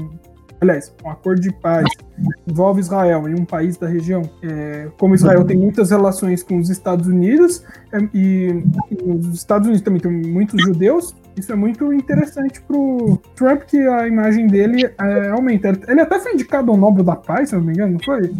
aliás, 0.59 0.93
um 1.03 1.09
acordo 1.09 1.41
de 1.41 1.51
paz 1.51 1.85
envolve 2.47 2.79
Israel 2.79 3.27
e 3.29 3.33
um 3.33 3.45
país 3.45 3.77
da 3.77 3.87
região, 3.87 4.23
é, 4.41 4.87
como 4.97 5.13
Israel 5.13 5.45
tem 5.45 5.57
muitas 5.57 5.91
relações 5.91 6.41
com 6.41 6.57
os 6.57 6.69
Estados 6.69 7.07
Unidos 7.07 7.63
é, 7.91 7.99
e, 8.13 8.63
e, 8.91 9.11
os 9.11 9.35
Estados 9.35 9.67
Unidos 9.67 9.83
também 9.83 9.99
tem 9.99 10.11
muitos 10.11 10.61
judeus, 10.61 11.15
isso 11.35 11.51
é 11.51 11.55
muito 11.55 11.93
interessante 11.93 12.61
pro 12.61 13.19
Trump 13.35 13.61
que 13.63 13.77
a 13.77 14.07
imagem 14.07 14.47
dele 14.47 14.85
é, 14.85 15.29
aumenta. 15.29 15.79
Ele 15.87 16.01
até 16.01 16.19
foi 16.19 16.33
indicado 16.33 16.71
ao 16.71 16.77
Nobel 16.77 17.03
da 17.03 17.15
Paz, 17.15 17.49
se 17.49 17.55
não 17.55 17.63
me 17.63 17.73
engano, 17.73 17.93
não 17.93 18.03
foi? 18.03 18.33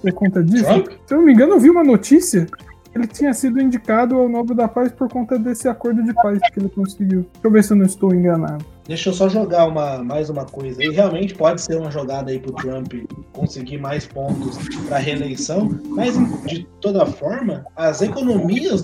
Por 0.00 0.12
conta 0.12 0.42
disso? 0.42 0.64
Trump? 0.64 0.88
Se 1.06 1.14
eu 1.14 1.18
não 1.18 1.24
me 1.24 1.32
engano, 1.32 1.54
eu 1.54 1.60
vi 1.60 1.68
uma 1.68 1.84
notícia 1.84 2.46
ele 2.94 3.06
tinha 3.06 3.32
sido 3.34 3.60
indicado 3.60 4.16
ao 4.16 4.28
Nobel 4.28 4.56
da 4.56 4.68
Paz 4.68 4.90
por 4.92 5.08
conta 5.08 5.38
desse 5.38 5.68
acordo 5.68 6.02
de 6.02 6.12
paz 6.14 6.38
que 6.52 6.60
ele 6.60 6.68
conseguiu. 6.68 7.20
Deixa 7.32 7.46
eu 7.46 7.50
ver 7.50 7.64
se 7.64 7.72
eu 7.72 7.76
não 7.76 7.86
estou 7.86 8.14
enganado. 8.14 8.64
Deixa 8.86 9.10
eu 9.10 9.12
só 9.12 9.28
jogar 9.28 9.66
uma, 9.66 10.02
mais 10.02 10.30
uma 10.30 10.46
coisa. 10.46 10.82
E 10.82 10.90
realmente 10.90 11.34
pode 11.34 11.60
ser 11.60 11.76
uma 11.76 11.90
jogada 11.90 12.30
aí 12.30 12.38
pro 12.38 12.54
Trump 12.54 12.92
conseguir 13.32 13.78
mais 13.78 14.06
pontos 14.06 14.56
para 14.88 14.98
reeleição, 14.98 15.68
mas 15.90 16.14
de 16.46 16.66
toda 16.80 17.04
forma, 17.04 17.66
as 17.76 18.00
economias 18.00 18.82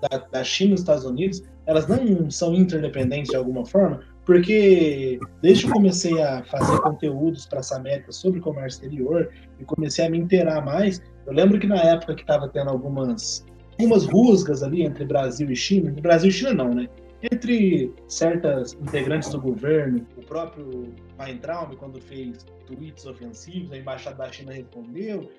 da, 0.00 0.18
da 0.18 0.44
China 0.44 0.70
e 0.70 0.74
dos 0.74 0.80
Estados 0.80 1.04
Unidos, 1.04 1.42
elas 1.66 1.86
não 1.86 2.30
são 2.30 2.54
interdependentes 2.54 3.30
de 3.30 3.36
alguma 3.36 3.66
forma, 3.66 4.00
porque 4.24 5.18
desde 5.42 5.64
que 5.64 5.70
eu 5.70 5.74
comecei 5.74 6.22
a 6.22 6.44
fazer 6.44 6.78
conteúdos 6.80 7.46
para 7.46 7.58
essa 7.58 7.76
América 7.76 8.12
sobre 8.12 8.40
comércio 8.40 8.84
exterior 8.84 9.30
e 9.58 9.64
comecei 9.64 10.06
a 10.06 10.10
me 10.10 10.18
inteirar 10.18 10.64
mais, 10.64 11.02
eu 11.26 11.32
lembro 11.32 11.58
que 11.58 11.66
na 11.66 11.76
época 11.76 12.14
que 12.14 12.22
estava 12.22 12.48
tendo 12.48 12.70
algumas 12.70 13.44
algumas 13.72 14.04
rusgas 14.04 14.62
ali 14.62 14.82
entre 14.82 15.04
Brasil 15.04 15.50
e 15.50 15.56
China, 15.56 15.90
entre 15.90 16.02
Brasil 16.02 16.28
e 16.28 16.32
China 16.32 16.52
não, 16.52 16.74
né? 16.74 16.88
Entre 17.32 17.92
certas 18.08 18.74
integrantes 18.74 19.28
do 19.30 19.40
governo, 19.40 20.06
o 20.16 20.22
próprio 20.22 20.92
Weintraub, 21.18 21.76
quando 21.76 22.00
fez 22.00 22.44
tweets 22.66 23.06
ofensivos, 23.06 23.72
a 23.72 23.78
embaixada 23.78 24.16
da 24.16 24.32
China 24.32 24.52
respondeu, 24.52 25.30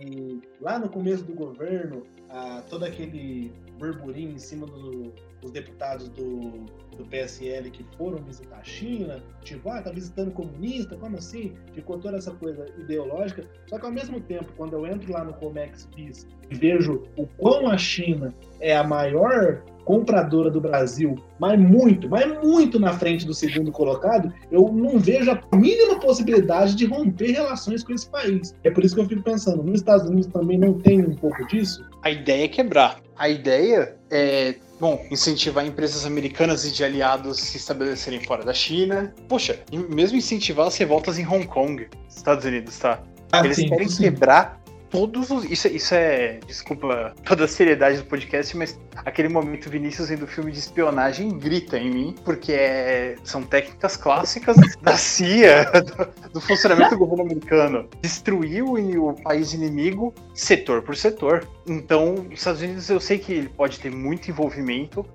e 0.00 0.40
lá 0.60 0.78
no 0.78 0.88
começo 0.88 1.24
do 1.24 1.34
governo, 1.34 2.02
ah, 2.32 2.62
todo 2.68 2.84
aquele 2.84 3.52
burburinho 3.78 4.32
em 4.32 4.38
cima 4.38 4.66
do, 4.66 5.12
dos 5.40 5.50
deputados 5.50 6.08
do, 6.10 6.66
do 6.96 7.04
PSL 7.08 7.70
que 7.70 7.82
foram 7.96 8.18
visitar 8.18 8.58
a 8.58 8.64
China, 8.64 9.22
tipo, 9.42 9.68
ah, 9.70 9.82
tá 9.82 9.90
visitando 9.90 10.30
comunista, 10.30 10.96
como 10.96 11.16
assim? 11.16 11.54
Ficou 11.72 11.98
toda 11.98 12.18
essa 12.18 12.30
coisa 12.32 12.66
ideológica. 12.78 13.44
Só 13.66 13.78
que 13.78 13.86
ao 13.86 13.92
mesmo 13.92 14.20
tempo, 14.20 14.52
quando 14.56 14.74
eu 14.74 14.86
entro 14.86 15.12
lá 15.12 15.24
no 15.24 15.32
Comex 15.34 15.88
Peace 15.96 16.26
e 16.50 16.54
vejo 16.54 17.02
o 17.16 17.26
quão 17.26 17.68
a 17.68 17.78
China 17.78 18.34
é 18.60 18.76
a 18.76 18.84
maior 18.84 19.62
compradora 19.84 20.50
do 20.50 20.60
Brasil, 20.60 21.16
mas 21.38 21.58
muito, 21.58 22.08
mas 22.08 22.26
muito 22.44 22.78
na 22.78 22.92
frente 22.92 23.26
do 23.26 23.34
segundo 23.34 23.72
colocado, 23.72 24.32
eu 24.50 24.70
não 24.70 24.98
vejo 24.98 25.30
a 25.30 25.56
mínima 25.56 25.98
possibilidade 25.98 26.76
de 26.76 26.84
romper 26.84 27.32
relações 27.32 27.82
com 27.82 27.92
esse 27.92 28.08
país. 28.08 28.54
É 28.62 28.70
por 28.70 28.84
isso 28.84 28.94
que 28.94 29.00
eu 29.00 29.06
fico 29.06 29.22
pensando, 29.22 29.62
nos 29.62 29.80
Estados 29.80 30.06
Unidos 30.06 30.28
também 30.28 30.58
não 30.58 30.74
tem 30.74 31.00
um 31.04 31.16
pouco 31.16 31.44
disso? 31.48 31.84
A 32.02 32.10
ideia 32.10 32.44
é 32.44 32.48
quebrar. 32.48 33.00
A 33.16 33.28
ideia 33.28 33.96
é 34.10 34.54
Bom, 34.80 35.06
incentivar 35.10 35.66
empresas 35.66 36.06
americanas 36.06 36.64
e 36.64 36.72
de 36.72 36.82
aliados 36.82 37.38
se 37.38 37.58
estabelecerem 37.58 38.18
fora 38.20 38.42
da 38.42 38.54
China. 38.54 39.14
Poxa, 39.28 39.60
mesmo 39.90 40.16
incentivar 40.16 40.66
as 40.66 40.76
revoltas 40.78 41.18
em 41.18 41.26
Hong 41.26 41.46
Kong, 41.46 41.86
Estados 42.08 42.46
Unidos, 42.46 42.78
tá? 42.78 43.02
Ah, 43.30 43.44
Eles 43.44 43.58
sim, 43.58 43.68
querem 43.68 43.88
sim. 43.88 44.04
quebrar 44.04 44.58
todos 44.90 45.30
os. 45.30 45.44
Isso, 45.44 45.68
isso 45.68 45.94
é. 45.94 46.40
Desculpa 46.46 47.14
toda 47.24 47.44
a 47.44 47.48
seriedade 47.48 47.98
do 47.98 48.04
podcast, 48.04 48.56
mas 48.56 48.78
aquele 48.96 49.28
momento 49.28 49.70
Vinícius 49.70 50.08
vendo 50.08 50.26
filme 50.26 50.50
de 50.52 50.58
espionagem 50.58 51.38
grita 51.38 51.78
em 51.78 51.90
mim, 51.90 52.14
porque 52.24 52.52
é, 52.52 53.16
são 53.24 53.42
técnicas 53.42 53.96
clássicas 53.96 54.56
da 54.82 54.96
CIA, 54.96 55.64
do, 55.64 56.30
do 56.32 56.40
funcionamento 56.40 56.90
do 56.90 56.98
governo 56.98 57.24
americano. 57.24 57.88
Destruir 58.02 58.62
o, 58.62 59.08
o 59.08 59.22
país 59.22 59.52
inimigo 59.54 60.14
setor 60.34 60.82
por 60.82 60.96
setor. 60.96 61.46
Então, 61.66 62.14
os 62.14 62.38
Estados 62.38 62.60
Unidos 62.60 62.88
eu 62.90 63.00
sei 63.00 63.18
que 63.18 63.32
ele 63.32 63.48
pode 63.48 63.78
ter 63.78 63.90
muito 63.90 64.30
envolvimento, 64.30 65.06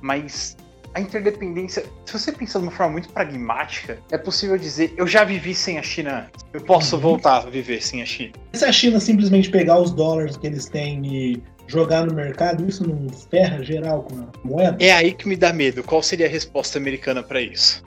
mas 0.00 0.56
a 0.94 1.00
interdependência, 1.00 1.84
se 2.04 2.12
você 2.12 2.32
pensar 2.32 2.58
de 2.58 2.66
uma 2.66 2.72
forma 2.72 2.92
muito 2.92 3.08
pragmática, 3.08 3.98
é 4.10 4.18
possível 4.18 4.58
dizer: 4.58 4.92
eu 4.96 5.06
já 5.06 5.24
vivi 5.24 5.54
sem 5.54 5.78
a 5.78 5.82
China 5.82 6.26
antes, 6.26 6.44
eu 6.52 6.60
posso 6.60 6.96
uhum. 6.96 7.02
voltar 7.02 7.38
a 7.38 7.50
viver 7.50 7.82
sem 7.82 8.02
a 8.02 8.06
China. 8.06 8.32
Se 8.52 8.64
a 8.64 8.72
China 8.72 9.00
simplesmente 9.00 9.50
pegar 9.50 9.80
os 9.80 9.90
dólares 9.90 10.36
que 10.36 10.46
eles 10.46 10.66
têm 10.66 11.04
e 11.06 11.42
jogar 11.66 12.04
no 12.04 12.14
mercado, 12.14 12.68
isso 12.68 12.86
não 12.86 13.08
ferra 13.30 13.62
geral 13.62 14.02
com 14.02 14.20
a 14.20 14.26
moeda? 14.44 14.76
É 14.80 14.92
aí 14.92 15.12
que 15.12 15.26
me 15.26 15.36
dá 15.36 15.52
medo. 15.52 15.82
Qual 15.82 16.02
seria 16.02 16.26
a 16.26 16.28
resposta 16.28 16.78
americana 16.78 17.22
para 17.22 17.40
isso? 17.40 17.82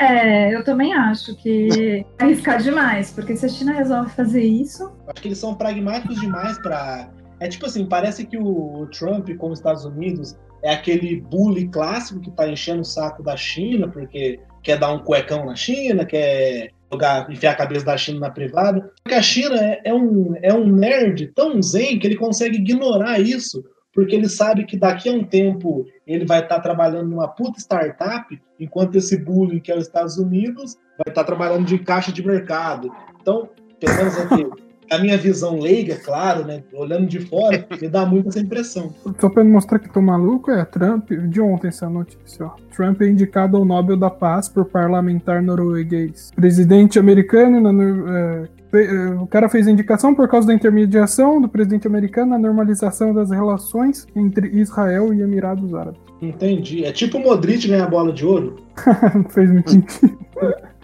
É, 0.00 0.54
eu 0.54 0.62
também 0.64 0.94
acho 0.94 1.36
que 1.36 2.04
é 2.18 2.24
arriscar 2.24 2.62
demais, 2.62 3.10
porque 3.10 3.36
se 3.36 3.46
a 3.46 3.48
China 3.48 3.72
resolve 3.72 4.10
fazer 4.10 4.42
isso. 4.42 4.92
Acho 5.08 5.22
que 5.22 5.28
eles 5.28 5.38
são 5.38 5.54
pragmáticos 5.54 6.20
demais 6.20 6.58
para. 6.58 7.10
É 7.40 7.48
tipo 7.48 7.66
assim, 7.66 7.86
parece 7.86 8.24
que 8.24 8.36
o 8.36 8.88
Trump 8.96 9.28
com 9.36 9.50
os 9.50 9.58
Estados 9.58 9.84
Unidos 9.84 10.36
é 10.62 10.72
aquele 10.72 11.20
bully 11.20 11.68
clássico 11.68 12.20
que 12.20 12.30
tá 12.30 12.48
enchendo 12.48 12.82
o 12.82 12.84
saco 12.84 13.22
da 13.22 13.36
China, 13.36 13.88
porque 13.88 14.40
quer 14.62 14.78
dar 14.78 14.92
um 14.92 14.98
cuecão 14.98 15.46
na 15.46 15.54
China, 15.54 16.04
quer 16.04 16.70
jogar, 16.90 17.30
enfiar 17.30 17.52
a 17.52 17.56
cabeça 17.56 17.84
da 17.84 17.96
China 17.96 18.20
na 18.20 18.30
privada. 18.30 18.90
Porque 19.02 19.14
a 19.14 19.22
China 19.22 19.56
é, 19.56 19.80
é, 19.84 19.94
um, 19.94 20.34
é 20.42 20.52
um 20.52 20.66
nerd 20.66 21.28
tão 21.34 21.60
zen 21.62 21.98
que 21.98 22.06
ele 22.06 22.16
consegue 22.16 22.56
ignorar 22.56 23.20
isso, 23.20 23.62
porque 23.92 24.14
ele 24.14 24.28
sabe 24.28 24.64
que 24.64 24.76
daqui 24.76 25.08
a 25.08 25.12
um 25.12 25.24
tempo 25.24 25.86
ele 26.06 26.24
vai 26.24 26.40
estar 26.40 26.56
tá 26.56 26.60
trabalhando 26.60 27.08
numa 27.08 27.28
puta 27.28 27.58
startup, 27.58 28.26
enquanto 28.58 28.96
esse 28.96 29.16
bullying 29.16 29.60
que 29.60 29.70
é 29.70 29.76
os 29.76 29.86
Estados 29.86 30.18
Unidos 30.18 30.74
vai 30.74 31.08
estar 31.08 31.22
tá 31.22 31.24
trabalhando 31.24 31.66
de 31.66 31.78
caixa 31.78 32.12
de 32.12 32.24
mercado. 32.26 32.90
Então, 33.20 33.48
menos 33.82 34.18
aqui, 34.18 34.67
a 34.90 34.98
minha 34.98 35.16
visão 35.16 35.58
leiga, 35.58 35.96
claro, 35.96 36.46
né? 36.46 36.62
Olhando 36.72 37.06
de 37.06 37.20
fora, 37.20 37.66
me 37.80 37.88
dá 37.88 38.06
muito 38.06 38.28
essa 38.28 38.40
impressão. 38.40 38.92
Só 39.20 39.28
pra 39.28 39.44
mostrar 39.44 39.78
que 39.78 39.92
tô 39.92 40.00
maluco, 40.00 40.50
é 40.50 40.64
Trump, 40.64 41.10
de 41.10 41.40
ontem 41.40 41.68
essa 41.68 41.88
notícia, 41.88 42.46
ó. 42.46 42.50
Trump 42.74 43.00
é 43.02 43.08
indicado 43.08 43.56
ao 43.56 43.64
Nobel 43.64 43.96
da 43.96 44.10
Paz 44.10 44.48
por 44.48 44.64
parlamentar 44.66 45.42
norueguês. 45.42 46.30
Presidente 46.34 46.98
americano, 46.98 47.60
na, 47.60 47.84
é, 48.16 48.48
é, 48.72 49.10
o 49.14 49.26
cara 49.26 49.48
fez 49.48 49.66
a 49.66 49.70
indicação 49.70 50.14
por 50.14 50.28
causa 50.28 50.46
da 50.46 50.54
intermediação 50.54 51.40
do 51.40 51.48
presidente 51.48 51.86
americano 51.86 52.32
na 52.32 52.38
normalização 52.38 53.14
das 53.14 53.30
relações 53.30 54.06
entre 54.14 54.48
Israel 54.48 55.12
e 55.12 55.22
Emirados 55.22 55.74
Árabes. 55.74 56.00
Entendi. 56.20 56.84
É 56.84 56.92
tipo 56.92 57.18
o 57.18 57.22
Modric 57.22 57.66
ganhar 57.66 57.84
a 57.84 57.90
bola 57.90 58.12
de 58.12 58.26
ouro? 58.26 58.56
Não 59.14 59.24
fez 59.24 59.50
muito 59.50 59.70
sentido. 59.70 60.18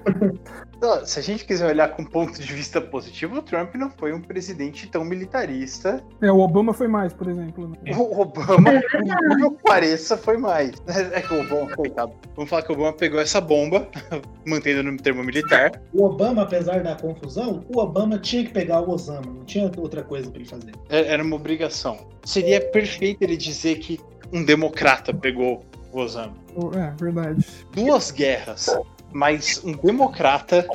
se 1.05 1.19
a 1.19 1.23
gente 1.23 1.45
quiser 1.45 1.67
olhar 1.67 1.89
com 1.89 2.05
ponto 2.05 2.41
de 2.41 2.53
vista 2.53 2.81
positivo, 2.81 3.39
o 3.39 3.43
Trump 3.43 3.75
não 3.75 3.91
foi 3.91 4.13
um 4.13 4.21
presidente 4.21 4.87
tão 4.89 5.05
militarista. 5.05 6.03
É, 6.21 6.31
o 6.31 6.39
Obama 6.39 6.73
foi 6.73 6.89
mais, 6.89 7.13
por 7.13 7.29
exemplo. 7.29 7.69
Né? 7.69 7.97
O 7.97 8.21
Obama, 8.21 8.73
por 8.91 9.37
que 9.37 9.63
pareça, 9.63 10.17
foi 10.17 10.37
mais. 10.37 10.73
É 11.13 11.21
que 11.21 11.33
o 11.33 11.41
Obama, 11.41 11.75
coitado. 11.75 12.13
Vamos 12.35 12.51
falar 12.51 12.63
que 12.63 12.71
o 12.71 12.75
Obama 12.75 12.93
pegou 12.93 13.21
essa 13.21 13.41
bomba, 13.41 13.89
mantendo 14.47 14.83
no 14.83 14.97
termo 14.97 15.23
militar. 15.23 15.81
O 15.93 16.05
Obama, 16.05 16.43
apesar 16.43 16.83
da 16.83 16.95
confusão, 16.95 17.65
o 17.75 17.79
Obama 17.79 18.19
tinha 18.19 18.45
que 18.45 18.51
pegar 18.51 18.81
o 18.81 18.91
Osama, 18.91 19.27
não 19.27 19.45
tinha 19.45 19.71
outra 19.77 20.03
coisa 20.03 20.31
para 20.31 20.41
ele 20.41 20.49
fazer. 20.49 20.73
É, 20.89 21.13
era 21.13 21.23
uma 21.23 21.37
obrigação. 21.37 22.07
Seria 22.25 22.61
perfeito 22.61 23.23
ele 23.23 23.37
dizer 23.37 23.79
que 23.79 24.01
um 24.33 24.45
democrata 24.45 25.13
pegou 25.13 25.65
o 25.93 25.99
Osama. 26.01 26.35
É, 26.75 26.91
verdade. 26.97 27.45
Duas 27.73 28.11
guerras 28.11 28.69
mas 29.15 29.63
um 29.65 29.73
democrata, 29.73 30.67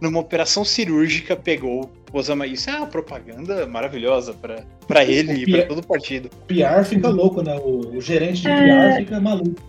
numa 0.00 0.20
operação 0.20 0.64
cirúrgica, 0.64 1.36
pegou 1.36 1.90
o 2.12 2.18
Osama. 2.18 2.46
Isso 2.46 2.70
é 2.70 2.76
uma 2.76 2.86
propaganda 2.86 3.66
maravilhosa 3.66 4.32
para 4.86 5.04
ele 5.04 5.42
e 5.42 5.50
para 5.50 5.66
todo 5.66 5.78
o 5.80 5.86
partido. 5.86 6.30
O 6.44 6.46
PR 6.46 6.84
fica 6.84 7.08
louco, 7.08 7.42
né? 7.42 7.56
O, 7.56 7.96
o 7.96 8.00
gerente 8.00 8.42
de 8.42 8.48
é... 8.48 8.92
PR 8.92 8.98
fica 8.98 9.20
maluco. 9.20 9.60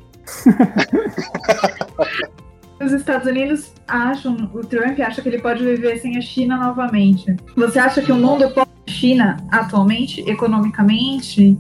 Os 2.80 2.94
Estados 2.94 3.28
Unidos 3.28 3.74
acham, 3.86 4.50
o 4.54 4.62
Trump 4.62 4.98
acha 5.02 5.22
que 5.22 5.28
ele 5.28 5.40
pode 5.40 5.62
viver 5.62 6.00
sem 6.00 6.18
a 6.18 6.22
China 6.22 6.56
novamente. 6.56 7.36
Você 7.58 7.78
acha 7.78 8.02
que 8.02 8.10
o 8.10 8.16
mundo 8.16 8.50
pós-China, 8.52 9.36
atualmente, 9.52 10.22
economicamente, 10.22 11.58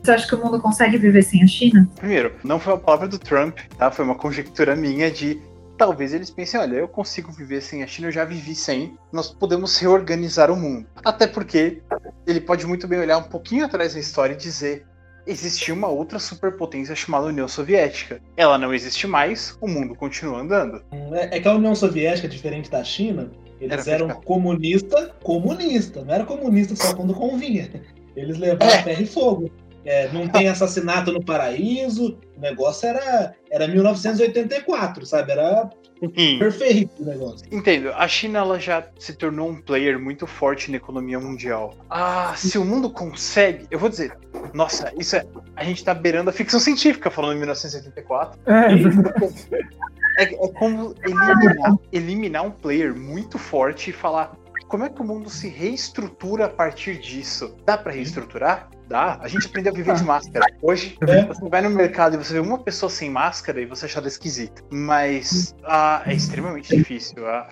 você 0.00 0.10
acha 0.12 0.28
que 0.28 0.34
o 0.36 0.38
mundo 0.38 0.60
consegue 0.60 0.98
viver 0.98 1.22
sem 1.22 1.42
a 1.42 1.46
China? 1.48 1.88
Primeiro, 1.96 2.32
não 2.44 2.60
foi 2.60 2.74
uma 2.74 2.78
palavra 2.78 3.08
do 3.08 3.18
Trump, 3.18 3.58
tá? 3.76 3.90
Foi 3.90 4.04
uma 4.04 4.14
conjectura 4.14 4.76
minha 4.76 5.10
de 5.10 5.40
talvez 5.82 6.14
eles 6.14 6.30
pensem, 6.30 6.60
olha, 6.60 6.76
eu 6.76 6.86
consigo 6.86 7.32
viver 7.32 7.60
sem 7.60 7.82
a 7.82 7.88
China, 7.88 8.06
eu 8.06 8.12
já 8.12 8.24
vivi 8.24 8.54
sem, 8.54 8.96
nós 9.12 9.32
podemos 9.32 9.76
reorganizar 9.78 10.48
o 10.48 10.56
mundo. 10.56 10.86
Até 11.04 11.26
porque 11.26 11.82
ele 12.24 12.40
pode 12.40 12.64
muito 12.64 12.86
bem 12.86 13.00
olhar 13.00 13.18
um 13.18 13.24
pouquinho 13.24 13.64
atrás 13.64 13.94
da 13.94 13.98
história 13.98 14.34
e 14.34 14.36
dizer, 14.36 14.86
existia 15.26 15.74
uma 15.74 15.88
outra 15.88 16.20
superpotência 16.20 16.94
chamada 16.94 17.26
União 17.26 17.48
Soviética. 17.48 18.20
Ela 18.36 18.56
não 18.58 18.72
existe 18.72 19.08
mais, 19.08 19.58
o 19.60 19.66
mundo 19.66 19.96
continua 19.96 20.38
andando. 20.38 20.84
É, 21.14 21.36
é 21.36 21.40
que 21.40 21.48
a 21.48 21.54
União 21.54 21.74
Soviética, 21.74 22.28
diferente 22.28 22.70
da 22.70 22.84
China, 22.84 23.32
eles 23.60 23.88
era 23.88 24.04
eram 24.04 24.20
comunista, 24.20 25.12
comunista, 25.20 26.04
não 26.04 26.14
era 26.14 26.24
comunista 26.24 26.76
só 26.76 26.94
quando 26.94 27.12
convinha. 27.12 27.68
Eles 28.14 28.38
levavam 28.38 28.68
é. 28.68 28.82
ferro 28.84 29.02
e 29.02 29.06
fogo. 29.06 29.50
É, 29.84 30.08
não 30.12 30.28
tem 30.28 30.48
assassinato 30.48 31.12
no 31.12 31.24
paraíso. 31.24 32.18
O 32.36 32.40
negócio 32.40 32.88
era, 32.88 33.34
era 33.50 33.66
1984, 33.66 35.04
sabe? 35.04 35.32
Era 35.32 35.70
Sim. 36.16 36.38
perfeito 36.38 37.02
o 37.02 37.04
negócio. 37.04 37.46
Entendo. 37.50 37.90
A 37.92 38.06
China 38.08 38.40
ela 38.40 38.58
já 38.58 38.84
se 38.98 39.14
tornou 39.14 39.48
um 39.48 39.60
player 39.60 39.98
muito 39.98 40.26
forte 40.26 40.70
na 40.70 40.76
economia 40.76 41.18
mundial. 41.18 41.74
Ah, 41.90 42.32
se 42.36 42.58
o 42.58 42.64
mundo 42.64 42.90
consegue. 42.90 43.66
Eu 43.70 43.78
vou 43.78 43.88
dizer, 43.88 44.16
nossa, 44.52 44.92
isso 44.98 45.16
é. 45.16 45.24
A 45.56 45.64
gente 45.64 45.84
tá 45.84 45.94
beirando 45.94 46.30
a 46.30 46.32
ficção 46.32 46.60
científica 46.60 47.10
falando 47.10 47.36
em 47.36 47.38
1984. 47.40 48.40
É, 48.46 50.22
é, 50.22 50.34
é 50.34 50.48
como 50.52 50.94
eliminar, 51.04 51.76
eliminar 51.92 52.44
um 52.44 52.50
player 52.50 52.94
muito 52.94 53.38
forte 53.38 53.90
e 53.90 53.92
falar 53.92 54.36
como 54.72 54.84
é 54.84 54.88
que 54.88 55.02
o 55.02 55.04
mundo 55.04 55.28
se 55.28 55.48
reestrutura 55.48 56.46
a 56.46 56.48
partir 56.48 56.98
disso? 56.98 57.54
Dá 57.66 57.76
para 57.76 57.92
reestruturar? 57.92 58.70
Dá. 58.88 59.18
A 59.20 59.28
gente 59.28 59.46
aprendeu 59.46 59.70
a 59.70 59.76
viver 59.76 59.94
de 59.94 60.02
máscara. 60.02 60.46
Hoje, 60.62 60.96
é. 61.06 61.26
você 61.26 61.46
vai 61.46 61.60
no 61.60 61.68
mercado 61.68 62.14
e 62.14 62.16
você 62.16 62.32
vê 62.32 62.38
uma 62.38 62.56
pessoa 62.56 62.88
sem 62.88 63.10
máscara 63.10 63.60
e 63.60 63.66
você 63.66 63.84
acha 63.84 63.98
ela 63.98 64.08
esquisita. 64.08 64.62
Mas 64.70 65.54
ah, 65.64 66.02
é 66.06 66.14
extremamente 66.14 66.74
difícil. 66.74 67.28
Ah, 67.28 67.50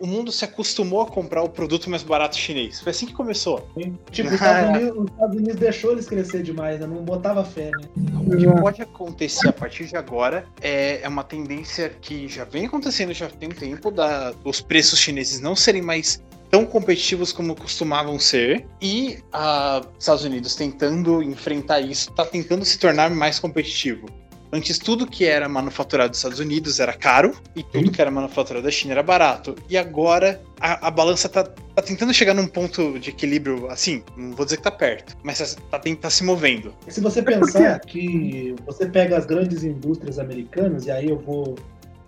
o 0.00 0.06
mundo 0.06 0.32
se 0.32 0.44
acostumou 0.44 1.02
a 1.02 1.06
comprar 1.06 1.44
o 1.44 1.48
produto 1.48 1.88
mais 1.88 2.02
barato 2.02 2.36
chinês. 2.36 2.80
Foi 2.80 2.90
assim 2.90 3.06
que 3.06 3.14
começou. 3.14 3.68
Tipo, 4.10 4.26
os 4.26 4.34
Estados, 4.34 4.70
Unidos, 4.70 4.98
os 4.98 5.10
Estados 5.12 5.36
Unidos 5.36 5.56
deixou 5.56 5.92
eles 5.92 6.08
crescer 6.08 6.42
demais, 6.42 6.80
né? 6.80 6.88
não 6.88 7.04
botava 7.04 7.44
fé, 7.44 7.70
né? 7.70 7.88
O 8.26 8.36
que 8.36 8.60
pode 8.60 8.82
acontecer 8.82 9.48
a 9.48 9.52
partir 9.52 9.86
de 9.86 9.96
agora 9.96 10.44
é, 10.60 11.02
é 11.02 11.08
uma 11.08 11.22
tendência 11.22 11.88
que 11.88 12.26
já 12.26 12.44
vem 12.44 12.66
acontecendo 12.66 13.12
já 13.12 13.28
tem 13.28 13.48
um 13.48 13.52
tempo 13.52 13.92
da, 13.92 14.34
os 14.44 14.60
preços 14.60 14.98
chineses 14.98 15.40
não 15.40 15.54
serem 15.54 15.82
mais 15.82 16.20
tão 16.50 16.64
competitivos 16.64 17.32
como 17.32 17.54
costumavam 17.54 18.18
ser 18.18 18.66
e 18.80 19.18
os 19.32 19.98
Estados 19.98 20.24
Unidos 20.24 20.54
tentando 20.54 21.22
enfrentar 21.22 21.80
isso, 21.80 22.10
está 22.10 22.24
tentando 22.24 22.64
se 22.64 22.78
tornar 22.78 23.10
mais 23.10 23.38
competitivo. 23.38 24.06
Antes 24.50 24.78
tudo 24.78 25.06
que 25.06 25.26
era 25.26 25.46
manufaturado 25.46 26.10
dos 26.10 26.18
Estados 26.18 26.38
Unidos 26.38 26.80
era 26.80 26.94
caro 26.94 27.36
e 27.54 27.62
tudo 27.62 27.90
que 27.90 28.00
era 28.00 28.10
manufaturado 28.10 28.64
da 28.64 28.70
China 28.70 28.94
era 28.94 29.02
barato. 29.02 29.54
E 29.68 29.76
agora 29.76 30.40
a, 30.58 30.88
a 30.88 30.90
balança 30.90 31.28
tá, 31.28 31.44
tá, 31.44 31.82
tentando 31.82 32.14
chegar 32.14 32.32
num 32.32 32.46
ponto 32.46 32.98
de 32.98 33.10
equilíbrio, 33.10 33.70
assim, 33.70 34.02
não 34.16 34.34
vou 34.34 34.46
dizer 34.46 34.56
que 34.56 34.62
tá 34.62 34.70
perto, 34.70 35.14
mas 35.22 35.54
tá, 35.70 35.78
tá, 35.78 35.96
tá 36.00 36.10
se 36.10 36.24
movendo. 36.24 36.74
Se 36.88 37.00
você 37.00 37.20
pensar 37.20 37.78
que 37.80 38.54
você 38.64 38.86
pega 38.86 39.18
as 39.18 39.26
grandes 39.26 39.64
indústrias 39.64 40.18
americanas, 40.18 40.86
e 40.86 40.90
aí 40.90 41.10
eu 41.10 41.18
vou 41.18 41.54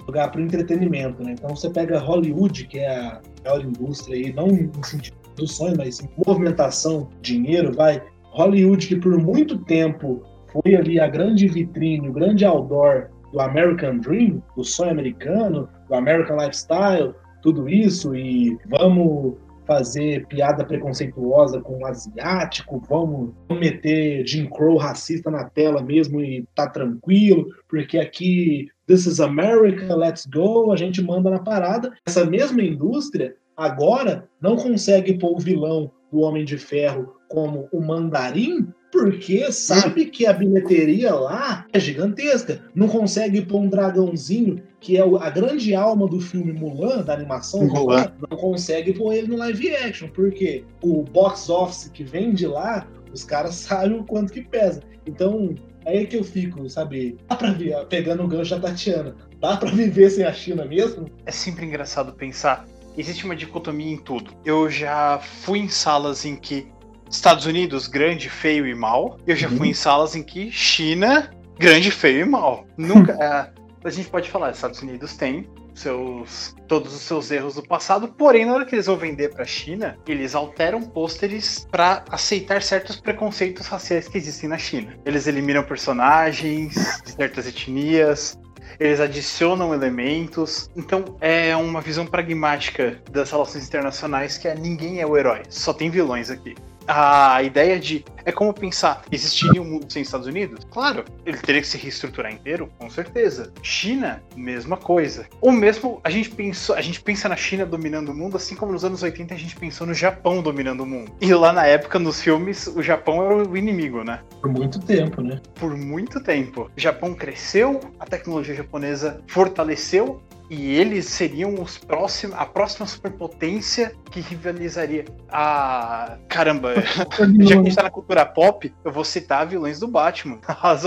jogar 0.06 0.28
para 0.28 0.40
o 0.40 0.44
entretenimento, 0.44 1.22
né? 1.22 1.32
Então 1.32 1.54
você 1.54 1.70
pega 1.70 1.98
Hollywood, 1.98 2.66
que 2.66 2.78
é 2.78 2.96
a 2.96 3.20
maior 3.44 3.64
indústria 3.64 4.16
aí, 4.16 4.32
não 4.32 4.48
no 4.48 4.84
sentido 4.84 5.16
do 5.36 5.46
sonho, 5.46 5.74
mas 5.76 6.00
em 6.00 6.08
movimentação, 6.26 7.08
dinheiro, 7.20 7.72
vai. 7.74 8.02
Hollywood, 8.32 8.86
que 8.86 8.96
por 8.96 9.18
muito 9.18 9.58
tempo 9.64 10.22
foi 10.52 10.74
ali 10.74 11.00
a 11.00 11.08
grande 11.08 11.48
vitrine, 11.48 12.08
o 12.08 12.12
grande 12.12 12.44
outdoor 12.44 13.08
do 13.32 13.40
American 13.40 13.98
Dream, 13.98 14.42
do 14.56 14.64
sonho 14.64 14.90
americano, 14.90 15.68
do 15.88 15.94
American 15.94 16.36
Lifestyle, 16.36 17.14
tudo 17.42 17.68
isso, 17.68 18.14
e 18.14 18.56
vamos 18.66 19.36
fazer 19.66 20.26
piada 20.26 20.64
preconceituosa 20.64 21.60
com 21.60 21.78
o 21.78 21.86
asiático, 21.86 22.82
vamos 22.88 23.32
meter 23.48 24.26
Jim 24.26 24.46
Crow 24.46 24.76
racista 24.76 25.30
na 25.30 25.44
tela 25.44 25.80
mesmo 25.80 26.20
e 26.20 26.44
tá 26.56 26.68
tranquilo, 26.68 27.46
porque 27.68 27.98
aqui 27.98 28.68
This 28.90 29.06
is 29.06 29.20
America, 29.20 29.94
let's 29.94 30.26
go, 30.26 30.72
a 30.72 30.76
gente 30.76 31.00
manda 31.00 31.30
na 31.30 31.38
parada. 31.38 31.92
Essa 32.04 32.24
mesma 32.24 32.60
indústria 32.60 33.36
agora 33.56 34.28
não 34.42 34.56
consegue 34.56 35.16
pôr 35.16 35.36
o 35.36 35.38
vilão 35.38 35.92
do 36.10 36.18
Homem 36.18 36.44
de 36.44 36.58
Ferro 36.58 37.14
como 37.28 37.68
o 37.70 37.80
Mandarim 37.80 38.66
porque 38.90 39.52
sabe 39.52 40.06
que 40.06 40.26
a 40.26 40.32
bilheteria 40.32 41.14
lá 41.14 41.64
é 41.72 41.78
gigantesca. 41.78 42.64
Não 42.74 42.88
consegue 42.88 43.42
pôr 43.42 43.60
um 43.60 43.68
dragãozinho, 43.68 44.60
que 44.80 44.96
é 44.96 45.02
a 45.02 45.30
grande 45.30 45.72
alma 45.72 46.08
do 46.08 46.18
filme 46.20 46.52
Mulan, 46.52 47.04
da 47.04 47.14
animação 47.14 47.64
Mulan, 47.68 48.12
não 48.28 48.36
consegue 48.36 48.92
pôr 48.92 49.12
ele 49.12 49.28
no 49.28 49.36
live 49.36 49.72
action, 49.76 50.08
porque 50.08 50.64
o 50.82 51.04
box 51.04 51.48
office 51.48 51.88
que 51.94 52.02
vem 52.02 52.34
de 52.34 52.48
lá, 52.48 52.88
os 53.12 53.22
caras 53.22 53.54
sabem 53.70 54.00
o 54.00 54.04
quanto 54.04 54.32
que 54.32 54.42
pesa. 54.42 54.82
Então, 55.06 55.54
aí 55.84 56.06
que 56.06 56.16
eu 56.16 56.24
fico, 56.24 56.68
sabe? 56.68 57.16
Dá 57.28 57.36
pra 57.36 57.52
ver, 57.52 57.84
pegando 57.86 58.22
o 58.22 58.28
gancho 58.28 58.58
da 58.58 58.68
Tatiana, 58.68 59.16
dá 59.40 59.56
pra 59.56 59.70
viver 59.70 60.10
sem 60.10 60.24
a 60.24 60.32
China 60.32 60.64
mesmo? 60.64 61.06
É 61.26 61.30
sempre 61.30 61.66
engraçado 61.66 62.12
pensar. 62.12 62.64
Existe 62.96 63.24
uma 63.24 63.36
dicotomia 63.36 63.92
em 63.92 63.98
tudo. 63.98 64.32
Eu 64.44 64.68
já 64.68 65.18
fui 65.18 65.60
em 65.60 65.68
salas 65.68 66.24
em 66.24 66.36
que 66.36 66.66
Estados 67.10 67.46
Unidos, 67.46 67.86
grande, 67.86 68.28
feio 68.28 68.66
e 68.66 68.74
mal. 68.74 69.18
Eu 69.26 69.36
já 69.36 69.48
uhum. 69.48 69.56
fui 69.56 69.68
em 69.68 69.74
salas 69.74 70.14
em 70.14 70.22
que 70.22 70.50
China, 70.50 71.30
grande, 71.58 71.90
feio 71.90 72.20
e 72.20 72.24
mal. 72.24 72.66
Nunca. 72.76 73.12
é, 73.20 73.50
a 73.82 73.90
gente 73.90 74.08
pode 74.08 74.30
falar, 74.30 74.50
Estados 74.50 74.80
Unidos 74.82 75.16
tem 75.16 75.48
seus 75.80 76.54
todos 76.68 76.94
os 76.94 77.02
seus 77.02 77.30
erros 77.30 77.54
do 77.54 77.62
passado, 77.62 78.08
porém 78.08 78.44
na 78.44 78.54
hora 78.54 78.64
que 78.64 78.74
eles 78.74 78.86
vão 78.86 78.96
vender 78.96 79.30
para 79.30 79.42
a 79.42 79.46
China, 79.46 79.98
eles 80.06 80.34
alteram 80.34 80.82
pôsteres 80.82 81.66
para 81.70 82.04
aceitar 82.10 82.62
certos 82.62 82.96
preconceitos 83.00 83.66
raciais 83.66 84.06
que 84.06 84.16
existem 84.16 84.48
na 84.48 84.58
China. 84.58 84.96
Eles 85.04 85.26
eliminam 85.26 85.64
personagens 85.64 86.74
de 87.04 87.12
certas 87.12 87.46
etnias, 87.48 88.38
eles 88.78 89.00
adicionam 89.00 89.74
elementos. 89.74 90.70
Então 90.76 91.16
é 91.20 91.56
uma 91.56 91.80
visão 91.80 92.06
pragmática 92.06 93.02
das 93.10 93.30
relações 93.30 93.66
internacionais 93.66 94.38
que 94.38 94.46
é 94.46 94.54
ninguém 94.54 95.00
é 95.00 95.06
o 95.06 95.16
herói, 95.16 95.42
só 95.48 95.72
tem 95.72 95.90
vilões 95.90 96.30
aqui 96.30 96.54
a 96.86 97.42
ideia 97.42 97.78
de. 97.78 98.04
É 98.24 98.32
como 98.32 98.52
pensar: 98.52 99.02
existiria 99.10 99.60
um 99.62 99.64
mundo 99.64 99.90
sem 99.90 100.02
Estados 100.02 100.26
Unidos? 100.26 100.66
Claro, 100.70 101.04
ele 101.24 101.38
teria 101.38 101.60
que 101.60 101.66
se 101.66 101.78
reestruturar 101.78 102.32
inteiro, 102.32 102.70
com 102.78 102.90
certeza. 102.90 103.52
China, 103.62 104.22
mesma 104.36 104.76
coisa. 104.76 105.26
Ou 105.40 105.52
mesmo 105.52 106.00
a 106.04 106.10
gente 106.10 106.30
pensou, 106.30 106.74
a 106.76 106.80
gente 106.80 107.00
pensa 107.00 107.28
na 107.28 107.36
China 107.36 107.64
dominando 107.64 108.10
o 108.10 108.14
mundo, 108.14 108.36
assim 108.36 108.54
como 108.54 108.72
nos 108.72 108.84
anos 108.84 109.02
80 109.02 109.34
a 109.34 109.36
gente 109.36 109.56
pensou 109.56 109.86
no 109.86 109.94
Japão 109.94 110.42
dominando 110.42 110.80
o 110.80 110.86
mundo. 110.86 111.12
E 111.20 111.32
lá 111.32 111.52
na 111.52 111.66
época, 111.66 111.98
nos 111.98 112.20
filmes, 112.20 112.66
o 112.66 112.82
Japão 112.82 113.22
era 113.24 113.48
o 113.48 113.56
inimigo, 113.56 114.04
né? 114.04 114.20
Por 114.40 114.50
muito 114.50 114.78
tempo, 114.80 115.22
né? 115.22 115.40
Por 115.54 115.76
muito 115.76 116.20
tempo. 116.22 116.70
O 116.76 116.80
Japão 116.80 117.14
cresceu, 117.14 117.80
a 117.98 118.06
tecnologia 118.06 118.54
japonesa 118.54 119.22
fortaleceu 119.26 120.20
e 120.50 120.74
eles 120.74 121.06
seriam 121.06 121.54
os 121.62 121.78
próximos, 121.78 122.36
a 122.36 122.44
próxima 122.44 122.84
superpotência 122.84 123.94
que 124.10 124.20
rivalizaria. 124.20 125.04
Ah, 125.30 126.18
caramba, 126.28 126.74
já 126.82 127.06
que 127.06 127.22
a 127.22 127.62
gente 127.62 127.76
tá 127.76 127.84
na 127.84 127.90
cultura 127.90 128.26
pop, 128.26 128.74
eu 128.84 128.90
vou 128.90 129.04
citar 129.04 129.46
vilões 129.46 129.78
do 129.78 129.86
Batman. 129.86 130.40
As 130.60 130.82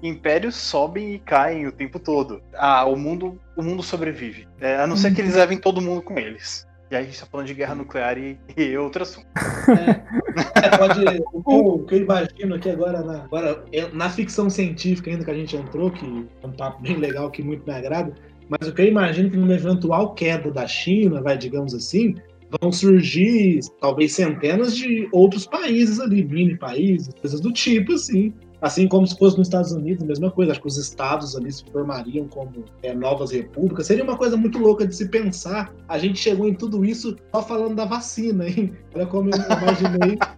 impérios 0.00 0.54
sobem 0.54 1.14
e 1.14 1.18
caem 1.18 1.66
o 1.66 1.72
tempo 1.72 1.98
todo. 1.98 2.40
Ah, 2.54 2.84
o 2.84 2.94
mundo, 2.94 3.36
o 3.56 3.62
mundo 3.62 3.82
sobrevive. 3.82 4.46
É, 4.60 4.76
a 4.76 4.86
não 4.86 4.96
ser 4.96 5.12
que 5.12 5.20
eles 5.20 5.34
levem 5.34 5.58
todo 5.58 5.80
mundo 5.80 6.02
com 6.02 6.16
eles. 6.16 6.64
E 6.88 6.96
aí 6.96 7.02
a 7.02 7.06
gente 7.06 7.20
tá 7.20 7.26
falando 7.26 7.46
de 7.46 7.54
guerra 7.54 7.74
nuclear 7.74 8.18
e, 8.18 8.38
e 8.56 8.76
outro 8.76 9.02
assunto. 9.02 9.26
É, 9.70 10.66
é, 10.66 10.76
pode, 10.76 11.00
o, 11.32 11.74
o, 11.74 11.86
que 11.86 11.94
eu 11.94 11.98
imagino 12.00 12.54
aqui 12.54 12.70
agora 12.70 13.02
na, 13.02 13.24
agora, 13.24 13.64
na 13.92 14.08
ficção 14.08 14.50
científica 14.50 15.10
ainda 15.10 15.24
que 15.24 15.30
a 15.30 15.34
gente 15.34 15.56
entrou, 15.56 15.90
que 15.90 16.28
é 16.42 16.46
um 16.46 16.52
papo 16.52 16.82
bem 16.82 16.96
legal 16.96 17.30
que 17.30 17.42
muito 17.42 17.64
me 17.64 17.72
agrada, 17.72 18.14
mas 18.50 18.68
o 18.68 18.74
que 18.74 18.82
eu 18.82 18.86
imagino 18.86 19.30
que 19.30 19.36
numa 19.36 19.54
eventual 19.54 20.12
queda 20.12 20.50
da 20.50 20.66
China, 20.66 21.22
vai, 21.22 21.38
digamos 21.38 21.72
assim, 21.72 22.16
vão 22.60 22.72
surgir 22.72 23.60
talvez 23.80 24.12
centenas 24.12 24.76
de 24.76 25.08
outros 25.12 25.46
países 25.46 26.00
ali, 26.00 26.24
mini 26.24 26.58
países, 26.58 27.14
coisas 27.20 27.40
do 27.40 27.52
tipo, 27.52 27.92
assim. 27.92 28.34
Assim 28.60 28.86
como 28.88 29.06
se 29.06 29.16
fosse 29.16 29.38
nos 29.38 29.46
Estados 29.46 29.72
Unidos, 29.72 30.02
a 30.02 30.06
mesma 30.06 30.30
coisa. 30.30 30.50
Acho 30.50 30.60
que 30.60 30.66
os 30.66 30.76
estados 30.76 31.34
ali 31.34 31.50
se 31.50 31.64
formariam 31.72 32.26
como 32.28 32.64
é, 32.82 32.92
novas 32.92 33.30
repúblicas. 33.30 33.86
Seria 33.86 34.04
uma 34.04 34.18
coisa 34.18 34.36
muito 34.36 34.58
louca 34.58 34.86
de 34.86 34.94
se 34.94 35.08
pensar. 35.08 35.72
A 35.88 35.96
gente 35.96 36.18
chegou 36.18 36.46
em 36.46 36.52
tudo 36.54 36.84
isso 36.84 37.16
só 37.32 37.40
falando 37.40 37.76
da 37.76 37.86
vacina, 37.86 38.46
hein? 38.46 38.72
Olha 38.94 39.06
como 39.06 39.30
eu 39.30 39.36
imaginei. 39.38 40.18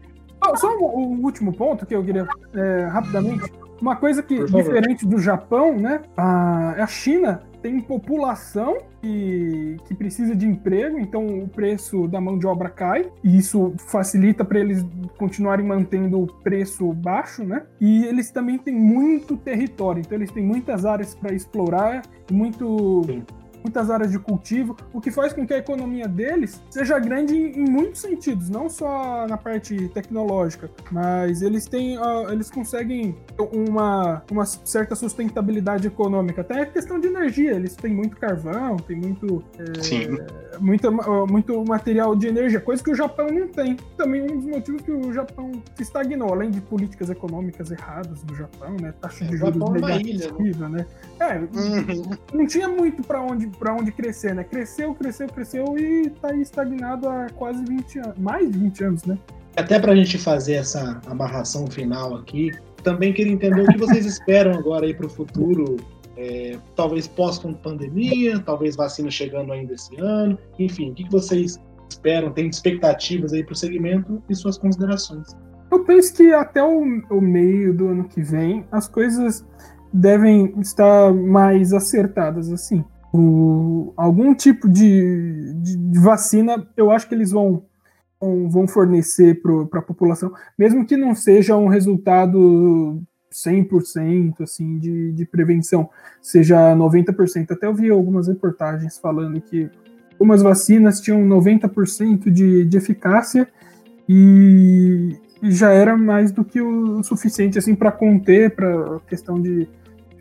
Só 0.57 0.77
o 0.77 1.23
último 1.23 1.53
ponto 1.53 1.87
que 1.87 1.95
eu 1.95 2.05
queria 2.05 2.27
é, 2.53 2.85
rapidamente. 2.87 3.49
Uma 3.81 3.95
coisa 3.95 4.25
que, 4.25 4.45
diferente 4.45 5.07
do 5.07 5.19
Japão, 5.19 5.79
né? 5.79 6.03
A, 6.17 6.83
a 6.83 6.87
China 6.89 7.41
tem 7.63 7.81
população 7.81 8.79
que, 9.01 9.77
que 9.87 9.95
precisa 9.95 10.35
de 10.35 10.47
emprego, 10.47 10.99
então 10.99 11.27
o 11.27 11.49
preço 11.49 12.09
da 12.09 12.21
mão 12.21 12.39
de 12.39 12.47
obra 12.47 12.69
cai, 12.69 13.11
e 13.23 13.39
isso 13.39 13.73
facilita 13.79 14.45
para 14.45 14.59
eles 14.59 14.85
continuarem 15.17 15.65
mantendo 15.65 16.21
o 16.21 16.27
preço 16.27 16.93
baixo, 16.93 17.45
né? 17.45 17.63
E 17.81 18.05
eles 18.05 18.31
também 18.31 18.59
têm 18.59 18.75
muito 18.75 19.37
território, 19.37 20.01
então 20.01 20.19
eles 20.19 20.31
têm 20.31 20.45
muitas 20.45 20.85
áreas 20.85 21.15
para 21.15 21.33
explorar, 21.33 22.03
muito. 22.31 23.03
Sim 23.07 23.23
muitas 23.63 23.91
áreas 23.91 24.11
de 24.11 24.19
cultivo, 24.19 24.77
o 24.93 25.01
que 25.01 25.11
faz 25.11 25.33
com 25.33 25.47
que 25.47 25.55
a 25.55 25.59
economia 25.59 26.09
deles 26.09 26.61
seja 26.71 26.99
grande 26.99 27.35
em, 27.35 27.69
muitos 27.69 28.01
sentidos, 28.01 28.49
não 28.49 28.69
só 28.69 29.27
na 29.27 29.37
parte 29.37 29.89
tecnológica, 29.89 30.71
mas 30.91 31.43
eles 31.43 31.67
têm, 31.67 31.99
uh, 31.99 32.31
eles 32.31 32.51
conseguem 32.51 33.17
uma, 33.53 34.23
uma 34.31 34.45
certa 34.45 34.95
sustentabilidade 34.95 35.87
econômica, 35.87 36.41
até 36.41 36.63
a 36.63 36.67
questão 36.67 36.99
de 36.99 37.09
energia, 37.09 37.53
eles 37.53 37.77
têm 37.77 37.95
muito 37.95 38.17
carvão, 38.17 38.77
tem 38.77 38.97
muito, 38.97 39.43
é, 39.59 40.59
muito, 40.59 40.91
muito 41.29 41.65
material 41.65 42.15
de 42.15 42.27
energia, 42.27 42.61
coisa 42.61 42.83
que 42.83 42.91
o 42.91 42.95
Japão 42.95 43.27
não 43.29 43.49
tem. 43.49 43.77
Também 43.97 44.23
um 44.23 44.39
dos 44.39 44.47
motivos 44.47 44.83
que 44.83 44.91
o 44.91 45.13
Japão 45.13 45.53
se 45.75 45.83
estagnou, 45.83 46.33
além 46.33 46.51
de 46.51 46.61
políticas 46.61 47.11
econômicas 47.11 47.71
erradas 47.71 48.23
do 48.23 48.35
Japão, 48.35 48.77
né, 48.81 48.93
taxa 49.01 49.25
de 49.25 49.37
juros 49.37 49.57
é 49.57 49.99
negativa, 50.03 50.69
né? 50.69 50.87
É, 51.21 51.39
uhum. 51.39 52.11
não 52.33 52.47
tinha 52.47 52.69
muito 52.69 53.03
para 53.03 53.21
onde 53.21 53.47
para 53.59 53.74
onde 53.74 53.92
crescer, 53.92 54.34
né? 54.34 54.44
Cresceu, 54.44 54.94
cresceu, 54.94 55.28
cresceu 55.28 55.78
e 55.78 56.11
tá 56.11 56.28
aí 56.28 56.42
estagnado 56.42 57.09
há 57.09 57.28
quase 57.34 57.64
20 57.64 57.98
anos, 57.98 58.18
mais 58.18 58.50
de 58.50 58.59
20 58.59 58.84
anos, 58.84 59.05
né? 59.05 59.18
Até 59.57 59.78
para 59.78 59.92
a 59.92 59.96
gente 59.96 60.18
fazer 60.18 60.55
essa 60.55 61.00
amarração 61.07 61.66
final 61.66 62.16
aqui, 62.16 62.50
também 62.82 63.12
queria 63.12 63.32
entender 63.32 63.62
o 63.62 63.66
que 63.66 63.78
vocês 63.78 64.05
esperam 64.07 64.55
agora 64.55 64.86
aí 64.86 64.94
para 64.94 65.07
o 65.07 65.11
futuro, 65.11 65.76
é, 66.16 66.59
talvez 66.74 67.07
pós-pandemia, 67.07 68.38
talvez 68.40 68.76
vacina 68.76 69.11
chegando 69.11 69.53
ainda 69.53 69.74
esse 69.74 69.94
ano, 70.00 70.38
enfim, 70.59 70.90
o 70.90 70.94
que 70.94 71.09
vocês 71.11 71.61
esperam, 71.88 72.32
tem 72.32 72.48
expectativas 72.48 73.32
aí 73.32 73.44
para 73.44 73.53
o 73.53 73.57
segmento 73.57 74.22
e 74.28 74.34
suas 74.34 74.57
considerações. 74.57 75.28
Eu 75.70 75.84
penso 75.84 76.14
que 76.14 76.32
até 76.32 76.62
o, 76.62 76.82
o 77.11 77.20
meio 77.20 77.74
do 77.74 77.88
ano 77.88 78.05
que 78.05 78.22
vem 78.22 78.64
as 78.70 78.88
coisas 78.88 79.44
devem 79.92 80.55
estar 80.61 81.12
mais 81.12 81.72
acertadas 81.72 82.50
assim 82.50 82.84
o, 83.13 83.93
algum 83.97 84.35
tipo 84.35 84.69
de, 84.69 85.53
de, 85.57 85.77
de, 85.77 85.99
vacina, 85.99 86.67
eu 86.77 86.91
acho 86.91 87.09
que 87.09 87.15
eles 87.15 87.31
vão, 87.31 87.65
vão, 88.21 88.49
vão 88.49 88.69
fornecer 88.69 89.41
para 89.43 89.81
a 89.81 89.83
população, 89.83 90.33
mesmo 90.59 90.87
que 90.87 90.97
não 90.97 91.15
seja 91.15 91.57
um 91.57 91.69
resultado 91.69 93.03
100% 93.31 94.41
assim, 94.41 94.79
de, 94.79 95.13
de 95.13 95.27
prevenção, 95.27 95.91
seja 96.21 96.75
90%. 96.75 97.51
Até 97.51 97.67
eu 97.67 97.75
vi 97.75 97.91
algumas 97.91 98.29
reportagens 98.29 98.99
falando 98.99 99.41
que 99.41 99.71
algumas 100.13 100.43
vacinas 100.43 101.01
tinham 101.01 101.27
90% 101.27 102.31
de, 102.31 102.65
de 102.65 102.77
eficácia 102.77 103.49
e, 104.09 105.17
já 105.43 105.73
era 105.73 105.97
mais 105.97 106.31
do 106.31 106.45
que 106.45 106.61
o 106.61 107.03
suficiente 107.03 107.59
assim 107.59 107.75
para 107.75 107.91
conter 107.91 108.55
para 108.55 109.01
questão 109.09 109.43
de 109.43 109.69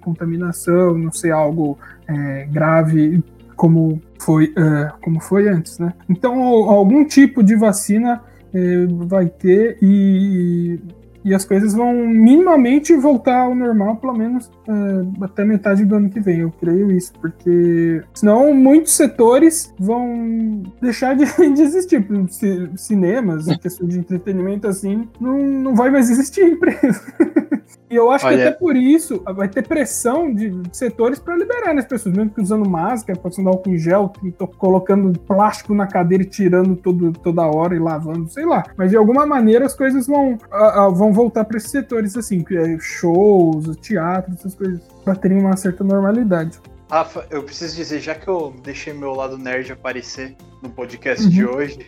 contaminação, 0.01 0.97
não 0.97 1.11
ser 1.11 1.31
algo 1.31 1.77
é, 2.07 2.45
grave 2.51 3.23
como 3.55 4.01
foi, 4.19 4.53
é, 4.57 4.91
como 5.01 5.19
foi 5.19 5.47
antes, 5.47 5.77
né? 5.77 5.93
Então, 6.09 6.33
algum 6.69 7.05
tipo 7.05 7.43
de 7.43 7.55
vacina 7.55 8.21
é, 8.53 8.85
vai 9.05 9.27
ter 9.27 9.77
e 9.81 10.79
e 11.23 11.33
as 11.33 11.45
coisas 11.45 11.73
vão 11.73 11.93
minimamente 11.93 12.95
voltar 12.95 13.41
ao 13.41 13.55
normal, 13.55 13.97
pelo 13.97 14.13
menos 14.13 14.47
uh, 14.67 15.23
até 15.23 15.43
metade 15.43 15.85
do 15.85 15.95
ano 15.95 16.09
que 16.09 16.19
vem. 16.19 16.39
Eu 16.39 16.51
creio 16.51 16.91
isso, 16.91 17.13
porque 17.19 18.03
senão 18.13 18.53
muitos 18.53 18.93
setores 18.93 19.73
vão 19.79 20.63
deixar 20.81 21.15
de, 21.15 21.25
de 21.53 21.61
existir. 21.61 22.05
Cinemas, 22.75 23.45
questão 23.57 23.87
de 23.87 23.99
entretenimento 23.99 24.67
assim, 24.67 25.07
não, 25.19 25.37
não 25.37 25.75
vai 25.75 25.89
mais 25.89 26.09
existir 26.09 26.43
empresa. 26.43 27.01
E 27.91 27.95
eu 27.95 28.09
acho 28.09 28.25
Olha. 28.25 28.37
que 28.37 28.43
até 28.43 28.51
por 28.57 28.77
isso 28.77 29.21
vai 29.35 29.49
ter 29.49 29.67
pressão 29.67 30.33
de 30.33 30.61
setores 30.71 31.19
para 31.19 31.35
liberar 31.35 31.73
né, 31.73 31.81
as 31.81 31.85
pessoas, 31.85 32.15
mesmo 32.15 32.31
que 32.31 32.41
usando 32.41 32.67
máscara, 32.67 33.19
passando 33.19 33.49
álcool 33.49 33.71
em 33.71 33.77
gel, 33.77 34.09
colocando 34.57 35.19
plástico 35.19 35.73
na 35.73 35.85
cadeira 35.85 36.23
e 36.23 36.25
tirando 36.25 36.77
todo, 36.77 37.11
toda 37.11 37.41
hora 37.41 37.75
e 37.75 37.79
lavando, 37.79 38.29
sei 38.29 38.45
lá. 38.45 38.63
Mas 38.77 38.91
de 38.91 38.95
alguma 38.95 39.25
maneira 39.25 39.65
as 39.65 39.73
coisas 39.73 40.07
vão, 40.07 40.35
uh, 40.35 40.87
uh, 40.87 40.95
vão 40.95 41.10
voltar 41.11 41.45
para 41.45 41.57
esses 41.57 41.71
setores, 41.71 42.15
assim, 42.15 42.43
é 42.51 42.77
shows, 42.79 43.75
teatro, 43.77 44.33
essas 44.33 44.55
coisas, 44.55 44.81
para 45.03 45.15
terem 45.15 45.39
uma 45.39 45.55
certa 45.55 45.83
normalidade. 45.83 46.59
Rafa, 46.89 47.25
eu 47.29 47.43
preciso 47.43 47.75
dizer, 47.75 47.99
já 47.99 48.15
que 48.15 48.27
eu 48.27 48.53
deixei 48.63 48.93
meu 48.93 49.13
lado 49.13 49.37
nerd 49.37 49.71
aparecer 49.71 50.35
no 50.61 50.69
podcast 50.69 51.23
uhum. 51.23 51.29
de 51.29 51.45
hoje, 51.45 51.87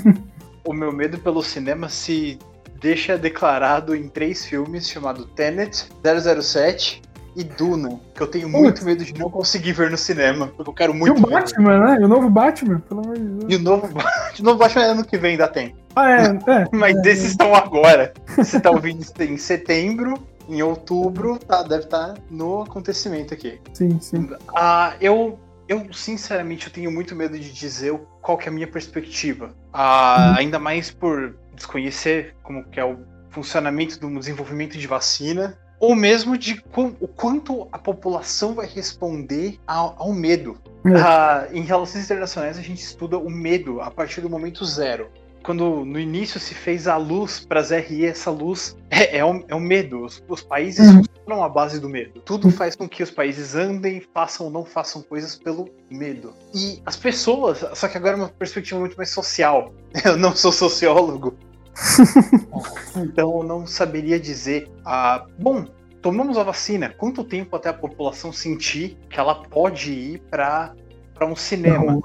o 0.64 0.72
meu 0.72 0.92
medo 0.92 1.18
pelo 1.18 1.42
cinema 1.42 1.88
se 1.88 2.38
deixa 2.80 3.16
declarado 3.16 3.94
em 3.94 4.08
três 4.08 4.44
filmes 4.44 4.88
chamado 4.88 5.26
Tenet, 5.26 5.88
007 6.02 7.00
e 7.34 7.44
Duna, 7.44 7.98
que 8.14 8.22
eu 8.22 8.26
tenho 8.26 8.48
muito 8.48 8.84
medo 8.84 9.04
de 9.04 9.14
não 9.14 9.30
conseguir 9.30 9.72
ver 9.72 9.90
no 9.90 9.96
cinema, 9.96 10.48
porque 10.48 10.70
eu 10.70 10.74
quero 10.74 10.94
muito 10.94 11.16
E 11.16 11.18
o 11.18 11.30
Batman, 11.30 11.78
ver. 11.78 11.80
né? 11.80 11.98
E 12.00 12.04
o 12.04 12.08
novo 12.08 12.28
Batman, 12.28 12.80
pelo 12.80 13.00
amor 13.00 13.16
de 13.16 13.24
Deus. 13.24 13.52
E 13.52 13.56
o 13.56 13.58
novo, 13.58 13.88
o 14.38 14.42
novo 14.42 14.58
Batman 14.58 14.82
é 14.82 14.86
ano 14.86 15.04
que 15.04 15.16
vem, 15.16 15.32
ainda 15.32 15.48
tem. 15.48 15.74
Ah, 15.96 16.10
é, 16.10 16.24
é. 16.26 16.66
Mas 16.72 16.96
é, 16.96 17.10
esses 17.10 17.24
é. 17.24 17.28
estão 17.28 17.54
agora. 17.54 18.12
Você 18.36 18.60
tá 18.60 18.70
ouvindo 18.70 19.04
em 19.20 19.36
setembro, 19.38 20.14
em 20.48 20.62
outubro, 20.62 21.38
tá, 21.38 21.62
deve 21.62 21.84
estar 21.84 22.14
tá 22.14 22.20
no 22.30 22.62
acontecimento 22.62 23.32
aqui. 23.32 23.58
Sim, 23.72 23.98
sim. 24.00 24.28
Ah, 24.54 24.94
eu, 25.00 25.38
eu, 25.66 25.86
sinceramente, 25.92 26.66
eu 26.66 26.72
tenho 26.72 26.92
muito 26.92 27.16
medo 27.16 27.38
de 27.38 27.50
dizer 27.50 27.98
qual 28.20 28.36
que 28.36 28.48
é 28.48 28.50
a 28.50 28.54
minha 28.54 28.68
perspectiva. 28.68 29.54
Ah, 29.72 30.34
hum. 30.34 30.40
Ainda 30.40 30.58
mais 30.58 30.90
por 30.90 31.34
desconhecer 31.54 32.34
como 32.42 32.64
que 32.64 32.78
é 32.78 32.84
o 32.84 32.98
funcionamento 33.30 33.98
do 33.98 34.18
desenvolvimento 34.18 34.76
de 34.76 34.86
vacina, 34.86 35.58
ou 35.82 35.96
mesmo 35.96 36.38
de 36.38 36.62
o 36.76 37.08
quanto 37.08 37.66
a 37.72 37.76
população 37.76 38.54
vai 38.54 38.68
responder 38.68 39.58
ao, 39.66 39.96
ao 39.98 40.12
medo. 40.12 40.56
É. 40.86 40.96
Ah, 40.96 41.48
em 41.52 41.62
relações 41.62 42.04
internacionais, 42.04 42.56
a 42.56 42.62
gente 42.62 42.80
estuda 42.80 43.18
o 43.18 43.28
medo 43.28 43.80
a 43.80 43.90
partir 43.90 44.20
do 44.20 44.30
momento 44.30 44.64
zero. 44.64 45.10
Quando 45.42 45.84
no 45.84 45.98
início 45.98 46.38
se 46.38 46.54
fez 46.54 46.86
a 46.86 46.96
luz 46.96 47.40
para 47.40 47.58
as 47.58 47.70
RE, 47.70 48.06
essa 48.06 48.30
luz 48.30 48.76
é, 48.88 49.18
é, 49.18 49.24
o, 49.24 49.44
é 49.48 49.54
o 49.56 49.60
medo. 49.60 50.04
Os, 50.04 50.22
os 50.28 50.40
países 50.40 50.86
uhum. 50.86 51.02
funcionam 51.02 51.42
à 51.42 51.48
base 51.48 51.80
do 51.80 51.88
medo. 51.88 52.20
Tudo 52.20 52.48
faz 52.52 52.76
com 52.76 52.88
que 52.88 53.02
os 53.02 53.10
países 53.10 53.56
andem, 53.56 54.00
façam 54.14 54.46
ou 54.46 54.52
não 54.52 54.64
façam 54.64 55.02
coisas 55.02 55.34
pelo 55.34 55.68
medo. 55.90 56.32
E 56.54 56.80
as 56.86 56.94
pessoas, 56.94 57.64
só 57.74 57.88
que 57.88 57.96
agora 57.96 58.14
é 58.16 58.20
uma 58.20 58.28
perspectiva 58.28 58.78
muito 58.78 58.96
mais 58.96 59.10
social. 59.10 59.74
Eu 60.04 60.16
não 60.16 60.36
sou 60.36 60.52
sociólogo, 60.52 61.36
então 62.96 63.38
eu 63.38 63.42
não 63.42 63.66
saberia 63.66 64.18
dizer. 64.18 64.70
Ah, 64.84 65.26
bom, 65.38 65.64
tomamos 66.00 66.36
a 66.36 66.42
vacina. 66.42 66.90
Quanto 66.90 67.24
tempo 67.24 67.56
até 67.56 67.68
a 67.68 67.74
população 67.74 68.32
sentir 68.32 68.98
que 69.08 69.18
ela 69.18 69.34
pode 69.34 69.92
ir 69.92 70.22
para 70.30 70.74
um 71.22 71.36
cinema? 71.36 72.00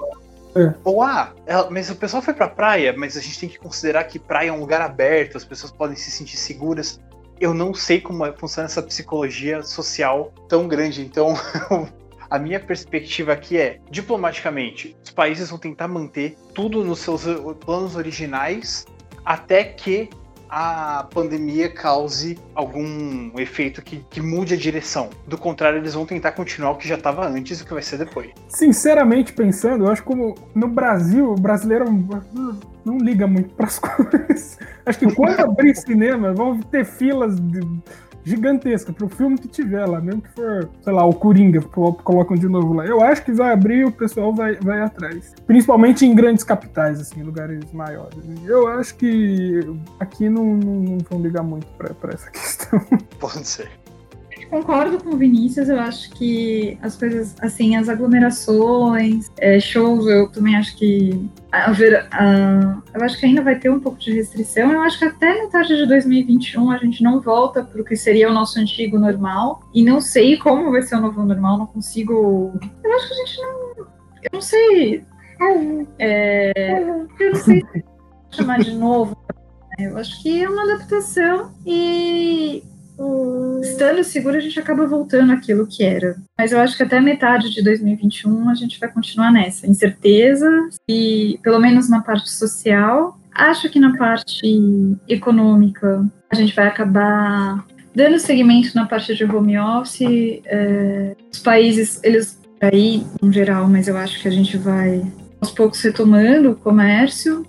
É. 0.56 0.74
Ou 0.84 1.02
ah, 1.02 1.34
ela, 1.46 1.70
mas 1.70 1.90
o 1.90 1.96
pessoal 1.96 2.22
foi 2.22 2.32
pra 2.32 2.48
praia, 2.48 2.94
mas 2.96 3.16
a 3.16 3.20
gente 3.20 3.38
tem 3.38 3.48
que 3.48 3.58
considerar 3.58 4.04
que 4.04 4.18
praia 4.18 4.48
é 4.48 4.52
um 4.52 4.60
lugar 4.60 4.80
aberto, 4.80 5.36
as 5.36 5.44
pessoas 5.44 5.70
podem 5.70 5.96
se 5.96 6.10
sentir 6.10 6.36
seguras. 6.36 7.00
Eu 7.40 7.54
não 7.54 7.74
sei 7.74 8.00
como 8.00 8.24
é, 8.24 8.32
funciona 8.32 8.66
essa 8.66 8.82
psicologia 8.82 9.62
social 9.62 10.32
tão 10.48 10.66
grande, 10.66 11.02
então 11.02 11.34
a 12.28 12.38
minha 12.38 12.58
perspectiva 12.58 13.32
aqui 13.32 13.58
é, 13.58 13.78
diplomaticamente, 13.90 14.96
os 15.04 15.10
países 15.10 15.50
vão 15.50 15.58
tentar 15.58 15.86
manter 15.86 16.36
tudo 16.54 16.82
nos 16.82 16.98
seus 17.00 17.24
planos 17.64 17.94
originais 17.94 18.86
até 19.28 19.62
que 19.62 20.08
a 20.48 21.06
pandemia 21.12 21.68
cause 21.68 22.38
algum 22.54 23.38
efeito 23.38 23.82
que, 23.82 24.02
que, 24.08 24.22
mude 24.22 24.54
a 24.54 24.56
direção. 24.56 25.10
Do 25.26 25.36
contrário, 25.36 25.78
eles 25.78 25.92
vão 25.92 26.06
tentar 26.06 26.32
continuar 26.32 26.70
o 26.70 26.76
que 26.76 26.88
já 26.88 26.94
estava 26.94 27.28
antes 27.28 27.60
e 27.60 27.62
o 27.62 27.66
que 27.66 27.74
vai 27.74 27.82
ser 27.82 27.98
depois. 27.98 28.30
Sinceramente 28.48 29.34
pensando, 29.34 29.84
eu 29.84 29.92
acho 29.92 30.02
como 30.02 30.34
no 30.54 30.66
Brasil, 30.66 31.30
o 31.30 31.34
brasileiro 31.34 31.84
não 32.82 32.96
liga 32.96 33.26
muito 33.26 33.50
para 33.50 33.66
as 33.66 33.76
coisas. 33.78 34.58
Acho 34.86 34.98
que 34.98 35.14
quando 35.14 35.40
abrir 35.40 35.76
cinema, 35.76 36.32
vão 36.32 36.58
ter 36.58 36.86
filas 36.86 37.38
de 37.38 37.60
gigantesca 38.24 38.92
pro 38.92 39.08
filme 39.08 39.38
que 39.38 39.48
tiver 39.48 39.86
lá, 39.86 40.00
mesmo 40.00 40.22
que 40.22 40.28
for, 40.30 40.68
sei 40.82 40.92
lá, 40.92 41.04
o 41.04 41.14
Coringa, 41.14 41.60
colocam 41.60 42.36
de 42.36 42.48
novo 42.48 42.74
lá. 42.74 42.86
Eu 42.86 43.02
acho 43.02 43.24
que 43.24 43.32
vai 43.32 43.52
abrir 43.52 43.78
e 43.78 43.84
o 43.84 43.92
pessoal 43.92 44.34
vai, 44.34 44.54
vai 44.56 44.80
atrás. 44.80 45.34
Principalmente 45.46 46.04
em 46.04 46.14
grandes 46.14 46.44
capitais, 46.44 47.00
assim, 47.00 47.22
lugares 47.22 47.72
maiores. 47.72 48.18
Eu 48.44 48.66
acho 48.68 48.94
que 48.96 49.60
aqui 49.98 50.28
não, 50.28 50.44
não, 50.44 50.74
não 50.74 50.98
vão 51.10 51.20
ligar 51.20 51.42
muito 51.42 51.66
pra, 51.78 51.94
pra 51.94 52.12
essa 52.12 52.30
questão. 52.32 52.80
Pode 53.18 53.46
ser. 53.46 53.70
Concordo 54.50 54.98
com 55.02 55.10
o 55.10 55.16
Vinícius, 55.16 55.68
eu 55.68 55.78
acho 55.78 56.10
que 56.10 56.78
as 56.80 56.96
coisas, 56.96 57.36
assim, 57.40 57.76
as 57.76 57.88
aglomerações, 57.88 59.30
é, 59.36 59.60
shows, 59.60 60.06
eu 60.06 60.28
também 60.30 60.56
acho 60.56 60.76
que. 60.76 61.28
A, 61.52 61.70
eu 62.94 63.04
acho 63.04 63.18
que 63.18 63.26
ainda 63.26 63.42
vai 63.42 63.58
ter 63.58 63.70
um 63.70 63.78
pouco 63.78 63.98
de 63.98 64.12
restrição. 64.12 64.72
Eu 64.72 64.80
acho 64.82 64.98
que 64.98 65.04
até 65.04 65.34
metade 65.42 65.76
de 65.76 65.86
2021 65.86 66.70
a 66.70 66.78
gente 66.78 67.02
não 67.02 67.20
volta 67.20 67.62
para 67.62 67.80
o 67.80 67.84
que 67.84 67.96
seria 67.96 68.30
o 68.30 68.32
nosso 68.32 68.58
antigo 68.58 68.98
normal. 68.98 69.60
E 69.74 69.82
não 69.82 70.00
sei 70.00 70.38
como 70.38 70.70
vai 70.70 70.82
ser 70.82 70.96
o 70.96 71.00
novo 71.00 71.22
normal, 71.22 71.58
não 71.58 71.66
consigo. 71.66 72.52
Eu 72.82 72.96
acho 72.96 73.08
que 73.08 73.14
a 73.14 73.16
gente 73.16 73.40
não. 73.42 73.86
Eu 74.22 74.30
não 74.32 74.40
sei. 74.40 75.04
É, 75.98 76.82
eu 77.20 77.32
não 77.32 77.34
sei 77.34 77.62
chamar 78.30 78.60
de 78.60 78.72
novo. 78.72 79.16
Né? 79.78 79.86
Eu 79.86 79.98
acho 79.98 80.22
que 80.22 80.42
é 80.42 80.48
uma 80.48 80.62
adaptação 80.62 81.52
e 81.66 82.62
Estando 83.62 84.02
seguro, 84.02 84.36
a 84.36 84.40
gente 84.40 84.58
acaba 84.58 84.86
voltando 84.86 85.32
àquilo 85.32 85.66
que 85.66 85.84
era. 85.84 86.16
Mas 86.36 86.52
eu 86.52 86.60
acho 86.60 86.76
que 86.76 86.82
até 86.82 87.00
metade 87.00 87.50
de 87.50 87.62
2021 87.62 88.48
a 88.48 88.54
gente 88.54 88.78
vai 88.78 88.90
continuar 88.90 89.32
nessa 89.32 89.66
incerteza 89.66 90.68
e, 90.88 91.38
pelo 91.42 91.60
menos 91.60 91.88
na 91.88 92.00
parte 92.00 92.30
social, 92.30 93.18
acho 93.32 93.68
que 93.70 93.78
na 93.78 93.96
parte 93.96 94.96
econômica 95.08 96.04
a 96.30 96.34
gente 96.34 96.54
vai 96.54 96.66
acabar 96.66 97.64
dando 97.94 98.18
seguimento 98.18 98.74
na 98.74 98.86
parte 98.86 99.14
de 99.14 99.24
home 99.24 99.58
office. 99.58 100.40
É, 100.44 101.16
os 101.32 101.38
países, 101.38 102.00
eles 102.02 102.38
aí, 102.60 103.04
em 103.22 103.32
geral, 103.32 103.68
mas 103.68 103.88
eu 103.88 103.96
acho 103.96 104.20
que 104.20 104.28
a 104.28 104.32
gente 104.32 104.56
vai 104.56 105.02
aos 105.40 105.52
poucos 105.52 105.80
retomando 105.80 106.50
o 106.50 106.56
comércio 106.56 107.46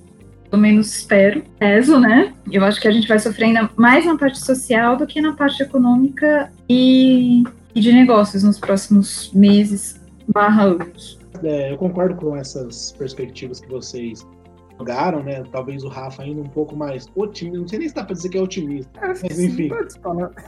pelo 0.50 0.62
menos 0.62 0.94
espero, 0.96 1.44
peso, 1.58 2.00
né? 2.00 2.34
Eu 2.52 2.64
acho 2.64 2.82
que 2.82 2.88
a 2.88 2.92
gente 2.92 3.08
vai 3.08 3.20
sofrer 3.20 3.46
ainda 3.46 3.70
mais 3.76 4.06
na 4.06 4.18
parte 4.18 4.40
social 4.40 4.98
do 4.98 5.06
que 5.06 5.22
na 5.22 5.34
parte 5.34 5.62
econômica 5.62 6.52
e, 6.68 7.44
e 7.76 7.80
de 7.80 7.92
negócios 7.92 8.44
nos 8.44 8.60
próximos 8.60 9.32
meses 9.34 10.00
barra 10.28 10.64
anos. 10.64 11.20
É, 11.44 11.72
eu 11.72 11.78
concordo 11.78 12.16
com 12.16 12.36
essas 12.36 12.92
perspectivas 12.94 13.60
que 13.60 13.70
vocês 13.70 14.26
jogaram, 14.78 15.22
né? 15.24 15.44
Talvez 15.52 15.84
o 15.84 15.90
Rafa 15.90 16.24
ainda 16.24 16.42
um 16.42 16.50
pouco 16.50 16.76
mais 16.76 17.06
otimista. 17.16 17.60
Não 17.60 17.68
sei 17.68 17.80
nem 17.80 17.90
se 17.90 17.96
dá 17.96 18.04
pra 18.04 18.16
dizer 18.16 18.30
que 18.30 18.38
é 18.38 18.42
otimista. 18.42 18.92
É, 19.02 19.08
mas 19.08 19.40
enfim. 19.40 19.70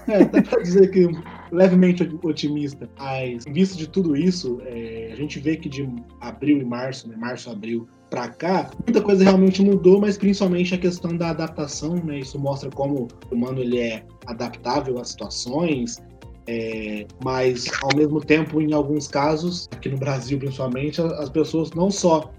É, 0.08 0.26
dá 0.26 0.42
pra 0.42 0.62
dizer 0.62 0.90
que 0.90 1.10
levemente 1.52 2.10
otimista. 2.24 2.90
Mas, 2.98 3.46
em 3.46 3.54
vista 3.54 3.78
de 3.78 3.88
tudo 3.88 4.16
isso, 4.16 4.62
é, 4.66 5.10
a 5.12 5.16
gente 5.16 5.40
vê 5.40 5.58
que 5.58 5.70
de 5.70 5.88
abril 6.22 6.60
e 6.60 6.66
março, 6.66 7.10
né? 7.10 7.16
Março, 7.18 7.50
abril, 7.50 7.88
para 8.12 8.28
cá, 8.28 8.70
muita 8.86 9.02
coisa 9.02 9.24
realmente 9.24 9.64
mudou, 9.64 10.02
mas 10.02 10.18
principalmente 10.18 10.76
a 10.76 10.78
questão 10.78 11.16
da 11.16 11.30
adaptação, 11.30 11.96
né? 11.96 12.20
Isso 12.20 12.38
mostra 12.38 12.70
como 12.70 13.08
o 13.32 13.34
humano 13.36 13.62
ele 13.62 13.80
é 13.80 14.04
adaptável 14.28 15.00
às 15.00 15.12
situações, 15.12 16.04
é, 16.46 17.08
mas 17.24 17.72
ao 17.82 17.96
mesmo 17.96 18.20
tempo, 18.20 18.62
em 18.62 18.74
alguns 18.74 19.08
casos, 19.08 19.70
aqui 19.72 19.88
no 19.88 19.98
Brasil 19.98 20.38
principalmente, 20.38 21.02
as 21.02 21.30
pessoas 21.30 21.72
não 21.72 21.90
só 21.90 22.30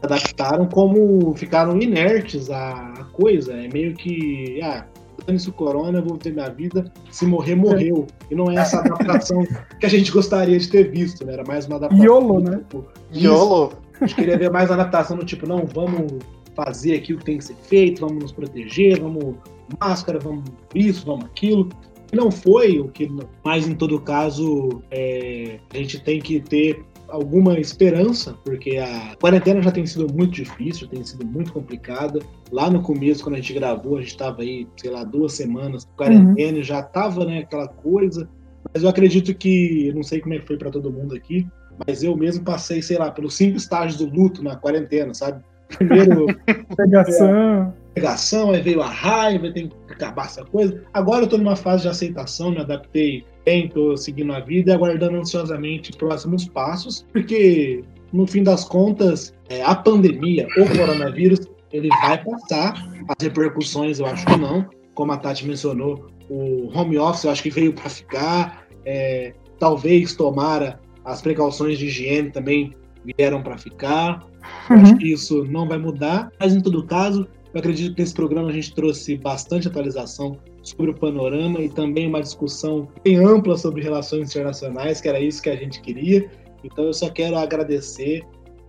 adaptaram, 0.00 0.66
como 0.66 1.34
ficaram 1.34 1.76
inertes 1.82 2.48
à 2.48 3.04
coisa. 3.12 3.52
É 3.52 3.68
meio 3.68 3.94
que, 3.94 4.60
ah, 4.62 4.86
dane-se 5.26 5.50
o 5.50 5.52
corona, 5.52 6.00
vou 6.00 6.16
ter 6.18 6.32
minha 6.32 6.48
vida, 6.50 6.84
se 7.10 7.26
morrer, 7.26 7.56
morreu. 7.56 8.06
E 8.30 8.34
não 8.36 8.48
é 8.48 8.54
essa 8.54 8.78
adaptação 8.78 9.44
que 9.80 9.86
a 9.86 9.90
gente 9.90 10.12
gostaria 10.12 10.56
de 10.56 10.68
ter 10.68 10.88
visto, 10.88 11.26
né? 11.26 11.32
Era 11.32 11.44
mais 11.44 11.66
uma 11.66 11.76
adaptação. 11.76 12.04
YOLO, 12.04 12.40
né? 12.40 12.58
Tipo, 12.58 12.86
YOLO. 13.12 13.72
A 14.00 14.06
gente 14.06 14.16
queria 14.16 14.38
ver 14.38 14.50
mais 14.50 14.70
adaptação 14.70 15.16
no 15.16 15.24
tipo, 15.24 15.46
não, 15.46 15.66
vamos 15.66 16.22
fazer 16.54 16.94
aquilo 16.94 17.18
que 17.18 17.24
tem 17.24 17.38
que 17.38 17.44
ser 17.44 17.56
feito, 17.56 18.00
vamos 18.00 18.22
nos 18.22 18.32
proteger, 18.32 19.00
vamos 19.00 19.36
máscara, 19.80 20.18
vamos 20.18 20.44
isso, 20.74 21.06
vamos 21.06 21.26
aquilo. 21.26 21.68
Não 22.12 22.30
foi 22.30 22.80
o 22.80 22.88
que, 22.88 23.08
mas 23.44 23.68
em 23.68 23.74
todo 23.74 24.00
caso, 24.00 24.82
é, 24.90 25.60
a 25.72 25.76
gente 25.76 26.02
tem 26.02 26.20
que 26.20 26.40
ter 26.40 26.84
alguma 27.08 27.58
esperança, 27.58 28.36
porque 28.44 28.78
a 28.78 29.16
quarentena 29.20 29.60
já 29.62 29.70
tem 29.70 29.86
sido 29.86 30.12
muito 30.12 30.32
difícil, 30.32 30.88
tem 30.88 31.04
sido 31.04 31.24
muito 31.26 31.52
complicada. 31.52 32.20
Lá 32.50 32.70
no 32.70 32.82
começo, 32.82 33.22
quando 33.22 33.34
a 33.34 33.38
gente 33.38 33.52
gravou, 33.52 33.96
a 33.96 34.00
gente 34.00 34.10
estava 34.10 34.42
aí, 34.42 34.66
sei 34.76 34.90
lá, 34.90 35.04
duas 35.04 35.32
semanas 35.32 35.86
quarentena, 35.96 36.58
uhum. 36.58 36.64
já 36.64 36.80
estava 36.80 37.24
né, 37.24 37.40
aquela 37.40 37.68
coisa. 37.68 38.28
Mas 38.72 38.82
eu 38.82 38.88
acredito 38.88 39.34
que, 39.34 39.92
não 39.94 40.02
sei 40.02 40.20
como 40.20 40.34
é 40.34 40.38
que 40.38 40.46
foi 40.46 40.56
para 40.56 40.70
todo 40.70 40.92
mundo 40.92 41.14
aqui, 41.14 41.46
mas 41.86 42.02
eu 42.02 42.16
mesmo 42.16 42.44
passei, 42.44 42.82
sei 42.82 42.98
lá, 42.98 43.10
pelos 43.10 43.34
cinco 43.34 43.56
estágios 43.56 43.96
do 43.96 44.06
luto 44.06 44.42
na 44.42 44.56
quarentena, 44.56 45.14
sabe? 45.14 45.42
Primeiro. 45.68 46.26
Pegação. 46.76 47.28
É, 47.28 47.72
pegação, 47.94 48.50
aí 48.50 48.60
veio 48.60 48.80
a 48.80 48.88
raiva, 48.88 49.52
tem 49.52 49.68
que 49.68 49.92
acabar 49.92 50.26
essa 50.26 50.44
coisa. 50.44 50.82
Agora 50.92 51.24
eu 51.24 51.28
tô 51.28 51.38
numa 51.38 51.56
fase 51.56 51.82
de 51.82 51.88
aceitação, 51.88 52.50
me 52.50 52.58
adaptei 52.58 53.24
bem, 53.44 53.68
tô 53.68 53.96
seguindo 53.96 54.32
a 54.32 54.40
vida 54.40 54.70
e 54.70 54.74
aguardando 54.74 55.16
ansiosamente 55.16 55.92
próximos 55.96 56.46
passos, 56.46 57.06
porque 57.12 57.82
no 58.12 58.26
fim 58.26 58.42
das 58.42 58.64
contas, 58.64 59.34
é, 59.48 59.62
a 59.62 59.74
pandemia, 59.74 60.46
o 60.56 60.76
coronavírus, 60.76 61.40
ele 61.72 61.88
vai 62.02 62.22
passar. 62.22 62.74
As 63.08 63.22
repercussões, 63.22 64.00
eu 64.00 64.06
acho 64.06 64.26
que 64.26 64.36
não. 64.36 64.68
Como 64.94 65.12
a 65.12 65.16
Tati 65.16 65.46
mencionou, 65.46 66.10
o 66.28 66.70
home 66.76 66.98
office, 66.98 67.24
eu 67.24 67.30
acho 67.30 67.42
que 67.42 67.50
veio 67.50 67.72
para 67.72 67.88
ficar. 67.88 68.66
É, 68.84 69.32
talvez 69.58 70.14
tomara 70.14 70.80
as 71.10 71.22
precauções 71.22 71.78
de 71.78 71.86
higiene 71.86 72.30
também 72.30 72.74
vieram 73.04 73.42
para 73.42 73.58
ficar. 73.58 74.26
Uhum. 74.70 74.76
Acho 74.76 74.96
que 74.96 75.12
isso 75.12 75.44
não 75.44 75.68
vai 75.68 75.78
mudar, 75.78 76.30
mas 76.38 76.54
em 76.54 76.60
todo 76.60 76.86
caso, 76.86 77.26
eu 77.52 77.58
acredito 77.60 77.94
que 77.94 78.00
nesse 78.00 78.14
programa 78.14 78.48
a 78.48 78.52
gente 78.52 78.74
trouxe 78.74 79.16
bastante 79.16 79.68
atualização 79.68 80.38
sobre 80.62 80.90
o 80.90 80.94
panorama 80.94 81.60
e 81.60 81.68
também 81.68 82.06
uma 82.06 82.20
discussão 82.20 82.88
bem 83.02 83.16
ampla 83.16 83.56
sobre 83.56 83.82
relações 83.82 84.30
internacionais, 84.30 85.00
que 85.00 85.08
era 85.08 85.20
isso 85.20 85.42
que 85.42 85.50
a 85.50 85.56
gente 85.56 85.80
queria. 85.80 86.30
Então 86.62 86.84
eu 86.84 86.92
só 86.92 87.08
quero 87.08 87.36
agradecer 87.36 88.22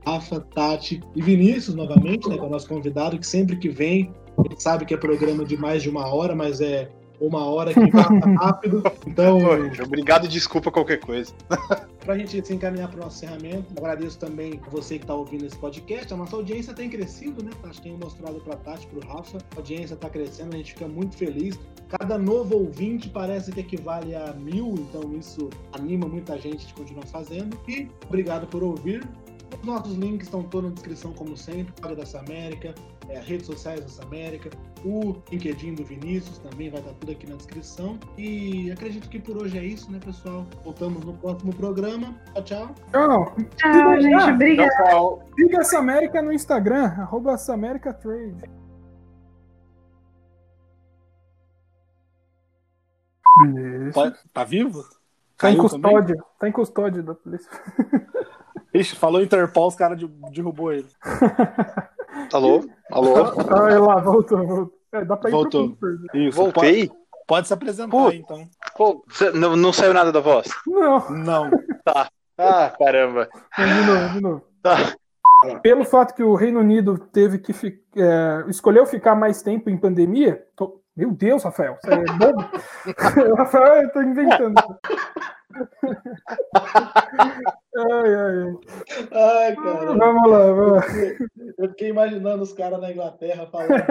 Rafa, 0.05 0.39
Tati 0.39 0.99
e 1.15 1.21
Vinícius 1.21 1.75
novamente, 1.75 2.27
né, 2.27 2.37
que 2.37 2.43
é 2.43 2.47
o 2.47 2.49
nosso 2.49 2.67
convidado, 2.67 3.19
que 3.19 3.27
sempre 3.27 3.55
que 3.57 3.69
vem, 3.69 4.11
ele 4.43 4.55
sabe 4.57 4.85
que 4.85 4.93
é 4.93 4.97
programa 4.97 5.45
de 5.45 5.57
mais 5.57 5.83
de 5.83 5.89
uma 5.89 6.07
hora, 6.07 6.35
mas 6.35 6.59
é 6.61 6.89
uma 7.21 7.45
hora 7.45 7.73
que 7.73 7.91
passa 7.91 8.09
rápido. 8.39 8.83
Então. 9.05 9.37
Obrigado 9.83 10.25
e 10.25 10.27
desculpa 10.27 10.71
qualquer 10.71 10.99
coisa. 10.99 11.31
Para 12.01 12.15
a 12.15 12.17
gente 12.17 12.45
se 12.45 12.53
encaminhar 12.53 12.89
para 12.89 12.99
o 12.99 13.03
nosso 13.03 13.23
encerramento, 13.23 13.67
agradeço 13.77 14.17
também 14.17 14.59
a 14.65 14.69
você 14.71 14.97
que 14.97 15.03
está 15.03 15.13
ouvindo 15.13 15.45
esse 15.45 15.55
podcast. 15.55 16.11
A 16.11 16.17
nossa 16.17 16.35
audiência 16.35 16.73
tem 16.73 16.89
crescido, 16.89 17.43
né? 17.43 17.51
Acho 17.63 17.73
que 17.73 17.83
tenho 17.83 17.97
mostrado 17.99 18.39
para 18.41 18.55
a 18.55 18.57
Tati, 18.57 18.87
para 18.87 18.97
o 18.97 19.07
Rafa. 19.07 19.37
A 19.37 19.57
audiência 19.57 19.93
está 19.93 20.09
crescendo, 20.09 20.55
a 20.55 20.57
gente 20.57 20.73
fica 20.73 20.87
muito 20.87 21.15
feliz. 21.15 21.59
Cada 21.89 22.17
novo 22.17 22.57
ouvinte 22.57 23.07
parece 23.07 23.51
que 23.51 23.59
equivale 23.59 24.15
a 24.15 24.33
mil, 24.33 24.73
então 24.79 25.13
isso 25.13 25.47
anima 25.73 26.07
muita 26.07 26.39
gente 26.39 26.65
de 26.65 26.73
continuar 26.73 27.05
fazendo. 27.05 27.55
E 27.67 27.87
obrigado 28.07 28.47
por 28.47 28.63
ouvir. 28.63 29.07
Os 29.59 29.63
nossos 29.63 29.95
links 29.95 30.25
estão 30.25 30.41
todos 30.41 30.69
na 30.69 30.73
descrição, 30.73 31.13
como 31.13 31.37
sempre. 31.37 31.71
Paga 31.79 31.97
dessa 31.97 32.19
América, 32.19 32.73
é, 33.09 33.19
redes 33.19 33.45
sociais 33.45 33.81
dessa 33.81 34.03
América, 34.03 34.49
o 34.83 35.15
LinkedIn 35.31 35.75
do 35.75 35.83
Vinícius 35.83 36.37
também 36.39 36.69
vai 36.69 36.79
estar 36.79 36.93
tudo 36.93 37.11
aqui 37.11 37.29
na 37.29 37.35
descrição. 37.35 37.99
E 38.17 38.71
acredito 38.71 39.09
que 39.09 39.19
por 39.19 39.37
hoje 39.37 39.57
é 39.57 39.63
isso, 39.63 39.91
né, 39.91 39.99
pessoal? 40.03 40.45
Voltamos 40.63 41.03
no 41.03 41.13
próximo 41.13 41.53
programa. 41.55 42.15
Tchau, 42.33 42.43
tchau. 42.43 42.75
Tchau. 42.91 43.35
Tchau, 43.57 44.01
gente. 44.01 44.31
Obrigada. 44.31 44.71
Siga 45.35 45.59
essa 45.59 45.79
América 45.79 46.21
no 46.21 46.31
Instagram, 46.31 46.85
arroba 46.85 47.35
Trade. 47.37 48.61
Tá, 53.93 54.13
tá, 54.33 54.43
vivo? 54.43 54.83
Tá 55.37 55.51
em 55.51 55.57
custódia. 55.57 56.15
Também? 56.15 56.31
Tá 56.39 56.49
em 56.49 56.51
custódia 56.51 57.01
da 57.01 57.15
polícia. 57.15 57.49
Ixi, 58.73 58.95
falou 58.95 59.21
Interpol, 59.21 59.67
os 59.67 59.75
caras 59.75 59.99
derrubou 60.31 60.71
ele. 60.71 60.87
Alô? 62.33 62.65
Alô? 62.91 63.15
Ah, 63.49 63.79
lá, 63.79 63.99
voltou, 63.99 64.45
voltou. 64.45 64.81
É, 64.93 65.05
dá 65.05 65.15
pra 65.15 65.29
ir 65.29 65.31
voltou. 65.31 65.77
Isso, 66.13 66.37
Voltei? 66.37 66.87
Pode, 66.87 66.99
pode 67.27 67.47
se 67.47 67.53
apresentar, 67.53 67.91
Pô, 67.91 68.11
então. 68.11 68.47
Pô, 68.75 69.05
não, 69.33 69.55
não 69.55 69.71
saiu 69.71 69.93
nada 69.93 70.11
da 70.11 70.19
voz? 70.19 70.47
Não. 70.67 71.09
Não. 71.09 71.49
Tá. 71.83 72.09
Ah, 72.37 72.73
caramba. 72.77 73.29
De 73.57 73.85
novo, 73.85 74.13
de 74.13 74.21
novo. 74.21 74.43
Tá. 74.61 74.95
Pelo 75.61 75.83
fato 75.83 76.13
que 76.13 76.23
o 76.23 76.35
Reino 76.35 76.59
Unido 76.59 76.97
teve 76.97 77.39
que 77.39 77.53
é, 77.95 78.43
escolheu 78.47 78.85
ficar 78.85 79.15
mais 79.15 79.41
tempo 79.41 79.69
em 79.69 79.77
pandemia, 79.77 80.43
tô... 80.55 80.81
meu 80.95 81.11
Deus, 81.11 81.43
Rafael, 81.43 81.77
você 81.81 81.93
é 81.93 82.03
bobo? 82.17 82.49
Rafael, 83.37 83.83
eu 83.83 83.91
tô 83.91 84.01
inventando 84.01 84.53
ai, 87.77 88.15
ai, 88.15 88.37
ai. 89.11 89.55
cara. 89.55 89.93
Vamos 89.95 90.31
lá, 90.31 90.39
vamos 90.51 90.71
lá. 90.71 90.83
Eu 91.57 91.69
fiquei 91.69 91.89
imaginando 91.89 92.43
os 92.43 92.53
caras 92.53 92.79
na 92.81 92.91
Inglaterra 92.91 93.47
falando. 93.47 93.81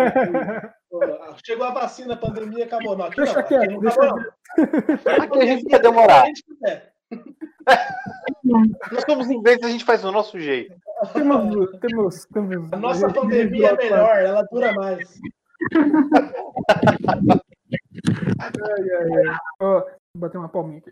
Que, 1.36 1.46
chegou 1.46 1.66
a 1.66 1.72
vacina, 1.72 2.14
a 2.14 2.16
pandemia 2.16 2.64
acabou. 2.64 2.96
Não, 2.96 3.06
aqui 3.06 3.16
deixa 3.16 3.40
não, 3.40 3.48
quieto, 3.48 3.62
aqui 3.62 3.80
deixa 3.80 4.00
quieto. 4.00 5.22
Aqui 5.22 5.38
a 5.38 5.46
gente 5.46 5.70
ia 5.70 5.78
demorar. 5.78 6.24
Nós 8.44 9.04
somos 9.08 9.30
ingleses, 9.30 9.64
a 9.64 9.70
gente 9.70 9.84
faz 9.84 10.02
do 10.02 10.12
nosso 10.12 10.38
jeito. 10.38 10.74
Temos, 11.12 11.70
temos, 11.80 12.26
temos 12.26 12.72
a 12.72 12.76
nossa 12.76 13.06
a 13.06 13.12
pandemia 13.12 13.68
é 13.68 13.76
melhor, 13.76 14.18
ela 14.18 14.42
dura 14.50 14.72
mais. 14.72 15.20
ai, 18.38 18.50
ai, 18.90 19.28
ai. 19.28 19.36
Oh, 19.60 19.80
vou 19.80 19.84
bater 20.16 20.38
uma 20.38 20.48
palminha 20.48 20.78
aqui. 20.78 20.90